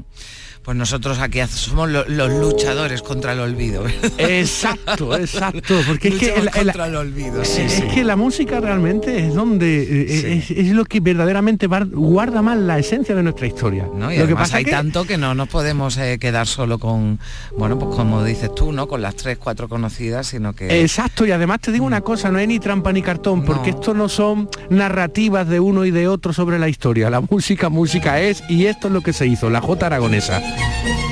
pues 0.63 0.77
nosotros 0.77 1.19
aquí 1.19 1.41
somos 1.47 1.89
los 1.89 2.31
luchadores 2.31 3.01
contra 3.01 3.33
el 3.33 3.41
olvido. 3.41 3.83
Exacto, 4.17 5.15
exacto, 5.17 5.75
porque 5.85 6.07
es 6.07 6.15
que 6.15 6.33
contra 6.49 6.87
el 6.87 6.95
olvido. 6.95 7.41
es 7.41 7.83
que 7.93 8.03
la 8.03 8.15
música 8.15 8.61
realmente 8.61 9.27
es 9.27 9.33
donde 9.33 9.83
eh, 9.83 10.43
es, 10.49 10.69
lo 10.69 10.85
que 10.85 11.01
verdaderamente 11.01 11.67
guarda 11.67 12.41
más 12.41 12.57
la 12.57 12.79
esencia 12.79 13.13
de 13.13 13.23
nuestra 13.23 13.45
historia. 13.45 13.87
¿No? 13.93 14.11
Y 14.11 14.17
lo 14.17 14.25
que 14.25 14.35
pasa 14.35 14.57
hay 14.57 14.65
tanto 14.65 15.03
que 15.03 15.17
no 15.17 15.35
nos 15.35 15.49
podemos 15.49 15.97
eh, 15.97 16.17
quedar 16.17 16.47
solo 16.47 16.79
con, 16.79 17.19
bueno, 17.57 17.77
pues 17.77 17.95
como 17.95 18.23
dices 18.23 18.55
tú, 18.55 18.71
¿no? 18.71 18.87
Con 18.87 19.01
las 19.01 19.15
tres, 19.15 19.37
cuatro 19.37 19.67
conocidas, 19.67 20.27
sino 20.27 20.53
que. 20.53 20.81
Exacto, 20.81 21.25
y 21.25 21.31
además 21.31 21.59
te 21.59 21.73
digo 21.73 21.85
una 21.85 22.01
cosa, 22.01 22.31
no 22.31 22.37
hay 22.37 22.47
ni 22.47 22.59
trampa 22.59 22.93
ni 22.93 23.01
cartón, 23.01 23.43
porque 23.43 23.71
esto 23.71 23.93
no 23.93 24.07
son 24.07 24.49
narrativas 24.69 25.47
de 25.49 25.59
uno 25.59 25.83
y 25.83 25.91
de 25.91 26.07
otro 26.07 26.31
sobre 26.31 26.57
la 26.57 26.69
historia. 26.69 27.09
La 27.09 27.19
música, 27.19 27.67
música 27.67 28.21
es, 28.21 28.43
y 28.47 28.67
esto 28.67 28.87
es 28.87 28.93
lo 28.93 29.01
que 29.01 29.11
se 29.11 29.27
hizo, 29.27 29.49
la 29.49 29.59
J 29.59 29.85
aragonesa. 29.85 30.41
Thank 30.55 30.97
you. 30.97 31.02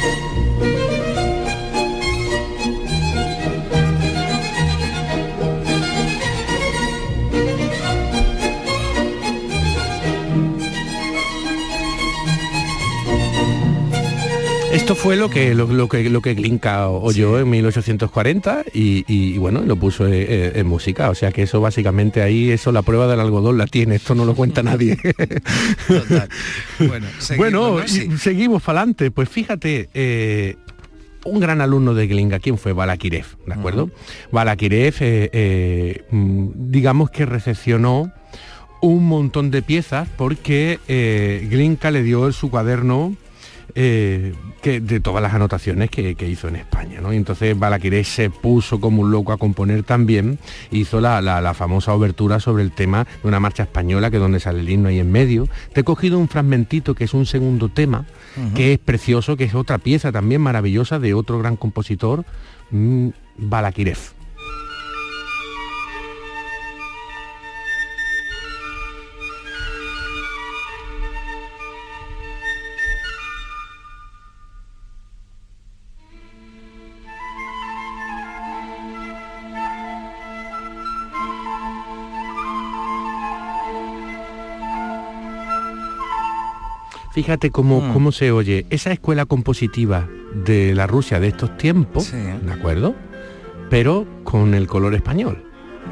Fue 15.01 15.15
lo 15.15 15.31
que 15.31 15.55
lo, 15.55 15.89
que 15.89 16.09
lo 16.11 16.21
que 16.21 16.35
Glinka 16.35 16.87
oyó 16.87 17.39
en 17.39 17.49
1840 17.49 18.65
y, 18.71 19.35
bueno, 19.39 19.61
lo 19.61 19.75
puso 19.75 20.07
en, 20.07 20.67
música. 20.67 21.09
O 21.09 21.15
sea 21.15 21.31
que 21.31 21.43
eso 21.43 21.59
básicamente 21.59 22.21
ahí, 22.21 22.51
eso 22.51 22.71
la 22.71 22.83
prueba 22.83 23.07
del 23.07 23.19
algodón 23.19 23.57
la 23.57 23.65
tiene, 23.65 23.95
esto 23.95 24.13
no 24.13 24.25
lo 24.25 24.35
cuenta 24.35 24.61
nadie. 24.63 24.97
Bueno, 26.79 27.07
seguimos, 27.19 28.21
seguimos 28.21 28.63
para 28.63 28.79
adelante. 28.79 29.11
Pues 29.11 29.27
fíjate, 29.29 29.89
eh, 29.93 30.55
un 31.25 31.39
gran 31.39 31.61
alumno 31.61 31.93
de 31.93 32.07
Glinka, 32.07 32.39
¿quién 32.39 32.57
fue? 32.57 32.73
Balakirev, 32.73 33.25
¿de 33.45 33.53
acuerdo? 33.53 33.89
Balakirev, 34.31 34.95
eh, 34.99 35.29
eh, 35.33 36.03
mm, 36.11 36.47
digamos 36.55 37.09
que 37.09 37.25
recepcionó 37.25 38.11
un 38.81 39.07
montón 39.07 39.51
de 39.51 39.61
piezas 39.61 40.07
porque 40.15 40.79
Glinka 41.49 41.91
le 41.91 42.03
dio 42.03 42.31
su 42.31 42.49
cuaderno 42.49 43.15
eh, 43.75 44.33
que 44.61 44.79
de 44.79 44.99
todas 44.99 45.21
las 45.21 45.33
anotaciones 45.33 45.89
que, 45.89 46.15
hizo 46.27 46.47
en 46.47 46.55
España. 46.55 47.01
¿no? 47.01 47.13
Y 47.13 47.17
entonces 47.17 47.57
Balaquiré 47.57 48.03
se 48.03 48.29
puso 48.29 48.79
como 48.79 49.01
un 49.01 49.11
loco 49.11 49.31
a 49.31 49.37
componer 49.37 49.83
también, 49.83 50.39
hizo 50.71 51.01
la, 51.01 51.53
famosa 51.53 51.93
obertura 51.93 52.39
sobre 52.39 52.63
el 52.63 52.71
tema 52.71 53.05
de 53.21 53.27
una 53.27 53.39
marcha 53.39 53.63
española, 53.63 54.11
que 54.11 54.17
donde 54.17 54.39
sale 54.39 54.61
el 54.61 54.69
himno 54.69 54.89
ahí 54.89 54.99
en 54.99 55.11
medio. 55.11 55.47
Te 55.73 55.81
he 55.81 55.83
cogido 55.83 56.19
un 56.19 56.27
fragmentito 56.27 56.95
que 56.95 57.03
es 57.03 57.13
un 57.13 57.25
segundo 57.25 57.69
tema, 57.69 58.05
que 58.55 58.73
es 58.73 58.79
precioso, 58.79 59.35
que 59.35 59.43
es 59.43 59.55
otra 59.55 59.77
pieza 59.77 60.11
también 60.11 60.41
maravillosa 60.41 60.99
de 60.99 61.13
otro 61.13 61.39
gran 61.39 61.57
compositor, 61.57 62.23
mmm, 62.71 63.09
Fíjate 87.13 87.51
cómo, 87.51 87.81
mm. 87.81 87.93
cómo 87.93 88.11
se 88.11 88.31
oye 88.31 88.65
esa 88.69 88.91
escuela 88.91 89.25
compositiva 89.25 90.07
de 90.33 90.73
la 90.73 90.87
Rusia 90.87 91.19
de 91.19 91.27
estos 91.27 91.57
tiempos, 91.57 92.11
¿de 92.11 92.51
acuerdo? 92.51 92.95
Pero 93.69 94.05
con 94.23 94.53
el 94.53 94.67
color 94.67 94.95
español. 94.95 95.43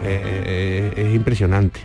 Eh, 0.04 0.94
eh, 0.96 1.08
es 1.08 1.16
impresionante. 1.16 1.82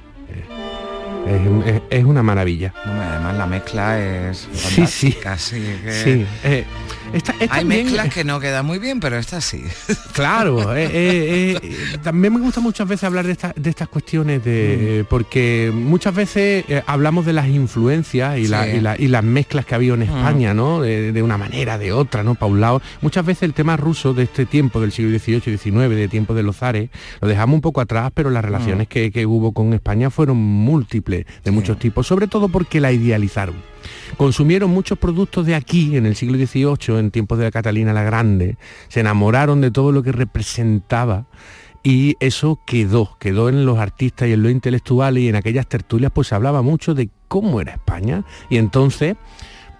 Es, 1.90 2.04
una 2.04 2.22
maravilla. 2.22 2.74
además 2.84 3.36
la 3.36 3.46
mezcla 3.46 3.98
es 3.98 4.46
fantástica. 4.52 5.38
Sí, 5.38 5.64
sí. 5.88 6.26
Eh, 6.44 6.64
Hay 7.50 7.64
mezclas 7.64 8.12
que 8.12 8.24
no 8.24 8.40
quedan 8.40 8.66
muy 8.66 8.78
bien, 8.78 9.00
pero 9.00 9.16
esta 9.16 9.40
sí. 9.40 9.64
Claro, 10.12 10.74
eh, 10.76 10.88
eh, 10.92 11.98
también 12.02 12.34
me 12.34 12.40
gusta 12.40 12.60
muchas 12.60 12.86
veces 12.86 13.04
hablar 13.04 13.26
de, 13.26 13.70
estas 13.70 13.88
cuestiones, 13.88 14.44
de, 14.44 15.02
mm. 15.02 15.06
porque 15.08 15.72
muchas 15.74 16.14
veces 16.14 16.64
hablamos 16.86 17.26
de 17.26 17.32
las 17.32 17.48
influencias 17.48 18.38
y, 18.38 18.48
las 18.48 19.24
mezclas 19.24 19.66
que 19.66 19.74
ha 19.74 19.76
habido 19.76 19.94
en 19.94 20.00
mm. 20.00 20.02
España, 20.02 20.54
¿no? 20.54 20.80
De, 20.80 21.22
una 21.22 21.38
manera, 21.38 21.78
de 21.78 21.92
otra, 21.92 22.22
¿no? 22.22 22.34
Para 22.34 22.52
un 22.52 22.60
lado. 22.60 22.82
Muchas 23.00 23.24
veces 23.24 23.44
el 23.44 23.54
tema 23.54 23.76
ruso 23.76 24.14
de 24.14 24.24
este 24.24 24.46
tiempo, 24.46 24.80
del 24.80 24.92
siglo 24.92 25.16
XVIII 25.18 25.42
y 25.46 25.58
XIX, 25.58 25.88
de 25.88 26.08
tiempo 26.08 26.34
de 26.34 26.42
los 26.42 26.56
zares, 26.56 26.90
lo 27.20 27.28
dejamos 27.28 27.54
un 27.54 27.60
poco 27.60 27.80
atrás, 27.80 28.10
pero 28.14 28.30
las 28.30 28.44
relaciones 28.44 28.86
mm. 28.86 28.90
que, 28.90 29.10
que 29.10 29.26
hubo 29.26 29.52
con 29.52 29.72
España 29.72 30.10
fueron 30.10 30.36
múltiples 30.36 31.26
de, 31.44 31.50
muchos 31.50 31.78
tipos, 31.78 32.06
sobre 32.06 32.26
todo 32.26 32.48
porque 32.48 32.80
la 32.80 32.92
idealizaron. 32.92 33.73
Consumieron 34.16 34.70
muchos 34.70 34.98
productos 34.98 35.46
de 35.46 35.54
aquí 35.54 35.96
en 35.96 36.06
el 36.06 36.16
siglo 36.16 36.36
XVIII, 36.38 36.98
en 36.98 37.10
tiempos 37.10 37.38
de 37.38 37.50
Catalina 37.50 37.92
la 37.92 38.02
Grande, 38.02 38.56
se 38.88 39.00
enamoraron 39.00 39.60
de 39.60 39.70
todo 39.70 39.92
lo 39.92 40.02
que 40.02 40.12
representaba 40.12 41.26
y 41.82 42.16
eso 42.18 42.60
quedó, 42.66 43.16
quedó 43.18 43.48
en 43.48 43.66
los 43.66 43.78
artistas 43.78 44.28
y 44.28 44.32
en 44.32 44.42
los 44.42 44.50
intelectuales 44.50 45.22
y 45.22 45.28
en 45.28 45.36
aquellas 45.36 45.66
tertulias 45.66 46.10
pues 46.12 46.28
se 46.28 46.34
hablaba 46.34 46.62
mucho 46.62 46.94
de 46.94 47.10
cómo 47.28 47.60
era 47.60 47.72
España 47.72 48.24
y 48.48 48.56
entonces 48.56 49.16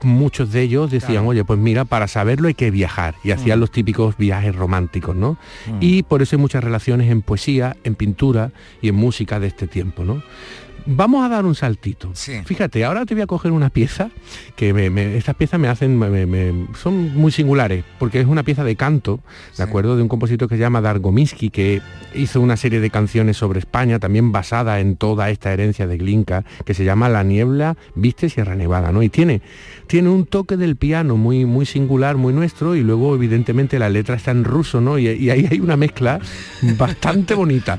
muchos 0.05 0.53
de 0.53 0.63
ellos 0.63 0.91
decían, 0.91 1.27
oye, 1.27 1.45
pues 1.45 1.59
mira, 1.59 1.85
para 1.85 2.09
saberlo 2.09 2.49
hay 2.49 2.55
que 2.55 2.71
viajar. 2.71 3.15
Y 3.25 3.31
hacían 3.31 3.59
mm. 3.59 3.61
los 3.61 3.71
típicos 3.71 4.17
viajes 4.17 4.55
románticos, 4.55 5.17
¿no? 5.17 5.39
Mm. 5.67 5.79
Y 5.81 6.03
por 6.03 6.23
eso 6.23 6.37
hay 6.37 6.41
muchas 6.43 6.63
relaciones 6.63 7.11
en 7.11 7.23
poesía, 7.23 7.77
en 7.85 7.95
pintura 7.95 8.53
y 8.81 8.89
en 8.89 8.95
música 8.95 9.41
de 9.41 9.49
este 9.49 9.67
tiempo, 9.67 10.05
¿no? 10.05 10.23
Vamos 10.87 11.25
a 11.25 11.29
dar 11.29 11.47
un 11.47 11.55
saltito. 11.55 12.13
Fíjate, 12.45 12.85
ahora 12.85 13.07
te 13.07 13.15
voy 13.15 13.23
a 13.23 13.27
coger 13.27 13.53
una 13.53 13.71
pieza 13.71 14.11
que 14.55 14.71
estas 15.17 15.35
piezas 15.35 15.59
me 15.59 15.69
hacen, 15.69 15.99
son 16.81 17.15
muy 17.15 17.33
singulares, 17.33 17.85
porque 17.99 18.21
es 18.21 18.27
una 18.27 18.43
pieza 18.43 18.65
de 18.65 18.77
canto, 18.77 19.21
¿de 19.57 19.63
acuerdo? 19.63 19.97
De 19.97 20.03
un 20.03 20.09
compositor 20.09 20.49
que 20.49 20.57
se 20.57 20.61
llama 20.61 20.83
Dargominsky, 20.83 21.49
que 21.49 21.81
hizo 22.15 22.41
una 22.41 22.57
serie 22.57 22.81
de 22.81 22.91
canciones 22.91 23.39
sobre 23.39 23.61
España, 23.61 23.99
también 23.99 24.31
basada 24.31 24.81
en 24.81 24.97
toda 24.97 25.31
esta 25.31 25.53
herencia 25.53 25.87
de 25.87 25.97
Glinka, 25.97 26.45
que 26.65 26.75
se 26.75 26.85
llama 26.85 27.09
La 27.09 27.23
niebla 27.23 27.77
viste 27.95 28.29
Sierra 28.29 28.55
Nevada, 28.55 28.93
¿no? 28.93 29.03
Y 29.03 29.09
tiene, 29.09 29.41
tiene 29.87 30.11
un 30.11 30.27
toque 30.27 30.57
del 30.57 30.77
piano 30.77 31.17
muy, 31.17 31.47
muy 31.47 31.65
singular, 31.65 32.17
muy 32.17 32.33
nuestro, 32.33 32.77
y 32.77 32.83
luego 32.83 33.15
evidentemente 33.15 33.79
la 33.79 33.89
letra 33.89 34.17
está 34.17 34.33
en 34.33 34.45
ruso, 34.45 34.81
¿no? 34.81 34.99
y 34.99 35.09
ahí 35.09 35.49
hay 35.51 35.61
una 35.61 35.77
mezcla 35.77 36.21
bastante 36.79 37.35
bonita. 37.35 37.79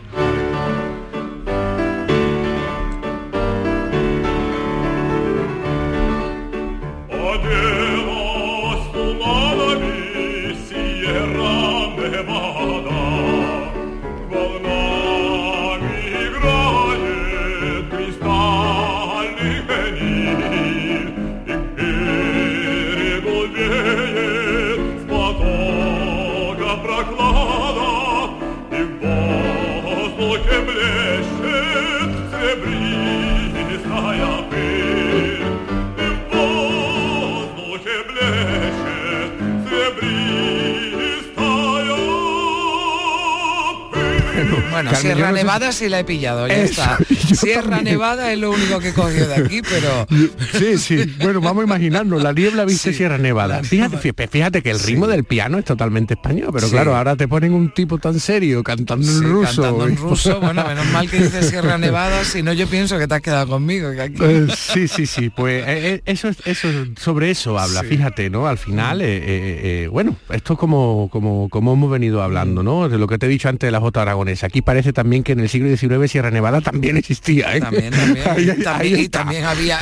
Sierra 44.96 45.32
Nevada 45.32 45.72
sí 45.72 45.90
la 45.90 46.00
he 46.00 46.04
pillado, 46.04 46.48
ya 46.48 46.64
está. 46.64 46.98
Sierra 47.34 47.82
Nevada 47.82 48.32
es 48.32 48.40
lo 48.40 48.52
único 48.52 48.80
que 48.80 48.90
he 48.90 48.94
cogido 48.94 49.28
de 49.28 49.36
aquí, 49.36 49.62
pero... 49.62 50.08
Sí, 50.56 50.78
sí, 50.78 51.16
bueno, 51.22 51.42
vamos 51.42 51.64
a 51.64 51.66
imaginarnos, 51.66 52.22
la 52.22 52.32
niebla 52.32 52.66
viste 52.66 52.94
Sierra 52.94 53.18
Nevada. 53.18 53.64
Fíjate, 53.64 54.28
fíjate 54.28 54.62
que 54.62 54.72
el 54.72 54.80
ritmo 54.80 55.08
del 55.08 55.24
piano 55.24 55.58
es 55.58 55.66
totalmente 55.66 56.14
español, 56.14 56.50
pero 56.54 56.70
claro, 56.70 56.96
ahora 56.96 57.16
te 57.16 57.28
ponen 57.28 57.54
un 57.54 57.74
tipo 57.74 57.98
tan 57.98 58.20
serio 58.20 58.64
cantando 58.64 59.10
en 59.10 59.24
ruso. 59.24 59.62
Cantando 59.62 59.88
en 59.88 59.98
ruso, 59.98 60.40
bueno, 60.42 60.66
menos 60.66 60.86
mal 60.88 61.10
que 61.10 61.20
dice 61.20 61.44
Sierra 61.44 61.78
Nevada, 61.78 62.24
si 62.24 62.42
no 62.42 62.54
yo 62.54 62.68
pienso 62.68 62.98
que 62.98 63.08
te 63.08 63.16
has 63.16 63.22
quedado 63.22 63.48
conmigo. 63.48 63.92
Eh, 63.92 64.48
sí, 64.56 64.88
sí, 64.88 65.06
sí, 65.06 65.30
pues 65.30 65.64
eh, 65.68 65.96
eh, 65.96 66.02
eso, 66.06 66.30
eso 66.46 66.68
sobre 67.00 67.32
eso 67.32 67.58
habla, 67.60 67.84
fíjate, 67.84 68.30
¿no? 68.30 68.48
Al 68.48 68.58
final, 68.58 69.00
bueno, 69.92 70.16
esto 70.30 70.54
es 70.54 70.60
como, 70.60 71.10
como, 71.12 71.50
como 71.50 71.74
hemos 71.74 71.92
venido 71.92 72.22
hablando, 72.22 72.64
¿no? 72.64 72.90
De 72.90 72.98
lo 72.98 73.08
que 73.08 73.18
te 73.18 73.26
he 73.26 73.30
dicho 73.30 73.50
antes 73.50 73.68
de 73.68 73.72
la 73.72 73.80
Jota 73.80 74.02
Aragonesa. 74.02 74.48
Aquí 74.48 74.62
parece 74.66 74.92
también 74.92 75.24
que 75.24 75.32
en 75.32 75.40
el 75.40 75.48
siglo 75.48 75.76
XIX 75.76 76.12
Sierra 76.12 76.32
Nevada 76.32 76.60
también 76.60 76.98
existía. 76.98 77.56
¿eh? 77.56 77.62
También, 77.62 77.92
también. 78.24 78.64
también 78.64 79.00
y 79.00 79.10
también 79.10 79.44
había, 79.46 79.80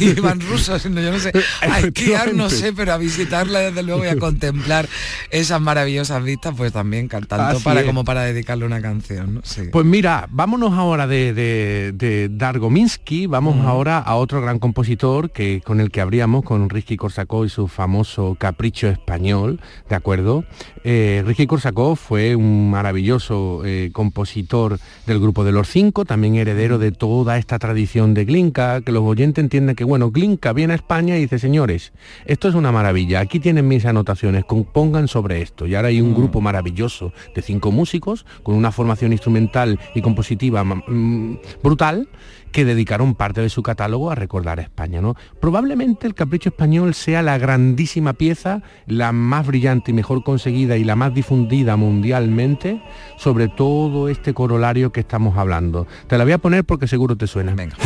iban 0.00 0.40
rusos, 0.40 0.82
yo 0.82 0.90
no 0.90 1.18
sé, 1.18 1.32
a 1.60 1.80
esquiar 1.80 2.34
no 2.34 2.50
sé, 2.50 2.72
pero 2.72 2.94
a 2.94 2.98
visitarla 2.98 3.60
desde 3.60 3.82
luego 3.82 4.04
y 4.04 4.08
a 4.08 4.16
contemplar 4.16 4.88
esas 5.30 5.60
maravillosas 5.60 6.24
vistas, 6.24 6.54
pues 6.56 6.72
también 6.72 7.08
cantando 7.08 7.60
para 7.60 7.84
como 7.84 8.04
para 8.04 8.22
dedicarle 8.22 8.64
una 8.64 8.80
canción. 8.80 9.34
¿no? 9.34 9.42
Pues 9.70 9.86
mira, 9.86 10.26
vámonos 10.30 10.72
ahora 10.72 11.06
de, 11.06 11.32
de, 11.34 12.28
Dargominsky, 12.30 13.26
vamos 13.26 13.64
ahora 13.66 13.98
a 13.98 14.16
otro 14.16 14.40
gran 14.40 14.58
compositor 14.58 15.30
que 15.30 15.60
con 15.64 15.80
el 15.80 15.90
que 15.90 16.00
habríamos, 16.00 16.42
con 16.44 16.70
Ricky 16.70 16.96
Korsakov 16.96 17.44
y 17.44 17.48
su 17.50 17.68
famoso 17.68 18.36
Capricho 18.38 18.88
Español, 18.88 19.60
¿de 19.88 19.96
acuerdo? 19.96 20.44
Eh, 20.84 21.22
Ricky 21.26 21.46
Korsakov 21.46 21.96
fue 21.96 22.34
un 22.34 22.70
maravilloso 22.70 23.62
eh, 23.64 23.89
compositor 23.92 24.78
del 25.06 25.20
grupo 25.20 25.44
de 25.44 25.52
los 25.52 25.68
cinco, 25.68 26.04
también 26.04 26.36
heredero 26.36 26.78
de 26.78 26.92
toda 26.92 27.38
esta 27.38 27.58
tradición 27.58 28.14
de 28.14 28.24
Glinka, 28.24 28.80
que 28.80 28.92
los 28.92 29.02
oyentes 29.02 29.42
entienden 29.42 29.76
que, 29.76 29.84
bueno, 29.84 30.10
Glinka 30.10 30.52
viene 30.52 30.72
a 30.72 30.76
España 30.76 31.16
y 31.16 31.22
dice, 31.22 31.38
señores, 31.38 31.92
esto 32.26 32.48
es 32.48 32.54
una 32.54 32.72
maravilla, 32.72 33.20
aquí 33.20 33.40
tienen 33.40 33.68
mis 33.68 33.84
anotaciones, 33.84 34.44
compongan 34.44 35.08
sobre 35.08 35.42
esto. 35.42 35.66
Y 35.66 35.74
ahora 35.74 35.88
hay 35.88 36.00
un 36.00 36.14
grupo 36.14 36.40
maravilloso 36.40 37.12
de 37.34 37.42
cinco 37.42 37.70
músicos, 37.72 38.26
con 38.42 38.54
una 38.54 38.72
formación 38.72 39.12
instrumental 39.12 39.78
y 39.94 40.02
compositiva 40.02 40.64
mm, 40.64 41.38
brutal, 41.62 42.08
que 42.52 42.64
dedicaron 42.64 43.14
parte 43.14 43.40
de 43.40 43.48
su 43.48 43.62
catálogo 43.62 44.10
a 44.10 44.14
recordar 44.14 44.58
a 44.58 44.62
España. 44.62 45.00
¿no? 45.00 45.14
Probablemente 45.40 46.06
el 46.06 46.14
Capricho 46.14 46.50
Español 46.50 46.94
sea 46.94 47.22
la 47.22 47.38
grandísima 47.38 48.12
pieza, 48.14 48.62
la 48.86 49.12
más 49.12 49.46
brillante 49.46 49.90
y 49.90 49.94
mejor 49.94 50.22
conseguida 50.22 50.76
y 50.76 50.84
la 50.84 50.96
más 50.96 51.14
difundida 51.14 51.76
mundialmente 51.76 52.82
sobre 53.16 53.48
todo 53.48 54.08
este 54.08 54.34
corolario 54.34 54.92
que 54.92 55.00
estamos 55.00 55.36
hablando. 55.36 55.86
Te 56.06 56.18
la 56.18 56.24
voy 56.24 56.32
a 56.32 56.38
poner 56.38 56.64
porque 56.64 56.86
seguro 56.86 57.16
te 57.16 57.26
suena. 57.26 57.54
Venga. 57.54 57.76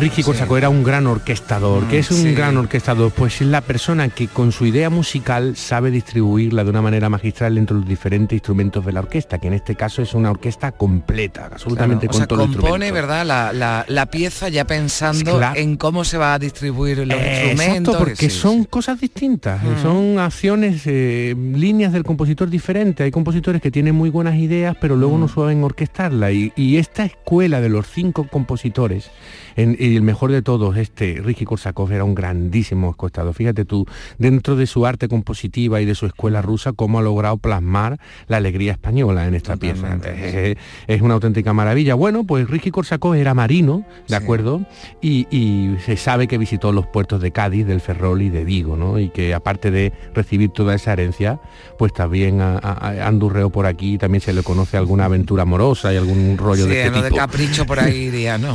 Ricky 0.00 0.22
Corsaco 0.22 0.56
era 0.56 0.70
un 0.70 0.82
gran 0.82 1.06
orquestador. 1.06 1.84
¿Qué 1.88 1.98
es 1.98 2.10
un 2.10 2.16
sí. 2.22 2.32
gran 2.32 2.56
orquestador? 2.56 3.12
Pues 3.12 3.40
es 3.42 3.46
la 3.46 3.60
persona 3.60 4.08
que 4.08 4.28
con 4.28 4.50
su 4.50 4.64
idea 4.64 4.88
musical 4.88 5.56
sabe 5.56 5.90
distribuirla 5.90 6.64
de 6.64 6.70
una 6.70 6.80
manera 6.80 7.10
magistral 7.10 7.58
entre 7.58 7.76
los 7.76 7.86
diferentes 7.86 8.34
instrumentos 8.36 8.84
de 8.86 8.92
la 8.92 9.00
orquesta, 9.00 9.38
que 9.38 9.48
en 9.48 9.52
este 9.54 9.74
caso 9.74 10.00
es 10.00 10.14
una 10.14 10.30
orquesta 10.30 10.72
completa, 10.72 11.50
absolutamente 11.52 12.06
Claro, 12.08 12.10
o 12.10 12.12
con 12.12 12.18
sea, 12.18 12.26
todo 12.26 12.44
el 12.44 12.56
compone. 12.56 12.92
¿verdad? 12.92 13.26
La, 13.26 13.52
la- 13.52 13.84
la 13.88 14.06
pieza 14.06 14.48
ya 14.48 14.64
pensando 14.66 15.36
Claro. 15.36 15.60
en 15.60 15.76
cómo 15.76 16.04
se 16.04 16.16
va 16.16 16.32
a 16.34 16.38
distribuir 16.38 16.98
los 17.06 17.18
Eh, 17.20 17.42
instrumentos. 17.52 17.94
Exacto, 17.94 17.98
porque 17.98 18.30
sí, 18.30 18.38
son 18.38 18.64
cosas 18.64 19.00
distintas, 19.00 19.62
eh, 19.62 19.68
Mm. 19.78 19.82
son 19.82 20.18
acciones, 20.18 20.82
eh, 20.86 21.34
líneas 21.36 21.92
del 21.92 22.04
compositor 22.04 22.48
diferentes. 22.48 23.04
Hay 23.04 23.10
compositores 23.10 23.60
que 23.60 23.70
tienen 23.70 23.94
muy 23.94 24.08
buenas 24.08 24.36
ideas, 24.36 24.76
pero 24.80 24.96
luego 24.96 25.18
Mm. 25.18 25.20
no 25.20 25.28
saben 25.28 25.62
orquestarla. 25.62 26.32
Y, 26.32 26.52
y 26.56 26.76
esta 26.78 27.04
escuela 27.04 27.60
de 27.60 27.68
los 27.68 27.86
cinco 27.86 28.26
compositores, 28.28 29.10
en- 29.56 29.76
y 29.78 29.96
el 29.96 30.02
mejor 30.02 30.32
de 30.32 30.42
todos, 30.42 30.76
este 30.76 31.20
Ricky 31.22 31.44
Korsakov 31.44 31.90
era 31.92 32.04
un 32.04 32.14
grandísimo 32.14 32.88
orquestador. 32.90 33.34
Fíjate 33.34 33.64
tú, 33.64 33.86
dentro 34.18 34.56
de 34.56 34.66
su 34.66 34.86
arte 34.86 35.08
compositiva 35.08 35.80
y 35.80 35.84
de 35.84 35.94
su 35.94 36.06
escuela 36.06 36.42
rusa, 36.42 36.72
cómo 36.72 36.98
ha 36.98 37.02
logrado 37.02 37.36
plasmar 37.38 37.98
la 38.28 38.36
alegría 38.38 38.72
española 38.72 39.26
en 39.26 39.34
esta 39.34 39.56
pieza. 39.56 39.98
Es, 40.16 40.56
es 40.86 41.02
una 41.02 41.14
auténtica 41.14 41.52
maravilla. 41.52 41.94
Bueno, 41.94 42.24
pues 42.24 42.48
Ricky 42.48 42.70
Korsakov 42.70 43.14
era 43.14 43.34
marino, 43.34 43.84
¿de 44.08 44.16
acuerdo? 44.16 44.62
Y, 45.00 45.26
y 45.30 45.76
se 45.84 45.96
sabe 45.96 46.28
que 46.28 46.38
visitó 46.38 46.72
los 46.72 46.86
puertos 46.86 47.20
de 47.20 47.30
Cádiz, 47.30 47.66
del 47.66 47.80
Ferrol 47.80 48.22
y 48.22 48.30
de 48.30 48.44
Vigo, 48.44 48.76
¿no? 48.76 48.98
Y 48.98 49.08
que 49.10 49.34
aparte 49.34 49.70
de 49.70 49.92
recibir 50.14 50.50
toda 50.50 50.74
esa 50.74 50.92
herencia, 50.92 51.40
pues 51.78 51.92
también 51.92 52.40
a- 52.40 52.58
a- 52.58 52.88
a- 52.88 53.06
andurreó 53.06 53.50
por 53.50 53.66
aquí, 53.66 53.98
también 53.98 54.20
se 54.20 54.32
le 54.32 54.42
conoce 54.42 54.76
alguna 54.76 55.06
aventura 55.06 55.42
amorosa 55.42 55.92
y 55.92 55.96
algún 55.96 56.36
rollo 56.38 56.64
Sí, 56.64 56.70
de 56.70 56.86
este 56.86 56.96
lo 56.98 57.02
de 57.02 57.10
capricho 57.10 57.64
por 57.66 57.80
ahí 57.80 57.96
iría, 58.10 58.38
¿no? 58.38 58.54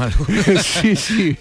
sí, 0.61 0.84
sí. 0.95 1.37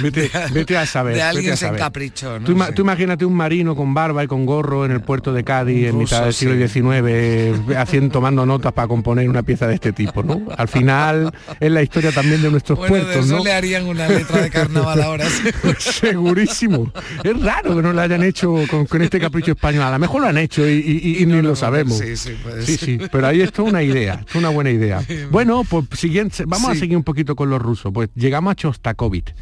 Vete, 0.00 0.30
vete 0.52 0.76
a 0.76 0.86
saber. 0.86 1.14
De 1.14 1.22
alguien 1.22 1.56
se 1.56 1.66
encaprichó, 1.66 2.38
¿no? 2.40 2.46
Tú, 2.46 2.52
ima- 2.52 2.68
Sí. 2.68 2.72
tú 2.74 2.82
imagínate 2.82 3.24
un 3.24 3.34
marino 3.34 3.76
con 3.76 3.92
barba 3.94 4.24
y 4.24 4.26
con 4.26 4.46
gorro 4.46 4.84
en 4.86 4.92
el 4.92 5.00
puerto 5.02 5.32
de 5.32 5.44
Cádiz 5.44 5.86
en 5.88 5.98
mitad 5.98 6.24
del 6.24 6.32
siglo 6.32 6.54
sí. 6.66 6.80
XIX, 6.80 7.76
haciendo, 7.76 8.12
tomando 8.12 8.46
notas 8.46 8.72
para 8.72 8.88
componer 8.88 9.28
una 9.28 9.42
pieza 9.42 9.66
de 9.66 9.74
este 9.74 9.92
tipo, 9.92 10.22
¿no? 10.22 10.40
Al 10.56 10.68
final 10.68 11.32
es 11.60 11.70
la 11.70 11.82
historia 11.82 12.12
también 12.12 12.40
de 12.42 12.50
nuestros 12.50 12.78
Bueno, 12.78 12.94
de 12.96 13.02
puertos, 13.02 13.26
eso 13.26 13.36
¿no? 13.36 13.44
le 13.44 13.52
harían 13.52 13.86
una 13.86 14.08
letra 14.08 14.40
de 14.40 14.50
carnaval 14.50 15.02
ahora. 15.02 15.26
Segurísimo. 15.78 16.92
Es 17.24 17.40
raro 17.42 17.76
que 17.76 17.82
no 17.82 17.92
lo 17.92 18.00
hayan 18.00 18.22
hecho 18.22 18.54
con, 18.70 18.86
con 18.86 19.02
este 19.02 19.18
capricho 19.20 19.52
español. 19.52 19.82
A 19.82 19.90
lo 19.92 19.98
mejor 19.98 20.22
lo 20.22 20.28
han 20.28 20.38
hecho 20.38 20.66
y, 20.68 20.72
y- 20.74 21.00
y- 21.18 21.22
y 21.22 21.26
ni 21.26 21.42
lo 21.42 21.56
sabemos. 21.56 21.98
sí, 21.98 22.16
sí, 22.16 22.36
puede 22.42 22.64
sí, 22.64 22.76
ser. 22.76 22.84
sí. 22.86 22.98
Pero 23.10 23.26
ahí 23.26 23.40
esto 23.40 23.62
es 23.64 23.68
una 23.70 23.82
idea, 23.82 24.14
esto 24.14 24.30
es 24.30 24.36
una 24.36 24.48
buena 24.50 24.70
idea. 24.70 25.00
Bueno, 25.30 25.62
pues 25.68 25.84
siguiente, 25.94 26.44
vamos 26.46 26.70
a 26.70 26.74
Sí. 26.74 26.80
seguir 26.80 26.96
un 26.96 27.02
poquito 27.04 27.34
con 27.36 27.50
los 27.50 27.60
rusos. 27.60 27.92
Pues 27.92 28.08
llegamos 28.14 28.52
a 28.52 28.54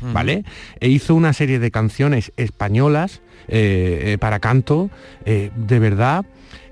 Ujú. 0.03 0.13
¿vale? 0.13 0.45
E 0.81 0.89
hizo 0.89 1.15
una 1.15 1.33
serie 1.33 1.59
de 1.59 1.71
canciones 1.71 2.33
españolas 2.37 3.21
eh, 3.49 4.13
eh, 4.15 4.19
para 4.19 4.41
canto, 4.41 4.91
eh, 5.25 5.51
de 5.57 5.79
verdad 5.79 6.25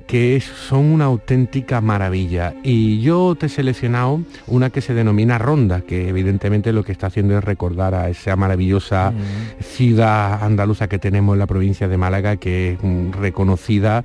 que 0.06 0.36
es- 0.36 0.44
son 0.44 0.84
una 0.84 1.06
auténtica 1.06 1.80
maravilla. 1.80 2.52
Y 2.62 3.00
yo 3.00 3.36
te 3.36 3.46
he 3.46 3.48
seleccionado 3.48 4.20
una 4.46 4.68
que 4.68 4.82
se 4.82 4.92
denomina 4.92 5.38
Ronda, 5.38 5.80
que 5.80 6.08
evidentemente 6.10 6.74
lo 6.74 6.84
que 6.84 6.92
está 6.92 7.06
haciendo 7.06 7.38
es 7.38 7.42
recordar 7.44 7.94
a 7.94 8.10
esa 8.10 8.36
maravillosa 8.36 9.14
ciudad 9.62 10.42
andaluza 10.44 10.88
que 10.88 10.98
tenemos 10.98 11.34
en 11.34 11.38
la 11.38 11.46
provincia 11.46 11.88
de 11.88 11.96
Málaga, 11.96 12.36
que 12.36 12.72
es 12.72 12.78
mm, 12.82 13.12
reconocida 13.12 14.04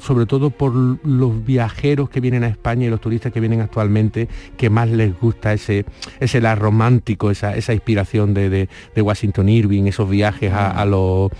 sobre 0.00 0.26
todo 0.26 0.50
por 0.50 0.72
los 0.74 1.44
viajeros 1.44 2.08
que 2.08 2.20
vienen 2.20 2.42
a 2.44 2.48
España 2.48 2.86
y 2.86 2.90
los 2.90 3.00
turistas 3.00 3.32
que 3.32 3.40
vienen 3.40 3.60
actualmente, 3.60 4.28
que 4.56 4.70
más 4.70 4.88
les 4.88 5.18
gusta 5.20 5.52
ese, 5.52 5.84
ese 6.20 6.40
la 6.40 6.54
romántico, 6.54 7.30
esa, 7.30 7.54
esa 7.54 7.74
inspiración 7.74 8.32
de, 8.34 8.48
de- 8.48 8.68
Washington 9.02 9.48
Irving, 9.48 9.84
esos 9.84 10.08
viajes 10.08 10.52
a, 10.52 10.84
los 10.86 11.30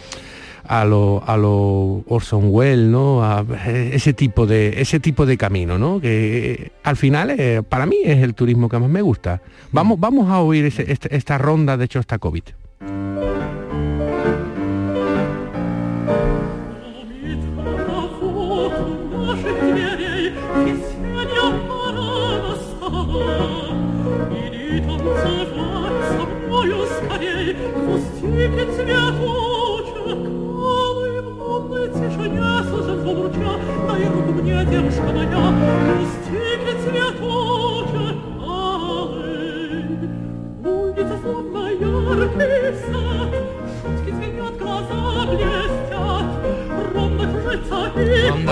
a 0.64 0.84
lo, 0.84 1.22
a 1.26 1.36
lo 1.38 2.04
Orson 2.08 2.48
Welles, 2.48 2.88
¿no? 2.90 3.24
A 3.24 3.44
ese 3.66 4.12
tipo 4.12 4.46
de 4.46 4.80
ese 4.82 5.00
tipo 5.00 5.24
de 5.24 5.38
camino, 5.38 5.78
¿no? 5.78 5.98
Que 6.00 6.72
al 6.84 6.96
final 6.96 7.30
eh, 7.30 7.62
para 7.66 7.86
mí 7.86 7.96
es 8.04 8.22
el 8.22 8.34
turismo 8.34 8.68
que 8.68 8.78
más 8.78 8.90
me 8.90 9.00
gusta. 9.00 9.40
Vamos 9.72 9.98
vamos 9.98 10.30
a 10.30 10.40
oír 10.40 10.66
esta 10.66 11.38
ronda 11.38 11.76
de 11.78 11.88
Chostakovich. 11.88 12.54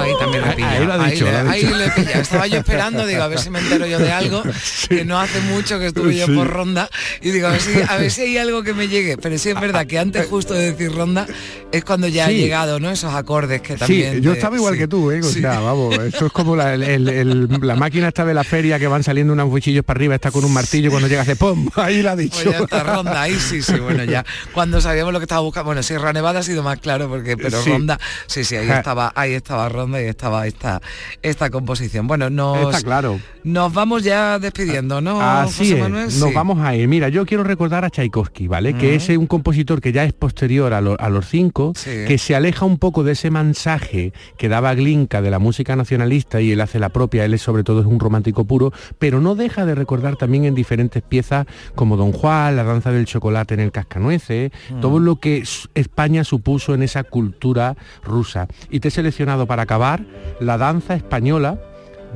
Ronda 0.06 0.14
ahí 0.14 0.15
también 0.32 0.54
pilla. 0.56 0.70
Ahí 0.70 0.84
lo 0.86 0.92
ha 0.92 1.08
dicho, 1.10 1.24
le, 1.24 1.30
lo 1.32 1.38
ha 1.38 1.50
ahí 1.52 1.62
dicho. 1.64 1.76
le 1.76 1.90
pilla. 1.90 2.20
Estaba 2.20 2.46
yo 2.46 2.58
esperando, 2.58 3.06
digo, 3.06 3.22
a 3.22 3.28
ver 3.28 3.38
si 3.38 3.50
me 3.50 3.58
entero 3.60 3.86
yo 3.86 3.98
de 3.98 4.12
algo, 4.12 4.42
que 4.88 5.04
no 5.04 5.18
hace 5.20 5.40
mucho 5.42 5.78
que 5.78 5.86
estuve 5.86 6.16
yo 6.16 6.26
Sí. 6.26 6.34
por 6.34 6.48
ronda, 6.48 6.88
y 7.20 7.30
digo, 7.30 7.48
a 7.48 7.52
ver, 7.52 7.60
si, 7.60 7.70
a 7.88 7.96
ver 7.96 8.10
si 8.10 8.22
hay 8.22 8.38
algo 8.38 8.62
que 8.62 8.74
me 8.74 8.88
llegue. 8.88 9.16
Pero 9.16 9.38
sí 9.38 9.50
es 9.50 9.60
verdad 9.60 9.86
que 9.86 9.98
antes 9.98 10.26
justo 10.30 10.54
de 10.54 10.72
decir 10.72 10.92
ronda 10.92 11.26
es 11.72 11.84
cuando 11.84 12.08
ya 12.08 12.26
ha 12.26 12.30
llegado, 12.30 12.80
¿no? 12.80 12.90
Esos 12.90 13.12
acordes 13.14 13.60
que 13.60 13.74
Sí, 13.74 13.78
también. 13.78 14.20
yo 14.22 14.32
te- 14.32 14.38
estaba 14.38 14.56
igual 14.56 14.76
que 14.78 14.88
tú, 14.88 15.10
¿eh? 15.10 15.20
O 15.20 15.22
Sí. 15.24 15.40
sea, 15.40 15.60
vamos, 15.60 15.96
esto 15.98 16.26
es 16.26 16.32
como 16.32 16.56
la, 16.56 16.74
el- 16.74 16.82
el- 16.82 17.08
el- 17.08 17.48
la 17.60 17.76
máquina 17.76 18.08
esta 18.08 18.24
de 18.24 18.34
la 18.34 18.44
feria 18.44 18.78
que 18.78 18.86
van 18.86 19.02
saliendo 19.02 19.32
unos 19.32 19.48
cuchillos 19.50 19.84
para 19.84 19.98
arriba, 19.98 20.14
está 20.14 20.30
con 20.30 20.44
un 20.44 20.52
martillo 20.52 20.90
cuando 20.90 21.08
llega 21.08 21.22
hace 21.22 21.36
¡pum! 21.36 21.68
Ahí 21.76 22.02
la 22.02 22.12
ha 22.12 22.16
dicho. 22.16 22.38
Pues 22.42 22.56
ya 22.58 22.64
está 22.64 22.82
ronda, 22.82 23.20
ahí 23.22 23.34
sí, 23.38 23.62
sí, 23.62 23.74
bueno, 23.74 24.04
ya 24.04 24.24
cuando 24.52 24.80
sabíamos 24.80 25.12
lo 25.12 25.18
que 25.18 25.24
estaba 25.24 25.40
buscando, 25.42 25.66
bueno, 25.66 25.82
Sierra 25.82 26.12
Nevada 26.12 26.40
ha 26.40 26.42
sido 26.42 26.62
más 26.62 26.78
claro 26.78 27.08
porque, 27.08 27.36
pero 27.36 27.60
ronda, 27.62 27.98
sí, 28.26 28.44
sí, 28.44 28.56
ahí 28.56 28.68
estaba, 28.70 29.12
ahí 29.14 29.32
estaba 29.34 29.68
ronda 29.68 30.00
y 30.00 30.06
estaba 30.16 30.46
esta, 30.46 30.80
esta 31.22 31.50
composición. 31.50 32.06
Bueno, 32.06 32.30
nos, 32.30 32.56
Está 32.74 32.80
claro. 32.80 33.20
nos 33.44 33.72
vamos 33.72 34.02
ya 34.02 34.38
despidiendo, 34.38 35.00
¿no? 35.02 35.20
Así 35.20 35.70
José 35.72 35.82
es, 36.06 36.18
nos 36.20 36.30
Sí. 36.30 36.34
vamos 36.34 36.58
a 36.60 36.74
ir. 36.74 36.88
Mira, 36.88 37.10
yo 37.10 37.26
quiero 37.26 37.44
recordar 37.44 37.84
a 37.84 37.90
Tchaikovsky, 37.90 38.48
¿vale? 38.48 38.74
Que 38.74 38.94
es 38.94 39.08
un 39.10 39.26
compositor 39.26 39.80
que 39.82 39.92
ya 39.92 40.04
es 40.04 40.14
posterior 40.14 40.72
a, 40.72 40.80
lo- 40.80 40.98
a 40.98 41.10
los 41.10 41.28
cinco, 41.28 41.72
Sí. 41.76 41.90
que 42.08 42.16
se 42.18 42.34
aleja 42.34 42.64
un 42.64 42.78
poco 42.78 43.04
de 43.04 43.12
ese 43.12 43.30
mensaje 43.30 44.12
que 44.38 44.48
daba 44.48 44.74
Glinka 44.74 45.20
de 45.20 45.30
la 45.30 45.38
música 45.38 45.76
nacionalista 45.76 46.40
y 46.40 46.52
él 46.52 46.60
hace 46.62 46.78
la 46.78 46.88
propia, 46.88 47.24
él 47.26 47.34
es 47.34 47.42
sobre 47.42 47.62
todo 47.62 47.80
es 47.80 47.86
un 47.86 48.00
romántico 48.00 48.44
puro, 48.46 48.72
pero 48.98 49.20
no 49.20 49.34
deja 49.34 49.66
de 49.66 49.74
recordar 49.74 50.16
también 50.16 50.46
en 50.46 50.54
diferentes 50.54 51.02
piezas 51.02 51.46
como 51.74 51.96
Don 51.98 52.12
Juan, 52.12 52.56
la 52.56 52.64
danza 52.64 52.90
del 52.90 53.04
chocolate 53.04 53.52
en 53.54 53.60
el 53.60 53.70
cascanueces, 53.72 54.50
Mm. 54.70 54.80
todo 54.80 54.98
lo 54.98 55.16
que 55.16 55.44
España 55.74 56.24
supuso 56.24 56.74
en 56.74 56.82
esa 56.82 57.04
cultura 57.04 57.76
rusa. 58.02 58.48
Y 58.70 58.80
te 58.80 58.88
he 58.88 58.90
seleccionado 58.90 59.46
para 59.46 59.62
acabar 59.64 60.05
la 60.40 60.58
danza 60.58 60.94
española 60.94 61.60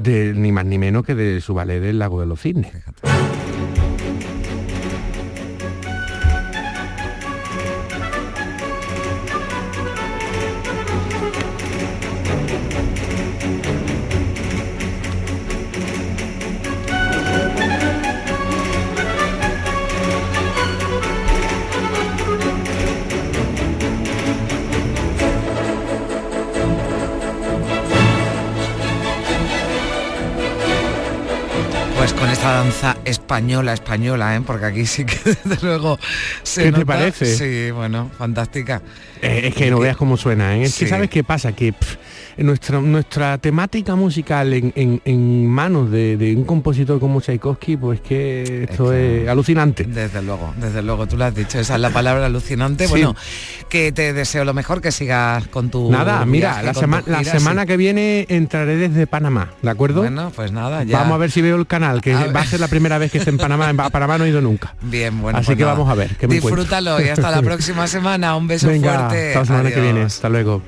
de 0.03 0.33
ni 0.35 0.53
más 0.53 0.65
ni 0.65 0.79
menos 0.79 1.05
que 1.05 1.15
de 1.15 1.41
su 1.41 1.55
ballet 1.55 1.81
del 1.81 1.99
Lago 1.99 2.21
de 2.21 2.27
los 2.27 2.41
Cisnes. 2.41 2.73
Danza 32.53 32.97
española, 33.05 33.73
española, 33.73 34.35
¿eh? 34.37 34.41
porque 34.45 34.67
aquí 34.67 34.85
sí 34.87 35.05
que 35.05 35.19
desde 35.45 35.65
luego 35.67 35.99
se 36.43 36.65
¿Qué 36.65 36.73
te 36.73 36.85
parece? 36.87 37.37
Sí, 37.37 37.71
bueno, 37.71 38.11
fantástica. 38.19 38.83
Eh, 39.23 39.43
es 39.49 39.55
que 39.55 39.71
no 39.71 39.79
veas 39.79 39.97
cómo 39.97 40.17
suena, 40.17 40.57
¿eh? 40.57 40.63
Es 40.65 40.75
Sí. 40.75 40.85
que 40.85 40.91
sabes 40.91 41.11
qué 41.11 41.23
pasa, 41.23 41.53
que 41.53 41.73
pff, 41.73 41.97
nuestra, 42.45 42.81
nuestra 42.81 43.39
temática 43.39 43.95
musical 43.95 44.53
en, 44.53 44.73
en- 44.77 45.01
en 45.05 45.47
manos 45.47 45.91
de, 45.91 46.17
de 46.17 46.35
un 46.37 46.45
compositor 46.45 46.99
como 47.01 47.21
Tchaikovsky, 47.21 47.77
pues 47.77 48.01
que 48.01 48.65
esto 48.71 48.93
es, 48.93 49.29
alucinante. 49.29 49.85
Desde 49.85 50.23
luego, 50.23 50.53
desde 50.61 50.83
luego, 50.83 51.07
tú 51.07 51.17
lo 51.17 51.25
has 51.25 51.35
dicho, 51.35 51.59
esa 51.59 51.75
es 51.75 51.81
la 51.81 51.91
palabra 52.01 52.27
alucinante. 52.27 52.85
Sí. 52.87 52.91
Bueno, 52.91 53.15
que 53.69 53.93
te 53.93 54.13
deseo 54.13 54.45
lo 54.45 54.55
mejor, 54.55 54.81
que 54.81 54.93
sigas 54.93 55.47
con 55.49 55.71
tu 55.71 55.91
Nada, 55.91 56.25
mira, 56.27 56.63
la, 56.63 56.75
sema- 56.75 57.03
la 57.07 57.25
semana 57.25 57.63
sí. 57.63 57.69
que 57.69 57.77
viene 57.77 58.27
entraré 58.29 58.77
desde 58.77 59.07
Panamá, 59.07 59.51
¿de 59.63 59.71
acuerdo? 59.71 60.01
Bueno, 60.03 60.33
pues 60.35 60.53
nada, 60.53 60.83
ya. 60.85 60.99
Vamos 60.99 61.15
a 61.15 61.19
ver 61.19 61.31
si 61.31 61.43
veo 61.43 61.57
el 61.57 61.67
canal, 61.67 62.01
que 62.01 62.13
A 62.15 62.25
ver. 62.25 62.37
va 62.37 62.41
a 62.41 62.47
ser 62.47 62.61
la 62.61 62.69
primera 62.69 62.99
vez 62.99 63.11
que 63.13 63.19
esté 63.19 63.31
en 63.31 63.39
Panamá. 63.39 63.71
En 63.71 63.77
Panamá 63.77 64.19
no 64.19 64.25
he 64.25 64.29
ido 64.29 64.41
nunca. 64.41 64.75
Bien, 64.83 65.21
bueno. 65.21 65.39
Así 65.39 65.47
pues 65.47 65.59
que 65.59 65.63
nada. 65.65 65.75
vamos 65.75 65.91
a 65.91 65.95
ver. 65.95 66.17
¿qué 66.17 66.27
me 66.27 66.37
encuentro. 66.37 66.63
Disfrútalo 66.63 67.01
y 67.03 67.09
hasta 67.09 67.31
la 67.31 67.43
próxima 67.43 67.87
semana. 67.87 68.37
Un 68.37 68.47
beso 68.49 68.67
Venga, 68.69 68.99
fuerte. 69.09 69.29
hasta 69.29 69.39
la 69.41 69.45
semana 69.47 69.71
que 69.71 69.81
viene. 69.81 70.03
Hasta 70.03 70.29
luego. 70.29 70.63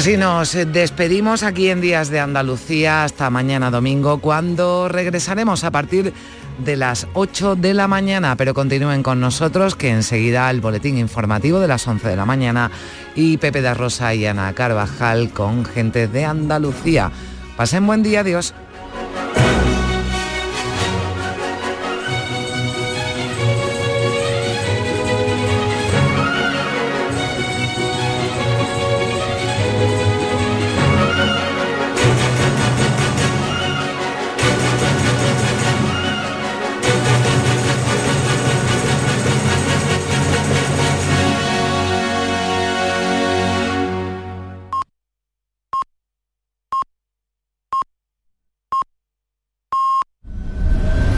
Así 0.00 0.16
nos 0.16 0.56
despedimos 0.72 1.42
aquí 1.42 1.68
en 1.68 1.82
Días 1.82 2.08
de 2.08 2.20
Andalucía 2.20 3.04
hasta 3.04 3.28
mañana 3.28 3.70
domingo, 3.70 4.18
cuando 4.18 4.88
regresaremos 4.88 5.62
a 5.62 5.70
partir 5.70 6.14
de 6.56 6.76
las 6.78 7.06
8 7.12 7.54
de 7.56 7.74
la 7.74 7.86
mañana, 7.86 8.34
pero 8.34 8.54
continúen 8.54 9.02
con 9.02 9.20
nosotros 9.20 9.76
que 9.76 9.90
enseguida 9.90 10.50
el 10.50 10.62
boletín 10.62 10.96
informativo 10.96 11.60
de 11.60 11.68
las 11.68 11.86
11 11.86 12.08
de 12.08 12.16
la 12.16 12.24
mañana 12.24 12.70
y 13.14 13.36
Pepe 13.36 13.60
de 13.60 13.74
Rosa 13.74 14.14
y 14.14 14.24
Ana 14.24 14.54
Carvajal 14.54 15.32
con 15.34 15.66
gente 15.66 16.08
de 16.08 16.24
Andalucía. 16.24 17.12
Pasen 17.58 17.86
buen 17.86 18.02
día, 18.02 18.20
adiós. 18.20 18.54